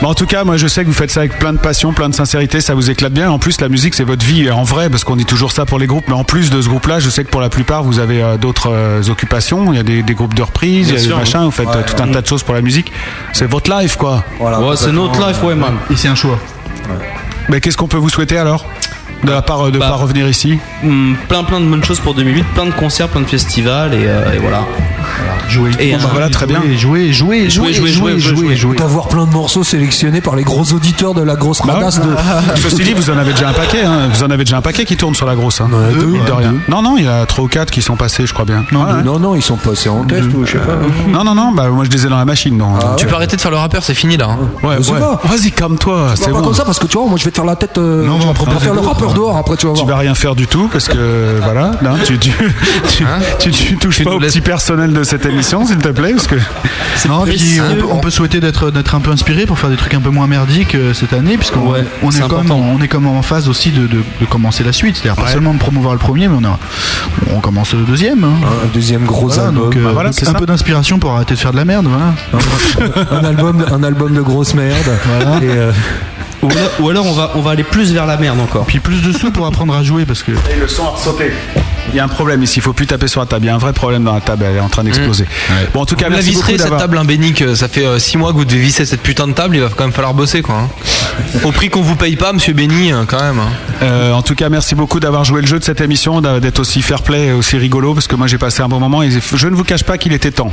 [0.03, 1.93] Bon, en tout cas, moi, je sais que vous faites ça avec plein de passion,
[1.93, 2.61] plein de sincérité.
[2.61, 3.31] Ça vous éclate bien.
[3.31, 5.79] En plus, la musique, c'est votre vie en vrai, parce qu'on dit toujours ça pour
[5.79, 6.05] les groupes.
[6.09, 8.37] Mais en plus de ce groupe-là, je sais que pour la plupart, vous avez euh,
[8.37, 9.73] d'autres euh, occupations.
[9.73, 11.45] Il y a des, des groupes de reprises, il y a des machins.
[11.45, 12.93] Vous faites euh, tout un tas de choses pour la musique.
[13.33, 14.25] C'est votre life, quoi.
[14.39, 15.75] Voilà, Ouais, c'est notre life, ouais, man.
[15.91, 16.39] Et c'est un choix.
[17.49, 18.67] Mais qu'est-ce qu'on peut vous souhaiter alors?
[19.25, 19.89] De la part euh, de Bah.
[19.89, 23.21] pas revenir ici Hum, plein, plein de bonnes choses pour 2008, plein de concerts, plein
[23.21, 24.61] de festivals, et, euh, et voilà.
[25.49, 25.71] Jouer.
[25.81, 26.61] Et Bon, bah, voilà, très bien.
[26.77, 28.77] Jouer, jouer, jouer, Jouer, jouer, jouer, jouer, jouer.
[28.77, 32.09] D'avoir plein de morceaux sélectionnés par les gros auditeurs de la grosse Bah radasse de.
[32.57, 33.83] Ceci dit, vous en avez déjà un paquet.
[33.83, 34.09] Hein.
[34.13, 35.61] Vous en avez déjà un paquet qui tourne sur la grosse.
[35.61, 35.69] Hein.
[35.95, 36.55] deux, de rien.
[36.69, 38.65] Non, non, il y a trois ou quatre qui sont passés, je crois bien.
[38.73, 40.75] Non, Ouais, non, non, ils sont passés en test ou je sais pas.
[41.09, 42.57] Non, non, non, bah moi je les ai dans la machine.
[42.57, 43.11] Donc, Ah Tu ouais.
[43.11, 44.29] peux arrêter de faire le rappeur, c'est fini là.
[44.31, 44.39] hein.
[44.67, 45.01] ouais, je sais ouais.
[45.01, 45.21] pas.
[45.25, 46.45] Vas-y, calme-toi, C'est c'est pas bon.
[46.45, 47.79] comme ça parce que tu vois, moi je vais te faire la tête.
[47.79, 48.99] euh, Non, je vais faire le d'autres.
[49.09, 49.89] Rappeur dehors après, tu vas Tu voir.
[49.97, 52.31] vas rien faire du tout parce que voilà, non, tu, tu,
[52.89, 55.89] tu, Hein tu, tu touches Tu pas au petit personnel de cette émission, s'il te
[55.89, 56.37] plaît, parce que
[57.09, 59.77] Non, puis on peut, on peut souhaiter d'être d'être un peu inspiré pour faire des
[59.77, 62.89] trucs un peu moins merdiques euh, cette année, puisqu'on Ouais, on est comme on est
[62.89, 65.93] comme en phase aussi de, de, de commencer la suite, c'est-à-dire pas seulement de promouvoir
[65.95, 66.59] le premier, mais on a
[67.35, 68.25] on commence le deuxième.
[68.25, 68.31] hein.
[68.65, 69.65] Un deuxième gros Voilà, album.
[69.65, 70.39] donc, euh, Bah voilà, donc c'est un ça.
[70.39, 72.15] peu d'inspiration pour arrêter de faire de la merde, voilà.
[73.11, 74.77] un album, un album de grosse merde.
[75.07, 75.37] Voilà.
[75.43, 75.73] Et, euh,
[76.43, 78.65] Ou alors, ou alors on, va, on va aller plus vers la merde encore.
[78.67, 81.33] Puis plus de sous pour apprendre à jouer, parce que le son a sauté.
[81.91, 83.47] Il y a un problème ici, il faut plus taper sur la table.
[83.47, 85.25] Il y a un vrai problème dans la table, elle est en train d'exploser.
[85.73, 87.43] Bon, en tout cas, Vous la merci beaucoup visserez cette table, un Bénic.
[87.57, 89.57] Ça fait 6 mois que vous devez visser cette putain de table.
[89.57, 90.55] Il va quand même falloir bosser quoi.
[90.57, 90.69] hein.
[91.45, 93.39] Au prix qu'on vous paye pas, monsieur Béni, euh, quand même.
[93.41, 93.49] hein.
[93.83, 96.83] Euh, en tout cas, merci beaucoup d'avoir joué le jeu de cette émission, d'être aussi
[96.83, 99.49] fair play et aussi rigolo, parce que moi j'ai passé un bon moment et je
[99.49, 100.53] ne vous cache pas qu'il était temps.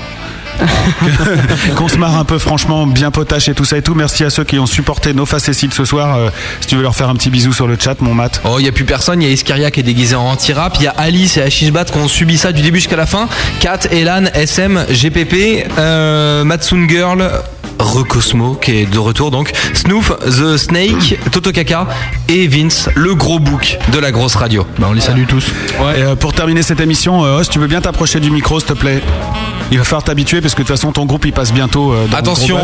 [1.75, 3.95] Qu'on se marre un peu, franchement, bien potache et tout ça et tout.
[3.95, 6.17] Merci à ceux qui ont supporté nos facéties de ce soir.
[6.17, 6.29] Euh,
[6.61, 8.41] si tu veux leur faire un petit bisou sur le chat, mon mat.
[8.43, 9.21] Oh, il y a plus personne.
[9.21, 10.77] Il y a Iscaria qui est déguisé en anti-rap.
[10.79, 13.27] Il y a Alice et Ashishbat qui ont subi ça du début jusqu'à la fin.
[13.59, 17.29] Kat, Elan, SM, GPP, euh, Matsun Girl,
[17.79, 21.87] Recosmo qui est de retour donc, Snoof, The Snake, Toto Kaka
[22.29, 24.65] et Vince, le gros book de la grosse radio.
[24.79, 25.47] Bah on les salue tous.
[25.47, 28.69] Et, euh, pour terminer cette émission, euh, Os, tu veux bien t'approcher du micro, s'il
[28.69, 29.01] te plaît?
[29.71, 31.91] Il va falloir t'habituer parce que de toute façon, ton groupe il passe bientôt.
[31.91, 32.59] euh, dans le Attention,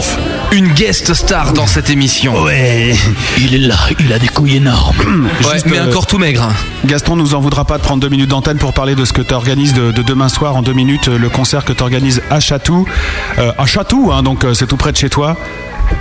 [0.51, 2.39] une guest star dans cette émission.
[2.43, 2.93] Ouais,
[3.39, 4.95] il est là, il a des couilles énormes.
[5.43, 6.43] Ouais, Juste, mais un euh, corps tout maigre.
[6.43, 6.53] hein.
[6.85, 9.21] Gaston nous en voudra pas de prendre deux minutes d'antenne pour parler de ce que
[9.23, 12.21] tu organises de, de demain soir en deux minutes, euh, le concert que tu organises
[12.29, 12.85] à Chatou.
[13.39, 15.35] Euh, à Chatou, hein, donc c'est tout près de chez toi.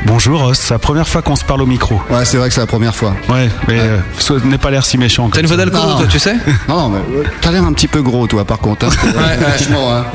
[0.06, 2.00] Bonjour Os, c'est la première fois qu'on se parle au micro.
[2.10, 3.14] Ouais, c'est vrai que c'est la première fois.
[3.28, 5.28] Ouais, mais euh, so- n'aie pas l'air si méchant.
[5.30, 6.34] T'as une voix d'alcool, toi, tu sais
[6.68, 8.86] Non, non, mais euh, t'as l'air un petit peu gros, toi, par contre.
[8.86, 8.90] hein.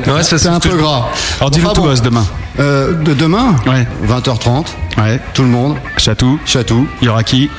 [0.06, 0.12] Hein.
[0.12, 1.08] Ouais, c'est un peu gras.
[1.40, 1.90] Alors dis-nous Enfin, tout bon.
[1.90, 2.26] Os demain.
[2.60, 3.88] Euh, de demain, Ouais.
[4.08, 4.66] 20h30,
[4.98, 5.20] Ouais.
[5.34, 7.50] tout le monde, Chatou, Chatou, il y aura qui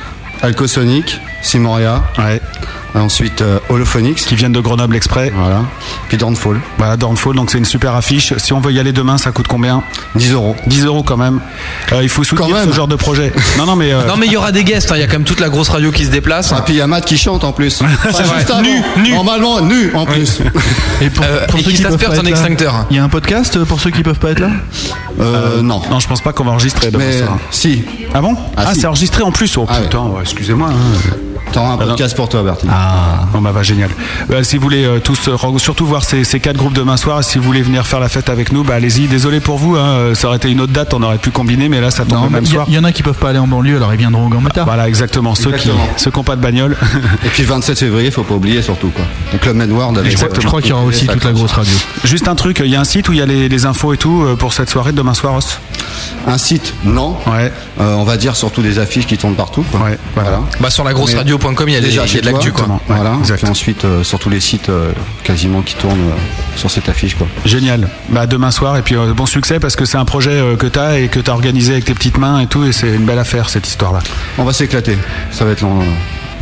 [0.41, 2.41] Alcosonic, Simoria, Ouais.
[2.95, 5.31] Ensuite euh, Holophonics, Qui viennent de Grenoble Exprès.
[5.35, 5.61] voilà,
[6.07, 8.33] puis Downfall, Voilà, Dornfall, donc c'est une super affiche.
[8.37, 9.83] Si on veut y aller demain, ça coûte combien?
[10.15, 10.55] 10 euros.
[10.67, 11.39] 10 euros quand même.
[11.91, 13.31] Euh, il faut soutenir ce genre de projet.
[13.57, 13.91] Non, non, mais.
[13.93, 15.39] euh, Non, mais il y aura des guests, hein, il y a quand même toute
[15.39, 16.51] la grosse radio qui se déplace.
[16.55, 17.81] Ah, puis il y a Matt qui chante en plus.
[18.11, 18.23] C'est.
[18.23, 18.61] Juste avant.
[18.61, 19.13] Nu, nu.
[19.13, 20.39] Normalement, nu en plus.
[21.01, 22.85] Et pour, Euh, pour et ceux qui qui peuvent pas être là, extincteur.
[22.89, 24.49] Il y a un podcast pour ceux qui peuvent pas être là?
[25.19, 25.81] Euh, non.
[25.91, 27.37] Non, je pense pas qu'on va enregistrer demain Mais soir.
[27.51, 27.83] si,
[28.13, 28.35] Ah bon?
[28.55, 28.81] Ah, Ah, si.
[28.81, 29.55] c'est enregistré en plus.
[29.57, 30.69] Oh Ah putain, ouais, excusez-moi.
[30.71, 31.15] hein.
[31.51, 32.67] T'auras un podcast pour toi, Bertie.
[32.69, 33.89] Ah, bon bah, bah, génial.
[34.29, 37.23] Bah, si vous voulez euh, tous euh, surtout voir ces, ces quatre groupes demain soir,
[37.23, 39.07] si vous voulez venir faire la fête avec nous, bah allez-y.
[39.07, 41.69] Désolé pour vous, hein, euh, ça aurait été une autre date, on aurait pu combiner,
[41.69, 42.65] mais là ça tombe Non, le même y, soir.
[42.67, 44.63] il y en a qui peuvent pas aller en banlieue, alors ils viendront au Gambetta.
[44.63, 45.35] Voilà, exactement.
[45.35, 46.77] Ceux qui ceux qui n'ont pas de bagnole.
[47.25, 49.05] Et puis le 27 février, faut pas oublier surtout quoi.
[49.33, 50.41] Le Club Medward avec Exactement.
[50.41, 51.73] Je crois qu'il y aura aussi toute la grosse radio.
[52.03, 53.93] Juste un truc, il y a un site où il y a les, les infos
[53.93, 55.35] et tout pour cette soirée de demain soir.
[55.35, 55.59] Os?
[56.27, 57.15] Un site, non.
[57.25, 57.51] Ouais.
[57.79, 59.63] Euh, on va dire surtout des affiches qui tournent partout.
[59.71, 59.79] Quoi.
[59.81, 60.41] Ouais, voilà.
[60.59, 62.25] Bah, sur la grosse Mais radio.com, il y a, déjà il y a chez de
[62.25, 62.51] l'actu.
[62.87, 63.15] Voilà.
[63.19, 63.41] exact.
[63.41, 64.91] Puis ensuite euh, sur tous les sites euh,
[65.23, 67.27] quasiment qui tournent euh, sur cette affiche quoi.
[67.45, 67.89] Génial.
[68.09, 70.67] Bah demain soir et puis euh, bon succès parce que c'est un projet euh, que
[70.67, 72.87] tu as et que tu as organisé avec tes petites mains et tout et c'est
[72.93, 73.99] une belle affaire cette histoire là.
[74.37, 74.97] On va s'éclater.
[75.31, 75.79] Ça va être long.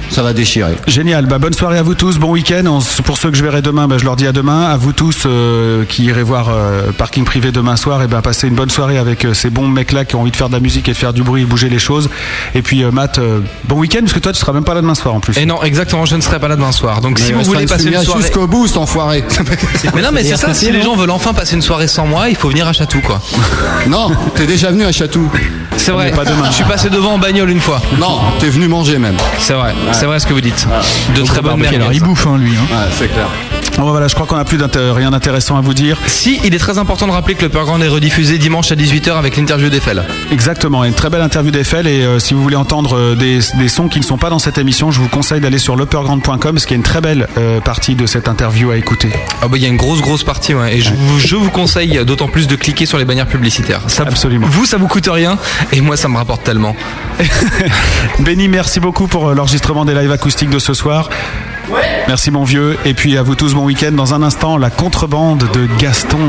[0.09, 0.75] Ça va déchirer.
[0.87, 1.25] Génial.
[1.25, 2.17] Bah bonne soirée à vous tous.
[2.17, 2.79] Bon week-end.
[3.03, 4.63] Pour ceux que je verrai demain, bah, je leur dis à demain.
[4.65, 8.47] À vous tous euh, qui irez voir euh, Parking Privé demain soir, et ben passez
[8.47, 10.53] une bonne soirée avec euh, ces bons mecs là qui ont envie de faire de
[10.53, 12.09] la musique et de faire du bruit et bouger les choses.
[12.53, 14.81] Et puis euh, Matt, euh, bon week-end parce que toi tu seras même pas là
[14.81, 15.37] demain soir en plus.
[15.37, 17.01] Et non, exactement, je ne serai pas là demain soir.
[17.01, 18.21] Donc si vous voulez passer une soirée.
[18.21, 19.23] jusqu'au bout, cet enfoiré.
[19.95, 22.29] Mais non, mais c'est ça, si les gens veulent enfin passer une soirée sans moi,
[22.29, 23.21] il faut venir à Chatou, quoi.
[23.87, 25.29] non, t'es déjà venu à Chatou.
[25.77, 26.49] C'est vrai, pas demain.
[26.49, 27.81] je suis passé devant en bagnole une fois.
[27.99, 29.17] Non, t'es venu manger même.
[29.39, 30.67] C'est vrai, c'est vrai ce que vous dites.
[31.15, 31.99] De très bonnes Alors il merguez.
[31.99, 32.51] bouffe, hein, lui.
[32.55, 32.75] Hein.
[32.75, 33.27] Ouais, c'est clair.
[33.77, 35.97] Bah, voilà, je crois qu'on a plus rien d'intéressant à vous dire.
[36.07, 39.17] Si, il est très important de rappeler que le Purgrand est rediffusé dimanche à 18h
[39.17, 40.03] avec l'interview d'Eiffel.
[40.31, 43.67] Exactement, une très belle interview d'Eiffel et euh, si vous voulez entendre euh, des, des
[43.67, 46.65] sons qui ne sont pas dans cette émission, je vous conseille d'aller sur lepergrand.com parce
[46.65, 49.09] qu'il y a une très belle euh, partie de cette interview à écouter.
[49.41, 50.77] Ah bah il y a une grosse grosse partie ouais.
[50.77, 53.81] et je vous, je vous conseille d'autant plus de cliquer sur les bannières publicitaires.
[53.87, 54.47] Ça, Absolument.
[54.49, 55.37] Vous ça vous coûte rien
[55.73, 56.75] et moi ça me rapporte tellement.
[58.19, 61.09] Benny, merci beaucoup pour l'enregistrement des lives acoustiques de ce soir.
[62.07, 62.77] Merci mon vieux.
[62.85, 63.91] Et puis à vous tous, bon week-end.
[63.91, 66.19] Dans un instant, la contrebande de Gaston.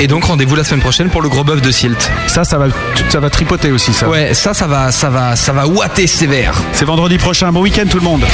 [0.00, 2.10] Et donc rendez-vous la semaine prochaine pour le gros bœuf de Silt.
[2.26, 2.66] Ça, ça va,
[3.08, 4.08] ça va tripoter aussi, ça.
[4.08, 6.54] Ouais, ça ça va ça va ça va ouater sévère.
[6.72, 7.52] C'est vendredi prochain.
[7.52, 8.24] Bon week-end tout le monde.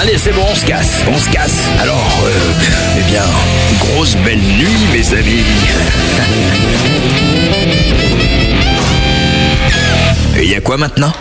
[0.00, 1.56] Allez, c'est bon, on se casse, on se casse.
[1.80, 3.22] Alors, euh, eh bien,
[3.78, 5.44] grosse belle nuit, mes amis.
[10.36, 11.12] Et il y a quoi maintenant?